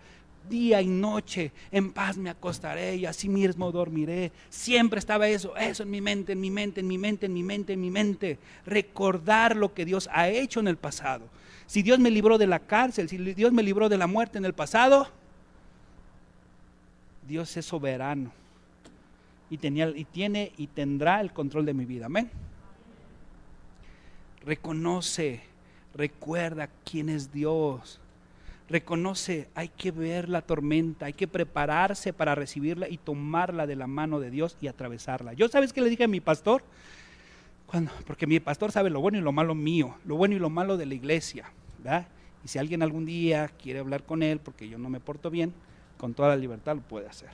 día 0.47 0.82
y 0.82 0.88
noche, 0.88 1.51
en 1.71 1.91
paz 1.91 2.17
me 2.17 2.29
acostaré 2.29 2.95
y 2.95 3.05
así 3.05 3.29
mismo 3.29 3.71
dormiré. 3.71 4.32
Siempre 4.49 4.99
estaba 4.99 5.27
eso, 5.27 5.55
eso 5.55 5.84
en 5.84 5.91
mi 5.91 6.01
mente, 6.01 6.34
en 6.34 6.41
mi 6.41 6.51
mente, 6.51 6.82
en 6.82 6.88
mi 6.88 6.97
mente, 6.97 7.25
en 7.25 7.34
mi 7.34 7.43
mente, 7.43 7.73
en 7.73 7.82
mi 7.82 7.91
mente. 7.91 8.39
Recordar 8.65 9.55
lo 9.55 9.73
que 9.73 9.86
Dios 9.86 10.10
ha 10.12 10.29
hecho 10.29 10.60
en 10.60 10.67
el 10.67 10.77
pasado. 10.77 11.27
Si 11.69 11.84
Dios 11.84 11.99
me 11.99 12.10
libró 12.10 12.39
de 12.39 12.47
la 12.47 12.58
cárcel, 12.58 13.08
si 13.10 13.17
Dios 13.19 13.53
me 13.53 13.62
libró 13.62 13.89
de 13.89 13.97
la 13.99 14.08
muerte 14.08 14.39
en 14.39 14.45
el 14.45 14.53
pasado, 14.53 15.08
Dios 17.27 17.55
es 17.58 17.67
soberano 17.67 18.32
y, 19.51 19.60
tenía, 19.60 19.88
y 19.95 20.03
tiene 20.03 20.51
y 20.58 20.65
tendrá 20.65 21.21
el 21.21 21.32
control 21.32 21.67
de 21.67 21.75
mi 21.75 21.86
vida. 21.86 22.08
Amén. 22.08 22.32
Reconoce, 24.43 25.43
recuerda 25.93 26.69
quién 26.84 27.08
es 27.08 27.32
Dios 27.32 28.01
reconoce, 28.67 29.47
hay 29.55 29.67
que 29.69 29.91
ver 29.91 30.29
la 30.29 30.41
tormenta, 30.41 31.08
hay 31.08 31.13
que 31.13 31.27
prepararse 31.27 32.13
para 32.13 32.36
recibirla 32.36 32.88
y 32.88 32.97
tomarla 32.97 33.65
de 33.65 33.75
la 33.75 33.88
mano 33.88 34.19
de 34.19 34.29
Dios 34.29 34.58
y 34.62 34.67
atravesarla. 34.67 35.34
Yo 35.34 35.47
sabes 35.47 35.73
qué 35.73 35.82
le 35.82 35.89
dije 35.89 36.03
a 36.03 36.08
mi 36.08 36.19
pastor, 36.19 36.63
cuando, 37.65 37.91
porque 38.05 38.27
mi 38.27 38.39
pastor 38.39 38.71
sabe 38.71 38.89
lo 38.89 39.01
bueno 39.01 39.17
y 39.17 39.21
lo 39.21 39.32
malo 39.32 39.55
mío, 39.55 39.95
lo 40.05 40.15
bueno 40.17 40.36
y 40.36 40.39
lo 40.39 40.51
malo 40.51 40.77
de 40.77 40.86
la 40.86 40.93
iglesia, 40.93 41.51
Y 42.44 42.48
si 42.48 42.60
alguien 42.60 42.82
algún 42.82 43.06
día 43.06 43.50
quiere 43.62 43.80
hablar 43.80 44.04
con 44.04 44.24
él 44.24 44.39
porque 44.39 44.68
yo 44.68 44.78
no 44.78 44.89
me 44.89 45.00
porto 45.00 45.30
bien, 45.30 45.54
con 45.98 46.13
toda 46.13 46.30
la 46.30 46.36
libertad 46.36 46.76
lo 46.76 46.82
puede 46.82 47.08
hacer. 47.08 47.30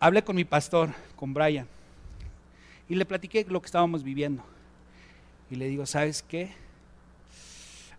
Hablé 0.00 0.22
con 0.22 0.36
mi 0.36 0.44
pastor, 0.44 0.90
con 1.16 1.34
Brian, 1.34 1.66
y 2.88 2.94
le 2.94 3.04
platiqué 3.04 3.44
lo 3.48 3.60
que 3.60 3.66
estábamos 3.66 4.04
viviendo. 4.04 4.44
Y 5.50 5.56
le 5.56 5.66
digo, 5.66 5.86
¿sabes 5.86 6.22
qué? 6.22 6.50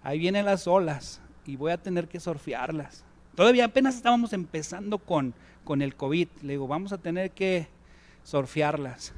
ahí 0.03 0.20
vienen 0.20 0.45
las 0.45 0.67
olas 0.67 1.22
y 1.45 1.55
voy 1.55 1.72
a 1.72 1.78
tener 1.78 2.07
que 2.07 2.20
surfearlas. 2.20 3.03
Todavía 3.36 3.65
apenas 3.65 3.95
estábamos 3.95 4.34
empezando 4.34 4.97
con, 4.97 5.34
con 5.63 5.82
el 5.82 5.95
COVID. 5.95 6.28
Le 6.41 6.53
digo, 6.53 6.67
vamos 6.67 6.91
a 6.91 6.97
tener 6.97 7.32
que 7.32 7.67
surfearlas. 8.24 9.13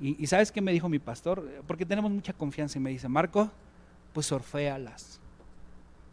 Y, 0.00 0.26
¿sabes 0.26 0.52
qué 0.52 0.60
me 0.60 0.72
dijo 0.72 0.88
mi 0.88 0.98
pastor? 0.98 1.62
Porque 1.66 1.86
tenemos 1.86 2.10
mucha 2.10 2.34
confianza 2.34 2.78
y 2.78 2.82
me 2.82 2.90
dice, 2.90 3.08
Marco, 3.08 3.50
pues 4.16 4.24
surféalas. 4.24 5.20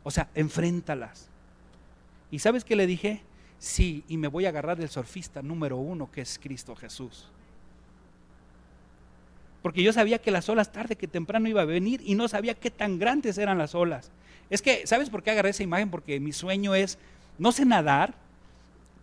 O 0.04 0.12
sea, 0.12 0.28
enfréntalas. 0.36 1.30
¿Y 2.32 2.40
sabes 2.40 2.66
qué 2.66 2.76
le 2.76 2.86
dije? 2.86 3.22
Sí, 3.60 4.04
y 4.10 4.18
me 4.18 4.28
voy 4.28 4.46
a 4.46 4.50
agarrar 4.50 4.78
del 4.78 4.90
surfista 4.90 5.42
número 5.42 5.78
uno, 5.78 6.12
que 6.12 6.20
es 6.20 6.38
Cristo 6.38 6.76
Jesús 6.76 7.30
porque 9.64 9.82
yo 9.82 9.94
sabía 9.94 10.20
que 10.20 10.30
las 10.30 10.50
olas 10.50 10.74
tarde 10.74 10.98
que 10.98 11.08
temprano 11.08 11.48
iba 11.48 11.62
a 11.62 11.66
venir 11.66 12.02
y 12.04 12.16
no 12.16 12.28
sabía 12.28 12.54
qué 12.54 12.70
tan 12.70 13.00
grandes 13.00 13.38
eran 13.38 13.58
las 13.58 13.74
olas. 13.74 14.12
Es 14.50 14.62
que, 14.62 14.86
¿sabes 14.86 15.10
por 15.10 15.24
qué 15.24 15.32
agarré 15.32 15.52
esa 15.52 15.64
imagen? 15.64 15.90
Porque 15.90 16.20
mi 16.20 16.34
sueño 16.34 16.76
es, 16.76 17.00
no 17.40 17.54
sé 17.54 17.64
nadar, 17.64 18.14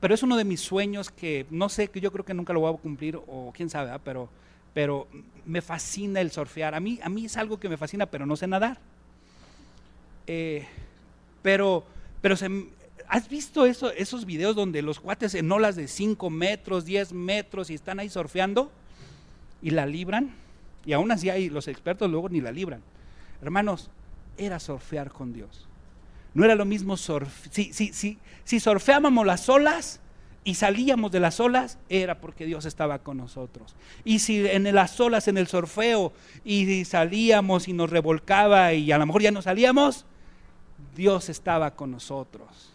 pero 0.00 0.14
es 0.14 0.22
uno 0.22 0.36
de 0.36 0.44
mis 0.44 0.60
sueños 0.60 1.10
que 1.10 1.46
no 1.50 1.70
sé, 1.70 1.88
que 1.88 2.02
yo 2.02 2.12
creo 2.12 2.26
que 2.26 2.34
nunca 2.34 2.52
lo 2.52 2.60
voy 2.60 2.74
a 2.74 2.76
cumplir, 2.76 3.16
o 3.16 3.52
quién 3.56 3.70
sabe, 3.70 3.90
pero, 4.04 4.28
pero 4.74 5.08
me 5.46 5.62
fascina 5.62 6.20
el 6.20 6.30
surfear. 6.30 6.74
A 6.74 6.80
mí, 6.80 7.00
a 7.02 7.08
mí 7.08 7.24
es 7.24 7.36
algo 7.36 7.58
que 7.58 7.68
me 7.68 7.76
fascina, 7.76 8.06
pero 8.06 8.26
no 8.26 8.36
sé 8.36 8.46
nadar. 8.46 8.78
Eh, 10.26 10.66
pero, 11.42 11.84
pero 12.20 12.36
¿has 13.08 13.28
visto 13.28 13.66
eso, 13.66 13.90
esos 13.92 14.26
videos 14.26 14.54
donde 14.54 14.82
los 14.82 15.00
cuates 15.00 15.34
en 15.34 15.50
olas 15.50 15.76
de 15.76 15.88
5 15.88 16.30
metros, 16.30 16.84
10 16.84 17.12
metros 17.12 17.70
y 17.70 17.74
están 17.74 17.98
ahí 17.98 18.08
surfeando 18.08 18.70
y 19.62 19.70
la 19.70 19.86
libran? 19.86 20.34
Y 20.86 20.92
aún 20.92 21.10
así 21.10 21.30
hay, 21.30 21.50
los 21.50 21.68
expertos 21.68 22.10
luego 22.10 22.28
ni 22.28 22.40
la 22.40 22.52
libran. 22.52 22.82
Hermanos, 23.42 23.90
era 24.36 24.60
surfear 24.60 25.10
con 25.10 25.32
Dios. 25.32 25.66
No 26.32 26.44
era 26.44 26.54
lo 26.54 26.64
mismo 26.64 26.96
surfear. 26.96 27.52
Si, 27.52 27.72
si, 27.72 27.92
si, 27.92 28.18
si 28.44 28.60
surfeábamos 28.60 29.26
las 29.26 29.48
olas 29.48 30.00
y 30.42 30.54
salíamos 30.54 31.12
de 31.12 31.20
las 31.20 31.38
olas, 31.38 31.78
era 31.88 32.20
porque 32.20 32.46
Dios 32.46 32.64
estaba 32.64 33.00
con 33.00 33.18
nosotros. 33.18 33.74
Y 34.04 34.20
si 34.20 34.46
en 34.46 34.74
las 34.74 34.98
olas, 34.98 35.28
en 35.28 35.36
el 35.36 35.46
surfeo, 35.46 36.12
y 36.44 36.84
salíamos 36.86 37.68
y 37.68 37.74
nos 37.74 37.90
revolcaba 37.90 38.72
y 38.72 38.90
a 38.90 38.98
lo 38.98 39.06
mejor 39.06 39.22
ya 39.22 39.30
no 39.30 39.42
salíamos, 39.42 40.06
Dios 40.96 41.28
estaba 41.28 41.72
con 41.72 41.90
nosotros. 41.90 42.72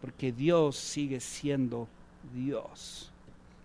Porque 0.00 0.32
Dios 0.32 0.76
sigue 0.76 1.20
siendo 1.20 1.86
Dios. 2.34 3.12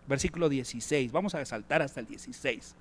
Versículo 0.08 0.48
16. 0.48 1.12
Vamos 1.12 1.34
a 1.34 1.44
saltar 1.44 1.82
hasta 1.82 2.00
el 2.00 2.06
16. 2.06 2.76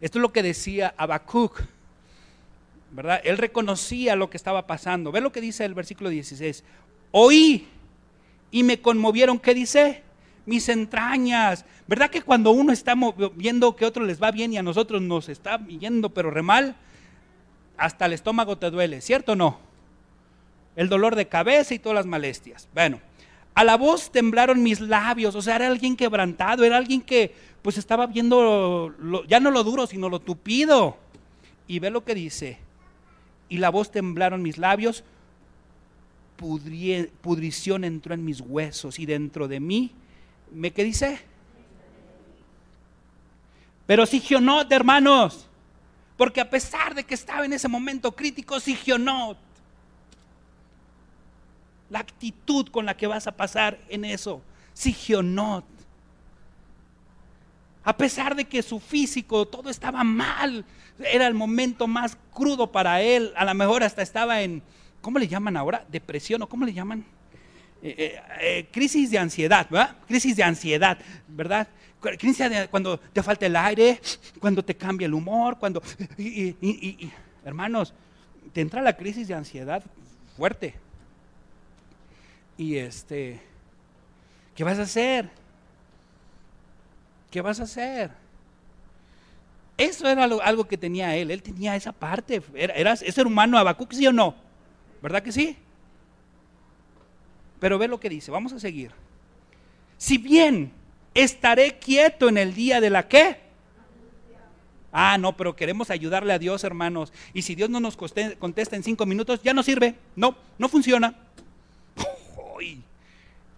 Esto 0.00 0.18
es 0.18 0.22
lo 0.22 0.32
que 0.32 0.42
decía 0.42 0.94
Habacuc. 0.96 1.62
¿Verdad? 2.90 3.20
Él 3.22 3.38
reconocía 3.38 4.16
lo 4.16 4.30
que 4.30 4.36
estaba 4.36 4.66
pasando. 4.66 5.12
Ve 5.12 5.20
lo 5.20 5.30
que 5.30 5.40
dice 5.40 5.64
el 5.64 5.74
versículo 5.74 6.10
16. 6.10 6.64
Oí 7.12 7.68
y 8.50 8.62
me 8.62 8.80
conmovieron. 8.80 9.38
¿Qué 9.38 9.54
dice? 9.54 10.02
Mis 10.46 10.68
entrañas. 10.68 11.64
¿Verdad 11.86 12.10
que 12.10 12.22
cuando 12.22 12.50
uno 12.50 12.72
está 12.72 12.94
viendo 13.34 13.74
que 13.76 13.84
a 13.84 13.88
otros 13.88 14.06
les 14.06 14.22
va 14.22 14.30
bien 14.30 14.52
y 14.52 14.58
a 14.58 14.62
nosotros 14.62 15.02
nos 15.02 15.28
está 15.28 15.58
yendo 15.66 16.10
pero 16.10 16.30
re 16.30 16.42
mal, 16.42 16.76
hasta 17.76 18.06
el 18.06 18.12
estómago 18.12 18.58
te 18.58 18.70
duele, 18.70 19.00
¿cierto 19.00 19.32
o 19.32 19.36
no? 19.36 19.58
El 20.76 20.88
dolor 20.88 21.16
de 21.16 21.28
cabeza 21.28 21.74
y 21.74 21.78
todas 21.78 21.96
las 21.96 22.06
molestias. 22.06 22.68
Bueno, 22.74 23.00
a 23.54 23.64
la 23.64 23.76
voz 23.76 24.10
temblaron 24.12 24.62
mis 24.62 24.80
labios, 24.80 25.34
o 25.34 25.42
sea, 25.42 25.56
era 25.56 25.66
alguien 25.66 25.96
quebrantado, 25.96 26.64
era 26.64 26.76
alguien 26.76 27.00
que 27.00 27.34
pues 27.62 27.76
estaba 27.76 28.06
viendo 28.06 28.94
ya 29.28 29.40
no 29.40 29.50
lo 29.50 29.64
duro, 29.64 29.86
sino 29.86 30.08
lo 30.08 30.20
tupido. 30.20 30.96
Y 31.66 31.78
ve 31.78 31.90
lo 31.90 32.04
que 32.04 32.14
dice. 32.14 32.58
Y 33.48 33.58
la 33.58 33.70
voz 33.70 33.90
temblaron 33.90 34.42
mis 34.42 34.58
labios, 34.58 35.04
pudrición 36.40 37.84
entró 37.84 38.14
en 38.14 38.24
mis 38.24 38.40
huesos 38.40 38.98
y 38.98 39.06
dentro 39.06 39.46
de 39.46 39.60
mí, 39.60 39.92
¿me 40.50 40.72
qué 40.72 40.84
dice? 40.84 41.20
Pero 43.86 44.06
Sigionot, 44.06 44.70
hermanos, 44.72 45.46
porque 46.16 46.40
a 46.40 46.48
pesar 46.48 46.94
de 46.94 47.04
que 47.04 47.14
estaba 47.14 47.44
en 47.44 47.52
ese 47.52 47.68
momento 47.68 48.12
crítico, 48.12 48.58
Sigionot, 48.60 49.36
la 51.90 51.98
actitud 51.98 52.68
con 52.68 52.86
la 52.86 52.96
que 52.96 53.06
vas 53.06 53.26
a 53.26 53.36
pasar 53.36 53.78
en 53.88 54.04
eso, 54.04 54.40
Sigionot, 54.72 55.64
a 57.82 57.96
pesar 57.96 58.36
de 58.36 58.44
que 58.44 58.62
su 58.62 58.80
físico 58.80 59.46
todo 59.46 59.68
estaba 59.68 60.04
mal, 60.04 60.64
era 60.98 61.26
el 61.26 61.34
momento 61.34 61.86
más 61.86 62.16
crudo 62.32 62.70
para 62.70 63.02
él, 63.02 63.32
a 63.36 63.44
lo 63.44 63.54
mejor 63.54 63.82
hasta 63.82 64.02
estaba 64.02 64.42
en, 64.42 64.62
¿cómo 65.00 65.18
le 65.18 65.28
llaman 65.28 65.56
ahora? 65.56 65.84
Depresión 65.88 66.42
o 66.42 66.48
cómo 66.48 66.64
le 66.64 66.72
llaman? 66.72 67.04
Eh, 67.82 67.94
eh, 67.96 68.20
eh, 68.40 68.68
crisis 68.70 69.10
de 69.10 69.18
ansiedad, 69.18 69.66
¿verdad? 69.70 69.96
Crisis 70.06 70.36
de 70.36 70.42
ansiedad, 70.42 70.98
¿verdad? 71.28 71.66
Crisis 72.18 72.50
de, 72.50 72.68
cuando 72.68 72.98
te 72.98 73.22
falta 73.22 73.46
el 73.46 73.56
aire, 73.56 74.00
cuando 74.38 74.62
te 74.64 74.74
cambia 74.74 75.06
el 75.06 75.14
humor, 75.14 75.58
cuando... 75.58 75.82
Hermanos, 77.44 77.94
te 78.52 78.60
entra 78.60 78.82
la 78.82 78.96
crisis 78.96 79.28
de 79.28 79.34
ansiedad 79.34 79.82
fuerte. 80.36 80.74
Y 82.58 82.76
este, 82.76 83.40
¿qué 84.54 84.64
vas 84.64 84.78
a 84.78 84.82
hacer? 84.82 85.30
¿Qué 87.30 87.40
vas 87.40 87.60
a 87.60 87.62
hacer? 87.62 88.10
Eso 89.78 90.06
era 90.06 90.24
algo, 90.24 90.68
que 90.68 90.76
tenía 90.76 91.16
él. 91.16 91.30
Él 91.30 91.42
tenía 91.42 91.74
esa 91.74 91.92
parte. 91.92 92.42
Era, 92.54 92.74
era, 92.74 92.92
¿Es 92.92 93.16
humano 93.16 93.56
Habacuc, 93.56 93.92
sí 93.92 94.06
o 94.06 94.12
no? 94.12 94.34
¿Verdad 95.02 95.22
que 95.22 95.32
sí? 95.32 95.56
Pero 97.58 97.78
ve 97.78 97.88
lo 97.88 98.00
que 98.00 98.08
dice, 98.08 98.30
vamos 98.30 98.52
a 98.52 98.60
seguir. 98.60 98.92
Si 99.98 100.18
bien 100.18 100.72
estaré 101.14 101.78
quieto 101.78 102.28
en 102.28 102.38
el 102.38 102.54
día 102.54 102.80
de 102.80 102.90
la 102.90 103.08
qué. 103.08 103.38
Ah, 104.92 105.18
no, 105.18 105.36
pero 105.36 105.54
queremos 105.54 105.90
ayudarle 105.90 106.32
a 106.32 106.38
Dios, 106.38 106.64
hermanos. 106.64 107.12
Y 107.32 107.42
si 107.42 107.54
Dios 107.54 107.70
no 107.70 107.78
nos 107.80 107.96
contesta 107.96 108.76
en 108.76 108.82
cinco 108.82 109.06
minutos, 109.06 109.42
ya 109.42 109.54
no 109.54 109.62
sirve. 109.62 109.94
No, 110.16 110.36
no 110.58 110.68
funciona. 110.68 111.14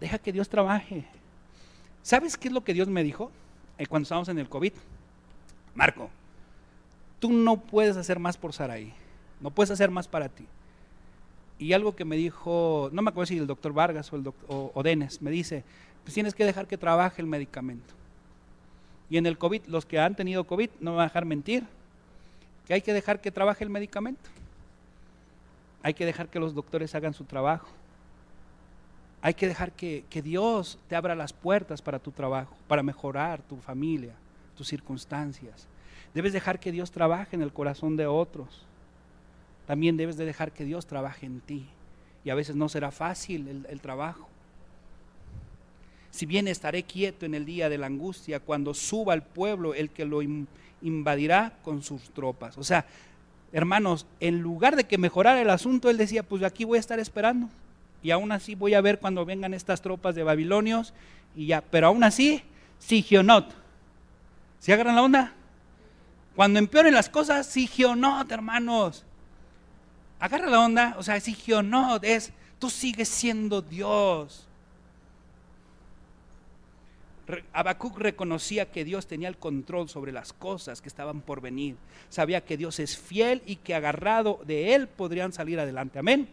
deja 0.00 0.18
que 0.18 0.32
Dios 0.32 0.48
trabaje. 0.48 1.04
¿Sabes 2.02 2.36
qué 2.36 2.48
es 2.48 2.54
lo 2.54 2.64
que 2.64 2.74
Dios 2.74 2.88
me 2.88 3.04
dijo 3.04 3.30
eh, 3.78 3.86
cuando 3.86 4.04
estábamos 4.04 4.28
en 4.28 4.40
el 4.40 4.48
COVID? 4.48 4.72
Marco, 5.76 6.10
tú 7.20 7.32
no 7.32 7.56
puedes 7.56 7.96
hacer 7.96 8.18
más 8.18 8.36
por 8.36 8.52
Saraí. 8.52 8.92
No 9.40 9.50
puedes 9.50 9.70
hacer 9.70 9.90
más 9.90 10.08
para 10.08 10.28
ti 10.28 10.44
y 11.62 11.72
algo 11.72 11.94
que 11.94 12.04
me 12.04 12.16
dijo, 12.16 12.90
no 12.92 13.02
me 13.02 13.10
acuerdo 13.10 13.26
si 13.26 13.38
el 13.38 13.46
doctor 13.46 13.72
Vargas 13.72 14.12
o, 14.12 14.16
el 14.16 14.24
doctor, 14.24 14.72
o, 14.74 14.82
Denes, 14.82 15.22
me 15.22 15.30
dice, 15.30 15.62
pues 16.02 16.12
tienes 16.12 16.34
que 16.34 16.44
dejar 16.44 16.66
que 16.66 16.76
trabaje 16.76 17.22
el 17.22 17.28
medicamento. 17.28 17.94
Y 19.08 19.16
en 19.16 19.26
el 19.26 19.38
COVID, 19.38 19.66
los 19.66 19.86
que 19.86 20.00
han 20.00 20.16
tenido 20.16 20.44
COVID, 20.44 20.70
no 20.80 20.90
me 20.90 20.96
van 20.96 21.04
a 21.04 21.08
dejar 21.08 21.24
mentir, 21.24 21.64
que 22.66 22.74
hay 22.74 22.82
que 22.82 22.92
dejar 22.92 23.20
que 23.20 23.30
trabaje 23.30 23.62
el 23.62 23.70
medicamento. 23.70 24.28
Hay 25.84 25.94
que 25.94 26.04
dejar 26.04 26.28
que 26.28 26.40
los 26.40 26.52
doctores 26.52 26.94
hagan 26.96 27.14
su 27.14 27.24
trabajo. 27.24 27.68
Hay 29.20 29.34
que 29.34 29.46
dejar 29.46 29.70
que, 29.70 30.04
que 30.10 30.20
Dios 30.20 30.78
te 30.88 30.96
abra 30.96 31.14
las 31.14 31.32
puertas 31.32 31.80
para 31.80 32.00
tu 32.00 32.10
trabajo, 32.10 32.56
para 32.66 32.82
mejorar 32.82 33.40
tu 33.42 33.56
familia, 33.56 34.14
tus 34.56 34.66
circunstancias. 34.66 35.68
Debes 36.12 36.32
dejar 36.32 36.58
que 36.58 36.72
Dios 36.72 36.90
trabaje 36.90 37.36
en 37.36 37.42
el 37.42 37.52
corazón 37.52 37.96
de 37.96 38.06
otros 38.06 38.66
también 39.66 39.96
debes 39.96 40.16
de 40.16 40.24
dejar 40.24 40.52
que 40.52 40.64
Dios 40.64 40.86
trabaje 40.86 41.26
en 41.26 41.40
ti. 41.40 41.66
Y 42.24 42.30
a 42.30 42.34
veces 42.34 42.56
no 42.56 42.68
será 42.68 42.90
fácil 42.90 43.66
el, 43.68 43.80
trabajo. 43.80 44.28
Si 46.10 46.26
bien 46.26 46.46
estaré 46.46 46.82
quieto 46.84 47.26
en 47.26 47.34
el 47.34 47.44
día 47.44 47.68
de 47.68 47.78
la 47.78 47.86
angustia, 47.86 48.40
cuando 48.40 48.74
suba 48.74 49.12
al 49.12 49.22
pueblo 49.22 49.74
el 49.74 49.90
que 49.90 50.04
lo 50.04 50.20
invadirá 50.82 51.58
con 51.62 51.82
sus 51.82 52.10
tropas. 52.10 52.58
O 52.58 52.64
sea, 52.64 52.86
hermanos, 53.52 54.06
en 54.20 54.40
lugar 54.40 54.76
de 54.76 54.84
que 54.84 54.98
mejorara 54.98 55.40
el 55.40 55.50
asunto, 55.50 55.90
él 55.90 55.96
decía, 55.96 56.22
pues 56.22 56.42
aquí 56.42 56.64
voy 56.64 56.76
a 56.76 56.80
estar 56.80 57.00
esperando. 57.00 57.48
Y 58.02 58.10
aún 58.10 58.30
así 58.30 58.54
voy 58.54 58.74
a 58.74 58.80
ver 58.80 58.98
cuando 58.98 59.24
vengan 59.24 59.54
estas 59.54 59.80
tropas 59.80 60.14
de 60.14 60.22
babilonios. 60.22 60.92
Y 61.34 61.46
ya, 61.46 61.60
pero 61.60 61.88
aún 61.88 62.04
así, 62.04 62.42
Sigionot. 62.78 63.52
¿Se 64.58 64.72
agarran 64.72 64.96
la 64.96 65.02
onda? 65.02 65.32
Cuando 66.36 66.58
empeoren 66.58 66.94
las 66.94 67.08
cosas, 67.08 67.46
Sigionot, 67.46 68.30
hermanos 68.30 69.04
agarra 70.22 70.48
la 70.48 70.60
onda, 70.60 70.94
o 70.98 71.02
sea, 71.02 71.16
exigió, 71.16 71.64
no, 71.64 71.96
es, 72.00 72.32
tú 72.60 72.70
sigues 72.70 73.08
siendo 73.08 73.60
Dios. 73.60 74.46
Habacuc 77.52 77.98
reconocía 77.98 78.70
que 78.70 78.84
Dios 78.84 79.08
tenía 79.08 79.28
el 79.28 79.36
control 79.36 79.88
sobre 79.88 80.12
las 80.12 80.32
cosas 80.32 80.80
que 80.80 80.88
estaban 80.88 81.22
por 81.22 81.40
venir. 81.40 81.74
Sabía 82.08 82.44
que 82.44 82.56
Dios 82.56 82.78
es 82.78 82.96
fiel 82.96 83.42
y 83.46 83.56
que 83.56 83.74
agarrado 83.74 84.40
de 84.46 84.74
Él 84.74 84.86
podrían 84.86 85.32
salir 85.32 85.58
adelante. 85.58 85.98
Amén. 85.98 86.28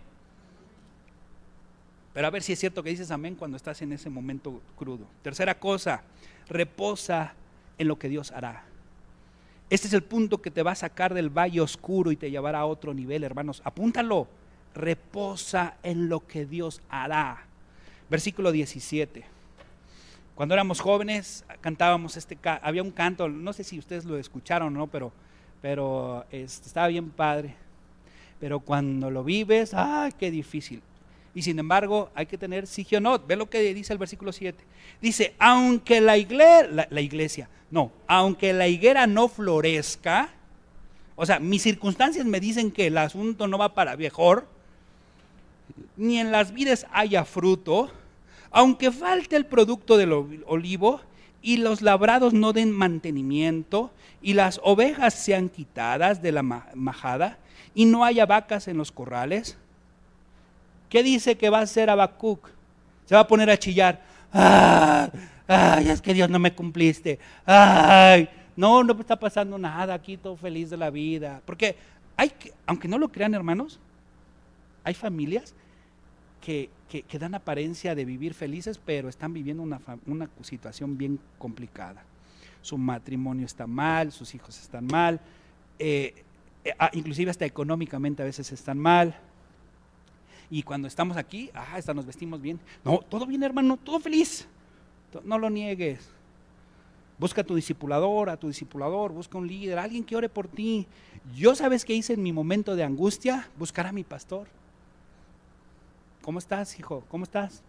Pero 2.13 2.27
a 2.27 2.29
ver 2.29 2.43
si 2.43 2.53
es 2.53 2.59
cierto 2.59 2.83
que 2.83 2.91
dices 2.91 3.09
amén 3.09 3.33
cuando 3.33 3.57
estás 3.57 3.81
en 3.81 3.91
ese 3.93 4.11
momento 4.11 4.61
crudo. 4.75 5.07
Tercera 5.23 5.57
cosa, 5.57 6.03
reposa 6.47 7.33
en 7.79 7.87
lo 7.87 7.97
que 7.97 8.09
Dios 8.09 8.31
hará. 8.31 8.68
Este 9.69 9.87
es 9.87 9.93
el 9.93 10.01
punto 10.01 10.41
que 10.41 10.49
te 10.49 10.63
va 10.63 10.71
a 10.71 10.75
sacar 10.75 11.13
del 11.13 11.29
valle 11.29 11.61
oscuro 11.61 12.11
y 12.11 12.15
te 12.15 12.31
llevará 12.31 12.59
a 12.59 12.65
otro 12.65 12.93
nivel, 12.93 13.23
hermanos. 13.23 13.61
Apúntalo. 13.63 14.27
Reposa 14.73 15.77
en 15.83 16.09
lo 16.09 16.25
que 16.25 16.45
Dios 16.45 16.81
hará. 16.89 17.45
Versículo 18.09 18.51
17. 18.51 19.23
Cuando 20.35 20.53
éramos 20.53 20.79
jóvenes 20.79 21.43
cantábamos 21.59 22.15
este, 22.15 22.37
había 22.61 22.81
un 22.81 22.91
canto, 22.91 23.27
no 23.27 23.51
sé 23.51 23.63
si 23.63 23.77
ustedes 23.77 24.05
lo 24.05 24.17
escucharon 24.17 24.75
o 24.75 24.79
no, 24.79 24.87
pero, 24.87 25.11
pero 25.61 26.25
este, 26.31 26.67
estaba 26.67 26.87
bien 26.87 27.09
padre. 27.09 27.55
Pero 28.39 28.61
cuando 28.61 29.11
lo 29.11 29.23
vives, 29.23 29.73
¡ay, 29.73 30.13
qué 30.17 30.31
difícil! 30.31 30.81
Y 31.35 31.41
sin 31.41 31.59
embargo, 31.59 32.09
hay 32.15 32.25
que 32.25 32.37
tener 32.37 32.67
sigionot. 32.67 33.25
Ve 33.27 33.35
lo 33.35 33.49
que 33.49 33.73
dice 33.73 33.93
el 33.93 33.99
versículo 33.99 34.31
7. 34.31 34.63
Dice, 35.01 35.33
aunque 35.39 36.01
la 36.01 36.17
iglesia, 36.17 36.87
la, 36.89 37.01
iglesia, 37.01 37.49
no, 37.71 37.91
aunque 38.07 38.53
la 38.53 38.67
higuera 38.67 39.07
no 39.07 39.27
florezca, 39.27 40.29
o 41.15 41.25
sea, 41.25 41.39
mis 41.39 41.61
circunstancias 41.61 42.25
me 42.25 42.39
dicen 42.39 42.71
que 42.71 42.87
el 42.87 42.97
asunto 42.97 43.47
no 43.47 43.57
va 43.57 43.73
para 43.73 43.95
mejor, 43.95 44.47
ni 45.97 46.19
en 46.19 46.31
las 46.31 46.53
vides 46.53 46.85
haya 46.91 47.25
fruto, 47.25 47.91
aunque 48.51 48.91
falte 48.91 49.35
el 49.35 49.45
producto 49.45 49.97
del 49.97 50.13
olivo 50.47 51.01
y 51.41 51.57
los 51.57 51.81
labrados 51.81 52.33
no 52.33 52.53
den 52.53 52.71
mantenimiento 52.71 53.91
y 54.21 54.33
las 54.33 54.59
ovejas 54.63 55.13
sean 55.13 55.49
quitadas 55.49 56.21
de 56.21 56.31
la 56.31 56.43
majada 56.43 57.37
y 57.73 57.85
no 57.85 58.03
haya 58.03 58.25
vacas 58.25 58.67
en 58.67 58.77
los 58.77 58.91
corrales? 58.91 59.57
¿Qué 60.89 61.03
dice 61.03 61.37
que 61.37 61.49
va 61.49 61.59
a 61.59 61.63
hacer 61.63 61.89
Habacuc? 61.89 62.49
Se 63.05 63.15
va 63.15 63.21
a 63.21 63.27
poner 63.27 63.49
a 63.49 63.57
chillar. 63.57 64.01
¡Ay! 64.31 65.09
¡Ay! 65.47 65.89
Es 65.89 66.01
que 66.01 66.13
Dios 66.13 66.29
no 66.29 66.39
me 66.39 66.53
cumpliste. 66.53 67.19
¡Ay! 67.45 68.27
No, 68.55 68.83
no 68.83 68.99
está 68.99 69.17
pasando 69.17 69.57
nada 69.57 69.93
aquí, 69.93 70.17
todo 70.17 70.35
feliz 70.35 70.69
de 70.69 70.77
la 70.77 70.89
vida. 70.89 71.41
Porque 71.45 71.75
hay, 72.17 72.33
aunque 72.65 72.87
no 72.87 72.97
lo 72.97 73.09
crean 73.09 73.33
hermanos, 73.33 73.79
hay 74.83 74.93
familias 74.93 75.53
que, 76.41 76.69
dan 77.19 77.35
apariencia 77.35 77.95
de 77.95 78.05
vivir 78.05 78.33
felices, 78.33 78.79
pero 78.83 79.09
están 79.09 79.33
viviendo 79.33 79.63
una, 79.63 80.29
situación 80.41 80.97
bien 80.97 81.19
complicada. 81.37 82.03
Su 82.61 82.77
matrimonio 82.77 83.45
está 83.45 83.67
mal, 83.67 84.11
sus 84.11 84.33
hijos 84.35 84.59
están 84.59 84.87
mal, 84.87 85.21
eh, 85.77 86.13
eh, 86.65 86.73
ah, 86.77 86.89
inclusive 86.93 87.31
hasta 87.31 87.45
económicamente 87.45 88.21
a 88.21 88.25
veces 88.25 88.51
están 88.51 88.77
mal. 88.77 89.15
Y 90.49 90.63
cuando 90.63 90.87
estamos 90.87 91.17
aquí, 91.17 91.51
ah, 91.53 91.75
hasta 91.75 91.93
nos 91.93 92.05
vestimos 92.05 92.41
bien. 92.41 92.59
No, 92.83 92.99
todo 92.99 93.25
bien, 93.25 93.43
hermano, 93.43 93.77
todo 93.77 93.99
feliz. 93.99 94.47
No 95.23 95.37
lo 95.37 95.49
niegues. 95.49 96.09
Busca 97.19 97.41
a 97.41 97.43
tu 97.43 97.55
discipulador, 97.55 98.29
a 98.29 98.37
tu 98.37 98.47
discipulador, 98.47 99.11
busca 99.11 99.37
un 99.37 99.47
líder, 99.47 99.77
alguien 99.77 100.03
que 100.03 100.15
ore 100.15 100.29
por 100.29 100.47
ti. 100.47 100.87
Yo 101.35 101.53
sabes 101.53 101.83
qué 101.83 101.93
hice 101.93 102.13
en 102.13 102.23
mi 102.23 102.31
momento 102.31 102.75
de 102.75 102.83
angustia, 102.83 103.49
buscar 103.57 103.85
a 103.87 103.91
mi 103.91 104.03
pastor. 104.03 104.47
¿Cómo 106.21 106.39
estás, 106.39 106.79
hijo? 106.79 107.03
¿Cómo 107.09 107.23
estás? 107.25 107.61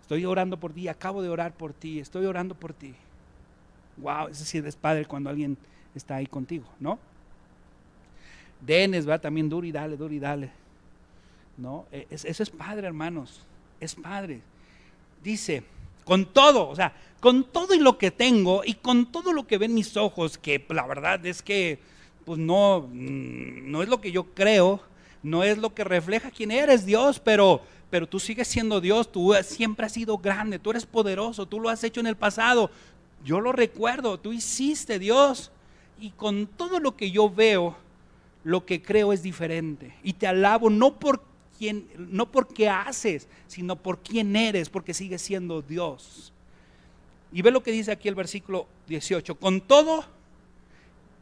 Estoy 0.00 0.24
orando 0.24 0.60
por 0.60 0.72
ti, 0.72 0.86
acabo 0.88 1.22
de 1.22 1.28
orar 1.28 1.52
por 1.52 1.72
ti, 1.72 1.98
estoy 1.98 2.26
orando 2.26 2.54
por 2.54 2.72
ti. 2.72 2.94
Wow, 3.96 4.28
eso 4.28 4.44
sí 4.44 4.58
es 4.58 4.76
padre 4.76 5.06
cuando 5.06 5.30
alguien 5.30 5.56
está 5.94 6.16
ahí 6.16 6.26
contigo, 6.26 6.66
¿no? 6.78 6.98
Denes, 8.60 9.08
va 9.08 9.18
también 9.18 9.48
duro 9.48 9.66
y 9.66 9.72
dale, 9.72 9.96
duro 9.96 10.14
y 10.14 10.18
dale. 10.18 10.63
¿No? 11.56 11.86
E, 11.92 12.06
eso 12.10 12.42
es 12.42 12.50
padre, 12.50 12.86
hermanos. 12.86 13.46
Es 13.80 13.94
padre. 13.94 14.40
Dice, 15.22 15.62
con 16.04 16.26
todo, 16.26 16.68
o 16.68 16.76
sea, 16.76 16.94
con 17.20 17.44
todo 17.44 17.74
y 17.74 17.78
lo 17.78 17.96
que 17.98 18.10
tengo 18.10 18.62
y 18.64 18.74
con 18.74 19.10
todo 19.10 19.32
lo 19.32 19.46
que 19.46 19.58
ven 19.58 19.74
mis 19.74 19.96
ojos, 19.96 20.38
que 20.38 20.64
la 20.68 20.86
verdad 20.86 21.24
es 21.26 21.42
que, 21.42 21.78
pues 22.24 22.38
no, 22.38 22.88
mm, 22.92 23.70
no 23.70 23.82
es 23.82 23.88
lo 23.88 24.00
que 24.00 24.12
yo 24.12 24.34
creo, 24.34 24.80
no 25.22 25.42
es 25.42 25.58
lo 25.58 25.74
que 25.74 25.84
refleja 25.84 26.30
quién 26.30 26.50
eres, 26.50 26.84
Dios, 26.84 27.20
pero 27.20 27.62
pero 27.94 28.08
tú 28.08 28.18
sigues 28.18 28.48
siendo 28.48 28.80
Dios, 28.80 29.12
tú 29.12 29.32
siempre 29.44 29.86
has 29.86 29.92
sido 29.92 30.18
grande, 30.18 30.58
tú 30.58 30.72
eres 30.72 30.84
poderoso, 30.84 31.46
tú 31.46 31.60
lo 31.60 31.68
has 31.68 31.84
hecho 31.84 32.00
en 32.00 32.08
el 32.08 32.16
pasado. 32.16 32.68
Yo 33.24 33.38
lo 33.38 33.52
recuerdo, 33.52 34.18
tú 34.18 34.32
hiciste 34.32 34.98
Dios. 34.98 35.52
Y 36.00 36.10
con 36.10 36.48
todo 36.48 36.80
lo 36.80 36.96
que 36.96 37.12
yo 37.12 37.30
veo, 37.30 37.76
lo 38.42 38.66
que 38.66 38.82
creo 38.82 39.12
es 39.12 39.22
diferente. 39.22 39.94
Y 40.02 40.14
te 40.14 40.26
alabo 40.26 40.70
no 40.70 40.98
por 40.98 41.22
no 41.72 42.30
porque 42.30 42.68
haces, 42.68 43.28
sino 43.46 43.76
por 43.76 43.98
quién 43.98 44.34
eres, 44.36 44.68
porque 44.68 44.94
sigues 44.94 45.22
siendo 45.22 45.62
Dios. 45.62 46.32
Y 47.32 47.42
ve 47.42 47.50
lo 47.50 47.62
que 47.62 47.72
dice 47.72 47.90
aquí 47.92 48.08
el 48.08 48.14
versículo 48.14 48.66
18. 48.86 49.34
Con 49.36 49.60
todo, 49.60 50.04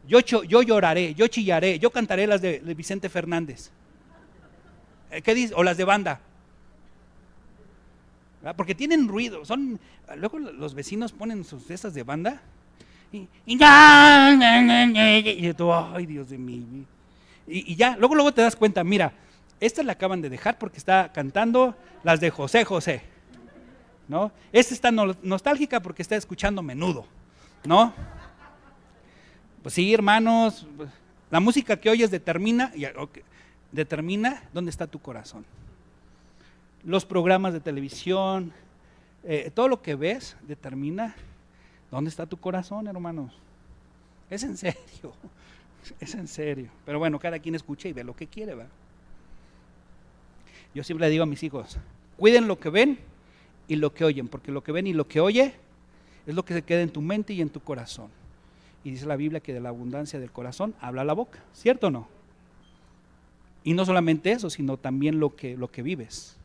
yo, 0.06 0.20
yo 0.20 0.62
lloraré, 0.62 1.14
yo 1.14 1.26
chillaré, 1.26 1.78
yo 1.78 1.90
cantaré 1.90 2.26
las 2.26 2.42
de, 2.42 2.58
Vicente 2.76 3.08
Fernández. 3.08 3.70
Eh, 5.10 5.22
¿Qué 5.22 5.34
dice? 5.34 5.54
O 5.54 5.62
las 5.62 5.76
de 5.76 5.84
banda. 5.84 6.20
Porque 8.56 8.74
tienen 8.74 9.06
ruido. 9.08 9.44
Son, 9.44 9.78
luego 10.16 10.38
los 10.38 10.74
vecinos 10.74 11.12
ponen 11.12 11.44
sus 11.44 11.64
cestas 11.64 11.94
de 11.94 12.02
banda. 12.02 12.42
Y, 13.12 13.28
y, 13.46 13.56
tú, 15.54 15.72
ay 15.72 16.06
Dios 16.06 16.30
de 16.30 16.38
mí. 16.38 16.86
Y, 17.46 17.76
ya, 17.76 17.96
luego, 17.96 18.14
luego 18.14 18.32
te 18.32 18.42
das 18.42 18.56
cuenta, 18.56 18.82
mira, 18.84 19.12
esta 19.64 19.82
la 19.82 19.92
acaban 19.92 20.20
de 20.20 20.28
dejar 20.28 20.58
porque 20.58 20.78
está 20.78 21.10
cantando 21.12 21.74
las 22.04 22.20
de 22.20 22.30
José 22.30 22.64
José. 22.64 23.02
¿No? 24.08 24.30
Esta 24.52 24.74
está 24.74 24.90
nostálgica 24.90 25.80
porque 25.80 26.02
está 26.02 26.16
escuchando 26.16 26.62
menudo. 26.62 27.06
¿No? 27.64 27.94
Pues 29.62 29.74
sí, 29.74 29.94
hermanos, 29.94 30.66
la 31.30 31.40
música 31.40 31.78
que 31.78 31.88
oyes 31.88 32.10
determina, 32.10 32.72
determina 33.70 34.42
dónde 34.52 34.70
está 34.70 34.86
tu 34.86 34.98
corazón 34.98 35.46
los 36.84 37.04
programas 37.04 37.52
de 37.52 37.60
televisión, 37.60 38.52
eh, 39.24 39.50
todo 39.54 39.68
lo 39.68 39.82
que 39.82 39.94
ves 39.94 40.36
determina 40.42 41.14
dónde 41.90 42.10
está 42.10 42.26
tu 42.26 42.36
corazón, 42.38 42.86
hermanos. 42.86 43.32
Es 44.30 44.42
en 44.42 44.56
serio, 44.56 45.12
es 46.00 46.14
en 46.14 46.28
serio. 46.28 46.70
Pero 46.84 46.98
bueno, 46.98 47.18
cada 47.18 47.38
quien 47.38 47.54
escucha 47.54 47.88
y 47.88 47.92
ve 47.92 48.04
lo 48.04 48.16
que 48.16 48.26
quiere, 48.26 48.54
¿va? 48.54 48.66
Yo 50.74 50.84
siempre 50.84 51.06
le 51.06 51.10
digo 51.10 51.22
a 51.22 51.26
mis 51.26 51.42
hijos, 51.42 51.78
cuiden 52.16 52.48
lo 52.48 52.58
que 52.58 52.70
ven 52.70 52.98
y 53.68 53.76
lo 53.76 53.92
que 53.92 54.04
oyen, 54.04 54.28
porque 54.28 54.52
lo 54.52 54.62
que 54.62 54.72
ven 54.72 54.86
y 54.86 54.92
lo 54.92 55.06
que 55.06 55.20
oye 55.20 55.54
es 56.26 56.34
lo 56.34 56.44
que 56.44 56.54
se 56.54 56.62
queda 56.62 56.82
en 56.82 56.90
tu 56.90 57.02
mente 57.02 57.34
y 57.34 57.40
en 57.40 57.50
tu 57.50 57.60
corazón. 57.60 58.08
Y 58.84 58.90
dice 58.90 59.06
la 59.06 59.16
Biblia 59.16 59.40
que 59.40 59.52
de 59.52 59.60
la 59.60 59.68
abundancia 59.68 60.18
del 60.18 60.30
corazón 60.30 60.74
habla 60.80 61.04
la 61.04 61.12
boca, 61.12 61.40
¿cierto 61.52 61.88
o 61.88 61.90
no? 61.90 62.08
Y 63.64 63.74
no 63.74 63.84
solamente 63.84 64.32
eso, 64.32 64.50
sino 64.50 64.76
también 64.76 65.20
lo 65.20 65.36
que, 65.36 65.56
lo 65.56 65.70
que 65.70 65.82
vives 65.82 66.36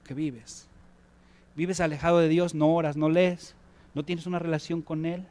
que 0.00 0.14
vives. 0.14 0.66
Vives 1.56 1.80
alejado 1.80 2.18
de 2.18 2.28
Dios, 2.28 2.54
no 2.54 2.74
oras, 2.74 2.96
no 2.96 3.08
lees, 3.08 3.54
no 3.94 4.04
tienes 4.04 4.26
una 4.26 4.38
relación 4.38 4.82
con 4.82 5.06
Él. 5.06 5.24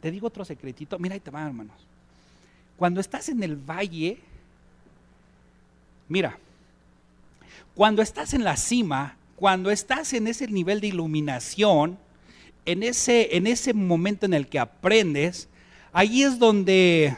Te 0.00 0.10
digo 0.10 0.26
otro 0.26 0.44
secretito, 0.44 0.98
mira 0.98 1.14
ahí 1.14 1.20
te 1.20 1.30
va, 1.30 1.46
hermanos. 1.46 1.86
Cuando 2.76 3.00
estás 3.00 3.28
en 3.28 3.42
el 3.42 3.56
valle, 3.56 4.18
mira, 6.12 6.38
cuando 7.74 8.02
estás 8.02 8.34
en 8.34 8.44
la 8.44 8.56
cima, 8.56 9.16
cuando 9.36 9.70
estás 9.70 10.12
en 10.12 10.26
ese 10.26 10.46
nivel 10.46 10.80
de 10.80 10.88
iluminación, 10.88 11.98
en 12.66 12.82
ese, 12.82 13.36
en 13.36 13.46
ese 13.46 13.72
momento 13.72 14.26
en 14.26 14.34
el 14.34 14.46
que 14.46 14.58
aprendes, 14.58 15.48
ahí 15.92 16.22
es 16.22 16.38
donde 16.38 17.16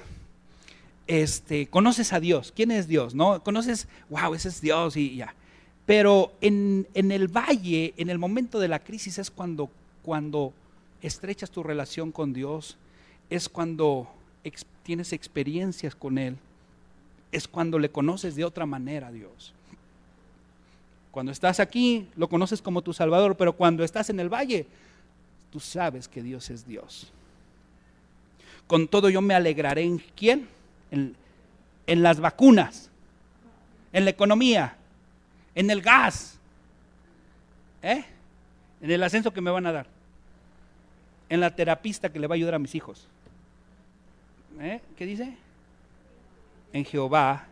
este, 1.08 1.66
conoces 1.66 2.12
a 2.12 2.20
Dios. 2.20 2.52
¿Quién 2.54 2.70
es 2.70 2.86
Dios? 2.86 3.14
¿No? 3.14 3.42
Conoces, 3.42 3.88
wow, 4.08 4.32
ese 4.32 4.48
es 4.48 4.60
Dios 4.60 4.96
y 4.96 5.16
ya. 5.16 5.34
Pero 5.86 6.32
en, 6.40 6.86
el 6.94 7.28
valle, 7.28 7.92
en 7.96 8.08
el 8.08 8.18
momento 8.18 8.60
de 8.60 8.68
la 8.68 8.78
crisis, 8.78 9.18
es 9.18 9.30
cuando, 9.30 9.68
cuando 10.02 10.52
estrechas 11.02 11.50
tu 11.50 11.64
relación 11.64 12.12
con 12.12 12.32
Dios, 12.32 12.78
es 13.28 13.48
cuando 13.48 14.08
tienes 14.84 15.12
experiencias 15.12 15.94
con 15.94 16.16
Él, 16.16 16.36
es 17.34 17.48
cuando 17.48 17.78
le 17.78 17.90
conoces 17.90 18.36
de 18.36 18.44
otra 18.44 18.66
manera 18.66 19.08
a 19.08 19.12
Dios. 19.12 19.52
Cuando 21.10 21.32
estás 21.32 21.60
aquí, 21.60 22.08
lo 22.16 22.28
conoces 22.28 22.62
como 22.62 22.82
tu 22.82 22.92
Salvador, 22.92 23.36
pero 23.36 23.52
cuando 23.52 23.84
estás 23.84 24.10
en 24.10 24.20
el 24.20 24.32
valle, 24.32 24.66
tú 25.50 25.60
sabes 25.60 26.08
que 26.08 26.22
Dios 26.22 26.50
es 26.50 26.66
Dios. 26.66 27.12
Con 28.66 28.88
todo 28.88 29.10
yo 29.10 29.20
me 29.20 29.34
alegraré 29.34 29.82
en 29.82 30.02
quién? 30.16 30.48
en 30.90 32.02
las 32.02 32.20
vacunas, 32.20 32.88
en 33.92 34.04
la 34.04 34.10
economía, 34.10 34.76
en 35.56 35.70
el 35.70 35.82
gas, 35.82 36.38
¿eh? 37.82 38.04
en 38.80 38.90
el 38.90 39.02
ascenso 39.02 39.32
que 39.32 39.40
me 39.40 39.50
van 39.50 39.66
a 39.66 39.72
dar, 39.72 39.86
en 41.28 41.40
la 41.40 41.54
terapista 41.54 42.12
que 42.12 42.20
le 42.20 42.28
va 42.28 42.34
a 42.34 42.36
ayudar 42.36 42.54
a 42.54 42.58
mis 42.60 42.74
hijos. 42.76 43.08
¿Eh? 44.60 44.80
¿Qué 44.96 45.04
dice? 45.04 45.36
En 46.74 46.84
Jehová. 46.84 47.46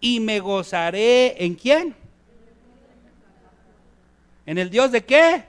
Y 0.00 0.20
me 0.20 0.40
gozaré 0.40 1.42
en 1.42 1.54
quién? 1.54 1.94
¿En 4.44 4.58
el 4.58 4.68
Dios 4.68 4.90
de 4.92 5.02
qué? 5.02 5.44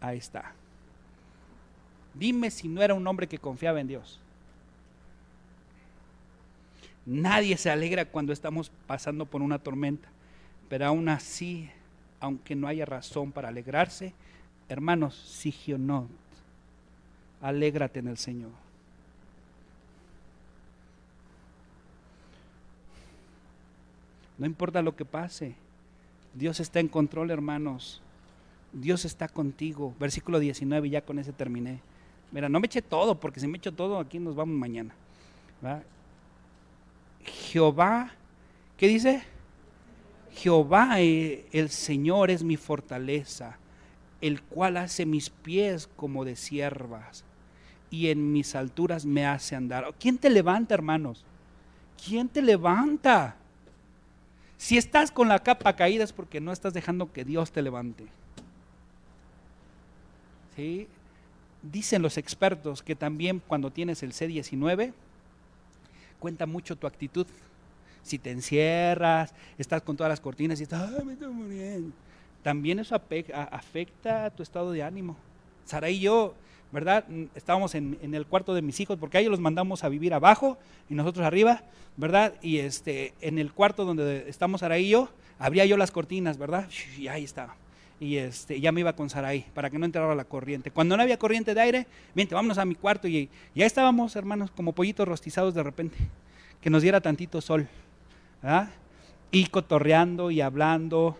Ahí 0.00 0.18
está. 0.18 0.52
Dime 2.12 2.50
si 2.50 2.68
no 2.68 2.82
era 2.82 2.92
un 2.92 3.06
hombre 3.06 3.26
que 3.26 3.38
confiaba 3.38 3.80
en 3.80 3.88
Dios. 3.88 4.20
Nadie 7.06 7.56
se 7.56 7.70
alegra 7.70 8.04
cuando 8.04 8.34
estamos 8.34 8.70
pasando 8.86 9.24
por 9.24 9.40
una 9.40 9.58
tormenta, 9.58 10.08
pero 10.68 10.86
aún 10.86 11.08
así, 11.08 11.70
aunque 12.20 12.54
no 12.54 12.68
haya 12.68 12.84
razón 12.84 13.32
para 13.32 13.48
alegrarse, 13.48 14.12
hermanos, 14.68 15.14
sigionot, 15.14 16.08
alégrate 17.44 18.00
en 18.00 18.08
el 18.08 18.16
Señor. 18.16 18.50
No 24.38 24.46
importa 24.46 24.80
lo 24.80 24.96
que 24.96 25.04
pase, 25.04 25.54
Dios 26.32 26.58
está 26.58 26.80
en 26.80 26.88
control, 26.88 27.30
hermanos. 27.30 28.00
Dios 28.72 29.04
está 29.04 29.28
contigo. 29.28 29.94
Versículo 30.00 30.38
19, 30.38 30.88
ya 30.88 31.02
con 31.02 31.18
ese 31.18 31.32
terminé. 31.32 31.80
Mira, 32.32 32.48
no 32.48 32.58
me 32.58 32.66
eche 32.66 32.80
todo, 32.80 33.20
porque 33.20 33.40
si 33.40 33.46
me 33.46 33.58
echo 33.58 33.72
todo, 33.72 33.98
aquí 33.98 34.18
nos 34.18 34.34
vamos 34.34 34.56
mañana. 34.56 34.94
Jehová, 37.24 38.10
¿qué 38.78 38.88
dice? 38.88 39.22
Jehová 40.32 41.00
eh, 41.00 41.46
el 41.52 41.68
Señor 41.68 42.30
es 42.30 42.42
mi 42.42 42.56
fortaleza, 42.56 43.58
el 44.22 44.42
cual 44.42 44.78
hace 44.78 45.04
mis 45.04 45.28
pies 45.28 45.88
como 45.94 46.24
de 46.24 46.36
siervas 46.36 47.24
y 47.94 48.10
en 48.10 48.32
mis 48.32 48.56
alturas 48.56 49.06
me 49.06 49.24
hace 49.24 49.54
andar. 49.54 49.86
¿Quién 50.00 50.18
te 50.18 50.28
levanta, 50.28 50.74
hermanos? 50.74 51.24
¿Quién 52.04 52.28
te 52.28 52.42
levanta? 52.42 53.36
Si 54.56 54.76
estás 54.76 55.12
con 55.12 55.28
la 55.28 55.38
capa 55.38 55.76
caída 55.76 56.02
es 56.02 56.12
porque 56.12 56.40
no 56.40 56.50
estás 56.50 56.74
dejando 56.74 57.12
que 57.12 57.24
Dios 57.24 57.52
te 57.52 57.62
levante. 57.62 58.06
¿Sí? 60.56 60.88
Dicen 61.62 62.02
los 62.02 62.18
expertos 62.18 62.82
que 62.82 62.96
también 62.96 63.40
cuando 63.46 63.70
tienes 63.70 64.02
el 64.02 64.12
C19, 64.12 64.92
cuenta 66.18 66.46
mucho 66.46 66.76
tu 66.76 66.88
actitud. 66.88 67.28
Si 68.02 68.18
te 68.18 68.32
encierras, 68.32 69.34
estás 69.56 69.82
con 69.82 69.96
todas 69.96 70.10
las 70.10 70.20
cortinas 70.20 70.58
y 70.58 70.64
estás, 70.64 70.92
Ay, 70.98 71.04
me 71.04 71.12
estoy 71.12 71.32
muriendo. 71.32 71.94
También 72.42 72.80
eso 72.80 72.96
afecta 72.96 74.24
a 74.26 74.30
tu 74.30 74.42
estado 74.42 74.72
de 74.72 74.82
ánimo. 74.82 75.16
Sara 75.64 75.88
y 75.88 76.00
yo, 76.00 76.34
¿verdad? 76.74 77.04
Estábamos 77.36 77.74
en, 77.76 77.96
el 78.02 78.26
cuarto 78.26 78.52
de 78.52 78.60
mis 78.60 78.80
hijos, 78.80 78.98
porque 78.98 79.16
a 79.16 79.20
ellos 79.20 79.30
los 79.30 79.40
mandamos 79.40 79.84
a 79.84 79.88
vivir 79.88 80.12
abajo 80.12 80.58
y 80.90 80.94
nosotros 80.94 81.24
arriba, 81.24 81.62
¿verdad? 81.96 82.34
Y 82.42 82.58
este, 82.58 83.14
en 83.20 83.38
el 83.38 83.52
cuarto 83.52 83.84
donde 83.84 84.28
estamos 84.28 84.60
Sara 84.60 84.76
y 84.78 84.90
yo, 84.90 85.08
abría 85.38 85.64
yo 85.64 85.76
las 85.76 85.92
cortinas, 85.92 86.36
¿verdad? 86.36 86.68
Y 86.98 87.06
ahí 87.06 87.24
estaba 87.24 87.56
y 88.00 88.16
este, 88.16 88.60
ya 88.60 88.72
me 88.72 88.80
iba 88.80 88.92
con 88.94 89.08
Sarai 89.08 89.46
para 89.54 89.70
que 89.70 89.78
no 89.78 89.86
entrara 89.86 90.14
la 90.14 90.24
corriente. 90.24 90.70
Cuando 90.70 90.96
no 90.96 91.02
había 91.02 91.16
corriente 91.16 91.54
de 91.54 91.60
aire, 91.60 91.86
vente, 92.14 92.34
vámonos 92.34 92.58
a 92.58 92.64
mi 92.64 92.74
cuarto 92.74 93.06
y 93.06 93.30
ya 93.54 93.64
estábamos, 93.64 94.16
hermanos, 94.16 94.50
como 94.50 94.72
pollitos 94.72 95.06
rostizados 95.06 95.54
de 95.54 95.62
repente, 95.62 95.96
que 96.60 96.70
nos 96.70 96.82
diera 96.82 97.00
tantito 97.00 97.40
sol. 97.40 97.68
Y 99.30 99.46
cotorreando 99.46 100.30
y 100.30 100.40
hablando. 100.40 101.16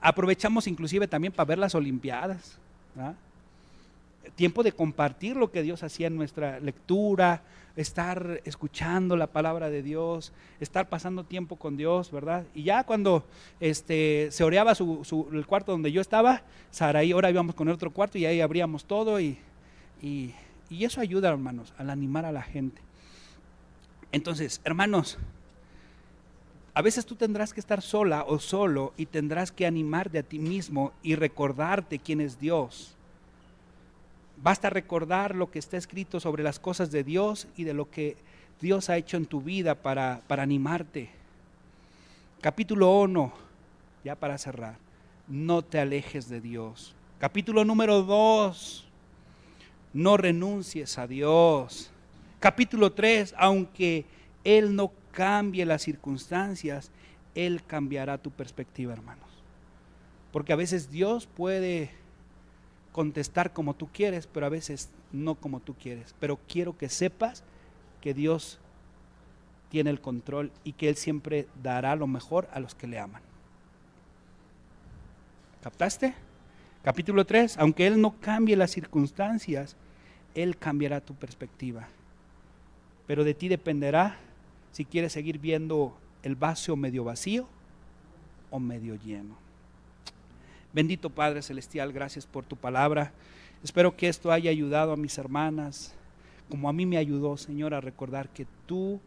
Aprovechamos 0.00 0.66
inclusive 0.66 1.08
también 1.08 1.32
para 1.32 1.46
ver 1.46 1.58
las 1.58 1.74
Olimpiadas. 1.74 2.58
Tiempo 4.34 4.62
de 4.62 4.72
compartir 4.72 5.36
lo 5.36 5.50
que 5.50 5.62
Dios 5.62 5.82
hacía 5.82 6.06
en 6.06 6.16
nuestra 6.16 6.60
lectura, 6.60 7.42
estar 7.76 8.40
escuchando 8.44 9.16
la 9.16 9.28
palabra 9.28 9.70
de 9.70 9.82
Dios, 9.82 10.32
estar 10.58 10.88
pasando 10.88 11.24
tiempo 11.24 11.56
con 11.56 11.76
Dios, 11.76 12.10
¿verdad? 12.10 12.44
Y 12.54 12.64
ya 12.64 12.84
cuando 12.84 13.24
este, 13.60 14.28
se 14.30 14.42
oreaba 14.42 14.74
su, 14.74 15.28
el 15.32 15.46
cuarto 15.46 15.72
donde 15.72 15.92
yo 15.92 16.00
estaba, 16.00 16.42
Saraí, 16.70 17.12
ahora 17.12 17.30
íbamos 17.30 17.54
con 17.54 17.68
el 17.68 17.74
otro 17.74 17.92
cuarto 17.92 18.18
y 18.18 18.26
ahí 18.26 18.40
abríamos 18.40 18.84
todo 18.84 19.20
y, 19.20 19.38
y, 20.02 20.34
y 20.68 20.84
eso 20.84 21.00
ayuda, 21.00 21.28
hermanos, 21.28 21.72
al 21.78 21.90
animar 21.90 22.24
a 22.24 22.32
la 22.32 22.42
gente. 22.42 22.82
Entonces, 24.10 24.60
hermanos, 24.64 25.18
a 26.74 26.82
veces 26.82 27.06
tú 27.06 27.14
tendrás 27.14 27.52
que 27.52 27.60
estar 27.60 27.82
sola 27.82 28.24
o 28.26 28.38
solo 28.38 28.92
y 28.96 29.06
tendrás 29.06 29.52
que 29.52 29.66
animarte 29.66 30.18
a 30.18 30.22
ti 30.22 30.38
mismo 30.38 30.92
y 31.02 31.14
recordarte 31.14 31.98
quién 31.98 32.20
es 32.20 32.38
Dios. 32.40 32.96
Basta 34.42 34.70
recordar 34.70 35.34
lo 35.34 35.50
que 35.50 35.58
está 35.58 35.76
escrito 35.76 36.20
sobre 36.20 36.44
las 36.44 36.60
cosas 36.60 36.90
de 36.90 37.02
Dios 37.02 37.48
y 37.56 37.64
de 37.64 37.74
lo 37.74 37.90
que 37.90 38.16
Dios 38.60 38.88
ha 38.88 38.96
hecho 38.96 39.16
en 39.16 39.26
tu 39.26 39.40
vida 39.40 39.74
para, 39.74 40.22
para 40.28 40.44
animarte. 40.44 41.10
Capítulo 42.40 43.00
1, 43.00 43.32
ya 44.04 44.14
para 44.14 44.38
cerrar, 44.38 44.76
no 45.26 45.62
te 45.62 45.80
alejes 45.80 46.28
de 46.28 46.40
Dios. 46.40 46.94
Capítulo 47.18 47.64
número 47.64 48.04
2, 48.04 48.86
no 49.92 50.16
renuncies 50.16 50.98
a 50.98 51.08
Dios. 51.08 51.90
Capítulo 52.38 52.92
3, 52.92 53.34
aunque 53.36 54.06
Él 54.44 54.76
no 54.76 54.92
cambie 55.10 55.66
las 55.66 55.82
circunstancias, 55.82 56.92
Él 57.34 57.64
cambiará 57.66 58.18
tu 58.18 58.30
perspectiva, 58.30 58.92
hermanos. 58.92 59.28
Porque 60.30 60.52
a 60.52 60.56
veces 60.56 60.92
Dios 60.92 61.26
puede 61.26 61.90
contestar 62.98 63.52
como 63.52 63.74
tú 63.74 63.88
quieres, 63.92 64.26
pero 64.26 64.46
a 64.46 64.48
veces 64.48 64.90
no 65.12 65.36
como 65.36 65.60
tú 65.60 65.74
quieres. 65.74 66.16
Pero 66.18 66.36
quiero 66.48 66.76
que 66.76 66.88
sepas 66.88 67.44
que 68.00 68.12
Dios 68.12 68.58
tiene 69.70 69.90
el 69.90 70.00
control 70.00 70.50
y 70.64 70.72
que 70.72 70.88
Él 70.88 70.96
siempre 70.96 71.46
dará 71.62 71.94
lo 71.94 72.08
mejor 72.08 72.48
a 72.52 72.58
los 72.58 72.74
que 72.74 72.88
le 72.88 72.98
aman. 72.98 73.22
¿Captaste? 75.62 76.12
Capítulo 76.82 77.24
3, 77.24 77.58
aunque 77.58 77.86
Él 77.86 78.00
no 78.00 78.18
cambie 78.18 78.56
las 78.56 78.72
circunstancias, 78.72 79.76
Él 80.34 80.58
cambiará 80.58 81.00
tu 81.00 81.14
perspectiva. 81.14 81.86
Pero 83.06 83.22
de 83.22 83.34
ti 83.34 83.46
dependerá 83.46 84.16
si 84.72 84.84
quieres 84.84 85.12
seguir 85.12 85.38
viendo 85.38 85.96
el 86.24 86.34
vaso 86.34 86.74
medio 86.74 87.04
vacío 87.04 87.46
o 88.50 88.58
medio 88.58 88.96
lleno. 88.96 89.47
Bendito 90.72 91.08
Padre 91.08 91.40
Celestial, 91.40 91.92
gracias 91.92 92.26
por 92.26 92.44
tu 92.44 92.54
palabra. 92.54 93.12
Espero 93.64 93.96
que 93.96 94.06
esto 94.06 94.30
haya 94.30 94.50
ayudado 94.50 94.92
a 94.92 94.96
mis 94.96 95.16
hermanas, 95.16 95.94
como 96.50 96.68
a 96.68 96.74
mí 96.74 96.84
me 96.84 96.98
ayudó, 96.98 97.38
Señor, 97.38 97.72
a 97.72 97.80
recordar 97.80 98.28
que 98.28 98.46
tú 98.66 99.00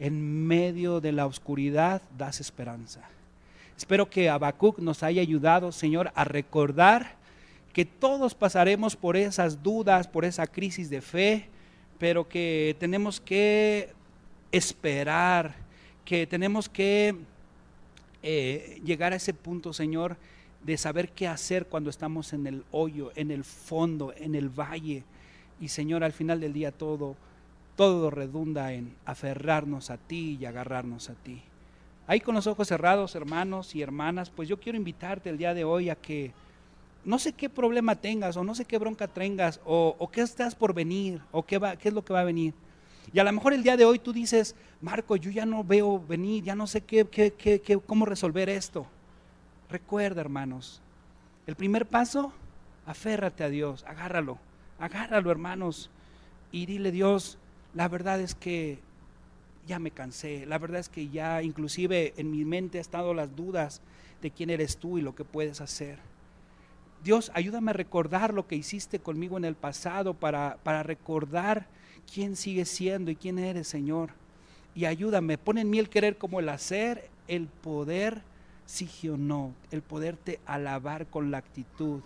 en 0.00 0.46
medio 0.46 1.00
de 1.00 1.12
la 1.12 1.26
oscuridad 1.26 2.02
das 2.18 2.40
esperanza. 2.40 3.02
Espero 3.76 4.10
que 4.10 4.28
Habacuc 4.28 4.80
nos 4.80 5.04
haya 5.04 5.22
ayudado, 5.22 5.70
Señor, 5.70 6.10
a 6.16 6.24
recordar 6.24 7.14
que 7.72 7.84
todos 7.84 8.34
pasaremos 8.34 8.96
por 8.96 9.16
esas 9.16 9.62
dudas, 9.62 10.08
por 10.08 10.24
esa 10.24 10.48
crisis 10.48 10.90
de 10.90 11.00
fe, 11.00 11.48
pero 11.98 12.28
que 12.28 12.76
tenemos 12.80 13.20
que 13.20 13.92
esperar, 14.50 15.54
que 16.04 16.26
tenemos 16.26 16.68
que 16.68 17.16
eh, 18.22 18.80
llegar 18.84 19.12
a 19.12 19.16
ese 19.16 19.32
punto, 19.32 19.72
Señor, 19.72 20.16
de 20.64 20.76
saber 20.78 21.10
qué 21.10 21.28
hacer 21.28 21.66
cuando 21.66 21.90
estamos 21.90 22.32
en 22.32 22.46
el 22.46 22.64
hoyo, 22.70 23.12
en 23.14 23.30
el 23.30 23.44
fondo, 23.44 24.12
en 24.16 24.34
el 24.34 24.48
valle. 24.48 25.04
Y 25.60 25.68
Señor, 25.68 26.02
al 26.02 26.12
final 26.12 26.40
del 26.40 26.52
día 26.52 26.72
todo, 26.72 27.16
todo 27.76 28.10
redunda 28.10 28.72
en 28.72 28.94
aferrarnos 29.04 29.90
a 29.90 29.98
ti 29.98 30.38
y 30.40 30.46
agarrarnos 30.46 31.10
a 31.10 31.14
ti. 31.14 31.42
Ahí 32.06 32.20
con 32.20 32.34
los 32.34 32.46
ojos 32.46 32.68
cerrados, 32.68 33.14
hermanos 33.14 33.74
y 33.74 33.82
hermanas, 33.82 34.30
pues 34.30 34.48
yo 34.48 34.58
quiero 34.58 34.76
invitarte 34.76 35.30
el 35.30 35.38
día 35.38 35.54
de 35.54 35.64
hoy 35.64 35.90
a 35.90 35.96
que 35.96 36.32
no 37.04 37.18
sé 37.18 37.32
qué 37.32 37.50
problema 37.50 37.96
tengas 37.96 38.36
o 38.36 38.44
no 38.44 38.54
sé 38.54 38.64
qué 38.64 38.78
bronca 38.78 39.08
tengas 39.08 39.60
o, 39.64 40.08
qué 40.12 40.22
estás 40.22 40.54
por 40.54 40.72
venir 40.74 41.20
o 41.32 41.42
qué, 41.42 41.58
va, 41.58 41.76
qué 41.76 41.88
es 41.88 41.94
lo 41.94 42.04
que 42.04 42.12
va 42.12 42.20
a 42.20 42.24
venir. 42.24 42.54
Y 43.12 43.18
a 43.18 43.24
lo 43.24 43.32
mejor 43.32 43.52
el 43.52 43.62
día 43.62 43.76
de 43.76 43.84
hoy 43.84 43.98
tú 43.98 44.12
dices, 44.12 44.54
Marco, 44.80 45.16
yo 45.16 45.30
ya 45.30 45.44
no 45.44 45.62
veo 45.62 46.02
venir, 46.06 46.42
ya 46.42 46.54
no 46.54 46.66
sé 46.66 46.80
qué, 46.80 47.06
qué, 47.06 47.32
qué, 47.32 47.78
cómo 47.86 48.06
resolver 48.06 48.48
esto. 48.48 48.86
Recuerda, 49.74 50.20
hermanos, 50.20 50.80
el 51.48 51.56
primer 51.56 51.84
paso, 51.84 52.32
aférrate 52.86 53.42
a 53.42 53.48
Dios, 53.48 53.82
agárralo, 53.88 54.38
agárralo, 54.78 55.32
hermanos, 55.32 55.90
y 56.52 56.66
dile, 56.66 56.92
Dios, 56.92 57.38
la 57.74 57.88
verdad 57.88 58.20
es 58.20 58.36
que 58.36 58.78
ya 59.66 59.80
me 59.80 59.90
cansé, 59.90 60.46
la 60.46 60.58
verdad 60.58 60.78
es 60.78 60.88
que 60.88 61.08
ya 61.08 61.42
inclusive 61.42 62.14
en 62.16 62.30
mi 62.30 62.44
mente 62.44 62.78
han 62.78 62.82
estado 62.82 63.14
las 63.14 63.34
dudas 63.34 63.82
de 64.22 64.30
quién 64.30 64.48
eres 64.50 64.76
tú 64.76 64.96
y 64.96 65.02
lo 65.02 65.16
que 65.16 65.24
puedes 65.24 65.60
hacer. 65.60 65.98
Dios, 67.02 67.32
ayúdame 67.34 67.72
a 67.72 67.74
recordar 67.74 68.32
lo 68.32 68.46
que 68.46 68.54
hiciste 68.54 69.00
conmigo 69.00 69.38
en 69.38 69.44
el 69.44 69.56
pasado 69.56 70.14
para, 70.14 70.56
para 70.62 70.84
recordar 70.84 71.66
quién 72.14 72.36
sigue 72.36 72.64
siendo 72.64 73.10
y 73.10 73.16
quién 73.16 73.40
eres, 73.40 73.66
Señor. 73.66 74.10
Y 74.72 74.84
ayúdame, 74.84 75.36
pon 75.36 75.58
en 75.58 75.68
mí 75.68 75.80
el 75.80 75.88
querer 75.88 76.16
como 76.16 76.38
el 76.38 76.48
hacer, 76.48 77.10
el 77.26 77.48
poder 77.48 78.22
sí 78.66 79.08
o 79.08 79.16
no, 79.16 79.54
el 79.70 79.82
poderte 79.82 80.40
alabar 80.46 81.06
con 81.06 81.30
la 81.30 81.38
actitud, 81.38 82.00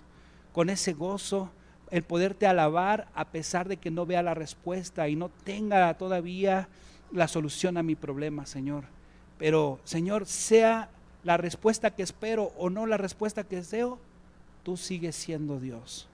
con 0.53 0.71
ese 0.71 0.93
gozo, 0.93 1.51
el 1.91 2.03
poderte 2.03 2.47
alabar 2.47 3.09
a 3.15 3.27
pesar 3.27 3.69
de 3.69 3.77
que 3.77 3.91
no 3.91 4.07
vea 4.07 4.23
la 4.23 4.35
respuesta 4.35 5.09
y 5.09 5.17
no 5.17 5.31
tenga 5.45 5.95
todavía 5.95 6.69
la 7.13 7.29
solución 7.29 7.77
a 7.77 7.83
mi 7.83 7.95
problema, 7.95 8.45
Señor. 8.47 8.85
Pero, 9.39 9.79
Señor, 9.85 10.27
sea 10.27 10.91
la 11.25 11.37
respuesta 11.37 11.91
que 11.91 12.03
espero 12.03 12.53
o 12.59 12.71
no 12.71 12.87
la 12.87 12.97
respuesta 12.97 13.45
que 13.45 13.57
deseo, 13.57 13.99
tú 14.63 14.77
sigues 14.77 15.17
siendo 15.17 15.61
Dios. 15.61 16.09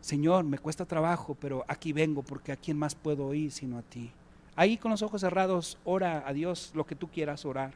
Señor, 0.00 0.44
me 0.44 0.58
cuesta 0.58 0.84
trabajo, 0.84 1.36
pero 1.40 1.64
aquí 1.68 1.92
vengo 1.92 2.22
porque 2.22 2.52
a 2.52 2.56
quién 2.56 2.78
más 2.78 2.94
puedo 2.94 3.32
ir 3.34 3.52
sino 3.52 3.78
a 3.78 3.82
ti. 3.82 4.10
Ahí 4.56 4.76
con 4.76 4.90
los 4.90 5.02
ojos 5.02 5.20
cerrados, 5.20 5.78
ora 5.84 6.24
a 6.26 6.32
Dios 6.32 6.72
lo 6.74 6.84
que 6.84 6.96
tú 6.96 7.08
quieras 7.08 7.44
orar 7.44 7.72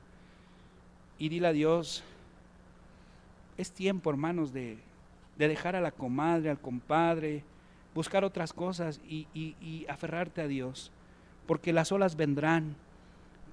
y 1.18 1.28
dile 1.28 1.48
a 1.48 1.52
Dios, 1.52 2.02
es 3.56 3.70
tiempo, 3.70 4.10
hermanos, 4.10 4.52
de, 4.52 4.78
dejar 5.38 5.76
a 5.76 5.80
la 5.80 5.92
comadre, 5.92 6.50
al 6.50 6.58
compadre, 6.58 7.42
buscar 7.94 8.24
otras 8.24 8.52
cosas 8.52 9.00
y, 9.08 9.26
y, 9.34 9.86
aferrarte 9.88 10.42
a 10.42 10.48
Dios, 10.48 10.90
porque 11.46 11.72
las 11.72 11.92
olas 11.92 12.16
vendrán, 12.16 12.74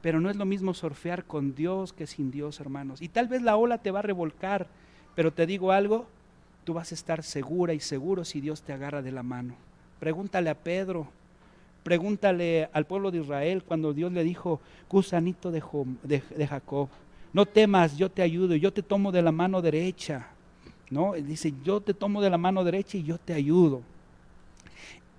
pero 0.01 0.19
no 0.19 0.29
es 0.29 0.35
lo 0.35 0.45
mismo 0.45 0.73
surfear 0.73 1.25
con 1.25 1.53
Dios 1.53 1.93
que 1.93 2.07
sin 2.07 2.31
Dios, 2.31 2.59
hermanos. 2.59 3.01
Y 3.01 3.09
tal 3.09 3.27
vez 3.27 3.41
la 3.41 3.55
ola 3.57 3.77
te 3.77 3.91
va 3.91 3.99
a 3.99 4.03
revolcar, 4.03 4.67
pero 5.15 5.31
te 5.31 5.45
digo 5.45 5.71
algo, 5.71 6.07
tú 6.63 6.73
vas 6.73 6.91
a 6.91 6.95
estar 6.95 7.23
segura 7.23 7.73
y 7.73 7.79
seguro 7.79 8.25
si 8.25 8.41
Dios 8.41 8.63
te 8.63 8.73
agarra 8.73 9.01
de 9.01 9.11
la 9.11 9.23
mano. 9.23 9.55
Pregúntale 9.99 10.49
a 10.49 10.55
Pedro, 10.55 11.07
pregúntale 11.83 12.69
al 12.73 12.85
pueblo 12.85 13.11
de 13.11 13.19
Israel 13.19 13.63
cuando 13.63 13.93
Dios 13.93 14.11
le 14.11 14.23
dijo, 14.23 14.59
gusanito 14.89 15.51
de, 15.51 15.61
de 16.03 16.47
Jacob, 16.47 16.89
no 17.33 17.45
temas, 17.45 17.97
yo 17.97 18.09
te 18.09 18.21
ayudo, 18.21 18.55
yo 18.55 18.73
te 18.73 18.83
tomo 18.83 19.11
de 19.11 19.21
la 19.21 19.31
mano 19.31 19.61
derecha. 19.61 20.27
¿No? 20.89 21.13
Dice, 21.13 21.53
yo 21.63 21.79
te 21.79 21.93
tomo 21.93 22.21
de 22.21 22.29
la 22.29 22.37
mano 22.37 22.65
derecha 22.65 22.97
y 22.97 23.03
yo 23.03 23.17
te 23.17 23.33
ayudo. 23.33 23.81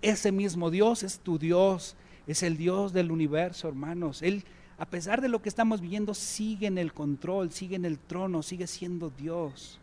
ese 0.02 0.32
mismo 0.32 0.70
Dios 0.70 1.02
es 1.02 1.18
tu 1.20 1.38
Dios, 1.38 1.96
es 2.26 2.42
el 2.42 2.56
Dios 2.56 2.92
del 2.92 3.10
universo, 3.10 3.68
hermanos. 3.68 4.20
Él, 4.20 4.44
a 4.78 4.84
pesar 4.84 5.22
de 5.22 5.28
lo 5.28 5.40
que 5.40 5.48
estamos 5.48 5.80
viviendo, 5.80 6.12
sigue 6.12 6.66
en 6.66 6.76
el 6.76 6.92
control, 6.92 7.52
sigue 7.52 7.76
en 7.76 7.86
el 7.86 7.98
trono, 7.98 8.42
sigue 8.42 8.66
siendo 8.66 9.10
Dios. 9.10 9.78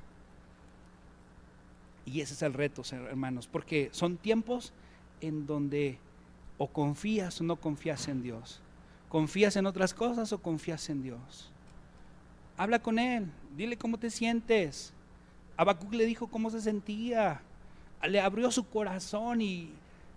Y 2.05 2.21
ese 2.21 2.33
es 2.33 2.41
el 2.43 2.53
reto, 2.53 2.83
hermanos, 2.91 3.47
porque 3.47 3.89
son 3.91 4.17
tiempos 4.17 4.73
en 5.21 5.47
donde 5.47 5.97
o 6.57 6.67
confías 6.67 7.39
o 7.41 7.43
no 7.43 7.55
confías 7.55 8.07
en 8.07 8.21
Dios. 8.21 8.61
¿Confías 9.07 9.55
en 9.55 9.65
otras 9.65 9.93
cosas 9.93 10.31
o 10.33 10.37
confías 10.37 10.89
en 10.89 11.01
Dios? 11.01 11.51
Habla 12.59 12.79
con 12.79 12.99
Él, 12.99 13.25
dile 13.55 13.77
cómo 13.77 13.97
te 13.97 14.09
sientes. 14.09 14.91
Habacuc 15.55 15.93
le 15.93 16.05
dijo 16.05 16.27
cómo 16.27 16.49
se 16.49 16.59
sentía, 16.59 17.39
le 18.05 18.19
abrió 18.19 18.51
su 18.51 18.67
corazón 18.67 19.39
y, 19.39 19.69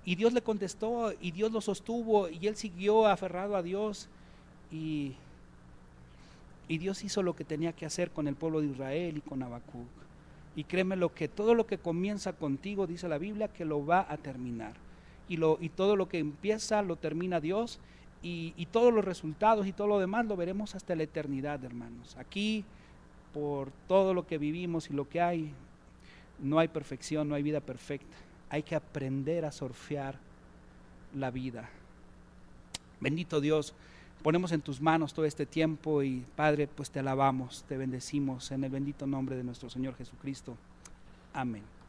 y 0.04 0.16
Dios 0.16 0.32
le 0.32 0.42
contestó 0.42 1.12
y 1.20 1.30
Dios 1.30 1.52
lo 1.52 1.60
sostuvo 1.60 2.28
y 2.28 2.48
él 2.48 2.56
siguió 2.56 3.06
aferrado 3.06 3.54
a 3.54 3.62
Dios 3.62 4.08
y, 4.72 5.12
y 6.66 6.78
Dios 6.78 7.04
hizo 7.04 7.22
lo 7.22 7.36
que 7.36 7.44
tenía 7.44 7.72
que 7.74 7.86
hacer 7.86 8.10
con 8.10 8.26
el 8.26 8.34
pueblo 8.34 8.60
de 8.60 8.66
Israel 8.66 9.18
y 9.18 9.20
con 9.20 9.44
Habacuc. 9.44 9.86
Y 10.56 10.64
créeme 10.64 10.96
lo 10.96 11.14
que 11.14 11.28
todo 11.28 11.54
lo 11.54 11.68
que 11.68 11.78
comienza 11.78 12.32
contigo, 12.32 12.88
dice 12.88 13.06
la 13.08 13.18
Biblia, 13.18 13.46
que 13.46 13.64
lo 13.64 13.86
va 13.86 14.04
a 14.08 14.16
terminar. 14.16 14.72
Y, 15.28 15.36
lo, 15.36 15.58
y 15.60 15.68
todo 15.68 15.94
lo 15.94 16.08
que 16.08 16.18
empieza 16.18 16.82
lo 16.82 16.96
termina 16.96 17.38
Dios. 17.38 17.78
Y, 18.22 18.66
todos 18.70 18.94
los 18.94 19.04
resultados 19.04 19.66
y 19.66 19.72
todo 19.72 19.88
lo 19.88 19.98
demás 19.98 20.26
lo 20.26 20.36
veremos 20.36 20.74
hasta 20.74 20.94
la 20.94 21.02
eternidad, 21.02 21.62
hermanos. 21.64 22.16
Aquí, 22.16 22.64
por 23.34 23.70
todo 23.88 24.14
lo 24.14 24.26
que 24.26 24.38
vivimos 24.38 24.88
y 24.88 24.94
lo 24.94 25.08
que 25.08 25.20
hay, 25.20 25.52
no 26.38 26.58
hay 26.58 26.68
perfección, 26.68 27.28
no 27.28 27.34
hay 27.34 27.42
vida 27.42 27.60
perfecta. 27.60 28.16
Hay 28.48 28.62
que 28.62 28.76
aprender 28.76 29.44
a 29.44 29.52
surfear 29.52 30.16
la 31.14 31.30
vida. 31.30 31.68
Bendito 33.00 33.40
Dios, 33.40 33.74
ponemos 34.22 34.52
en 34.52 34.60
tus 34.60 34.80
manos 34.80 35.12
todo 35.12 35.24
este 35.24 35.44
tiempo 35.44 36.02
y 36.02 36.24
Padre, 36.36 36.68
pues 36.68 36.90
te 36.90 37.00
alabamos, 37.00 37.64
te 37.68 37.76
bendecimos 37.76 38.52
en 38.52 38.62
el 38.64 38.70
bendito 38.70 39.06
nombre 39.06 39.36
de 39.36 39.42
nuestro 39.42 39.68
Señor 39.68 39.96
Jesucristo. 39.96 40.56
Amén. 41.34 41.81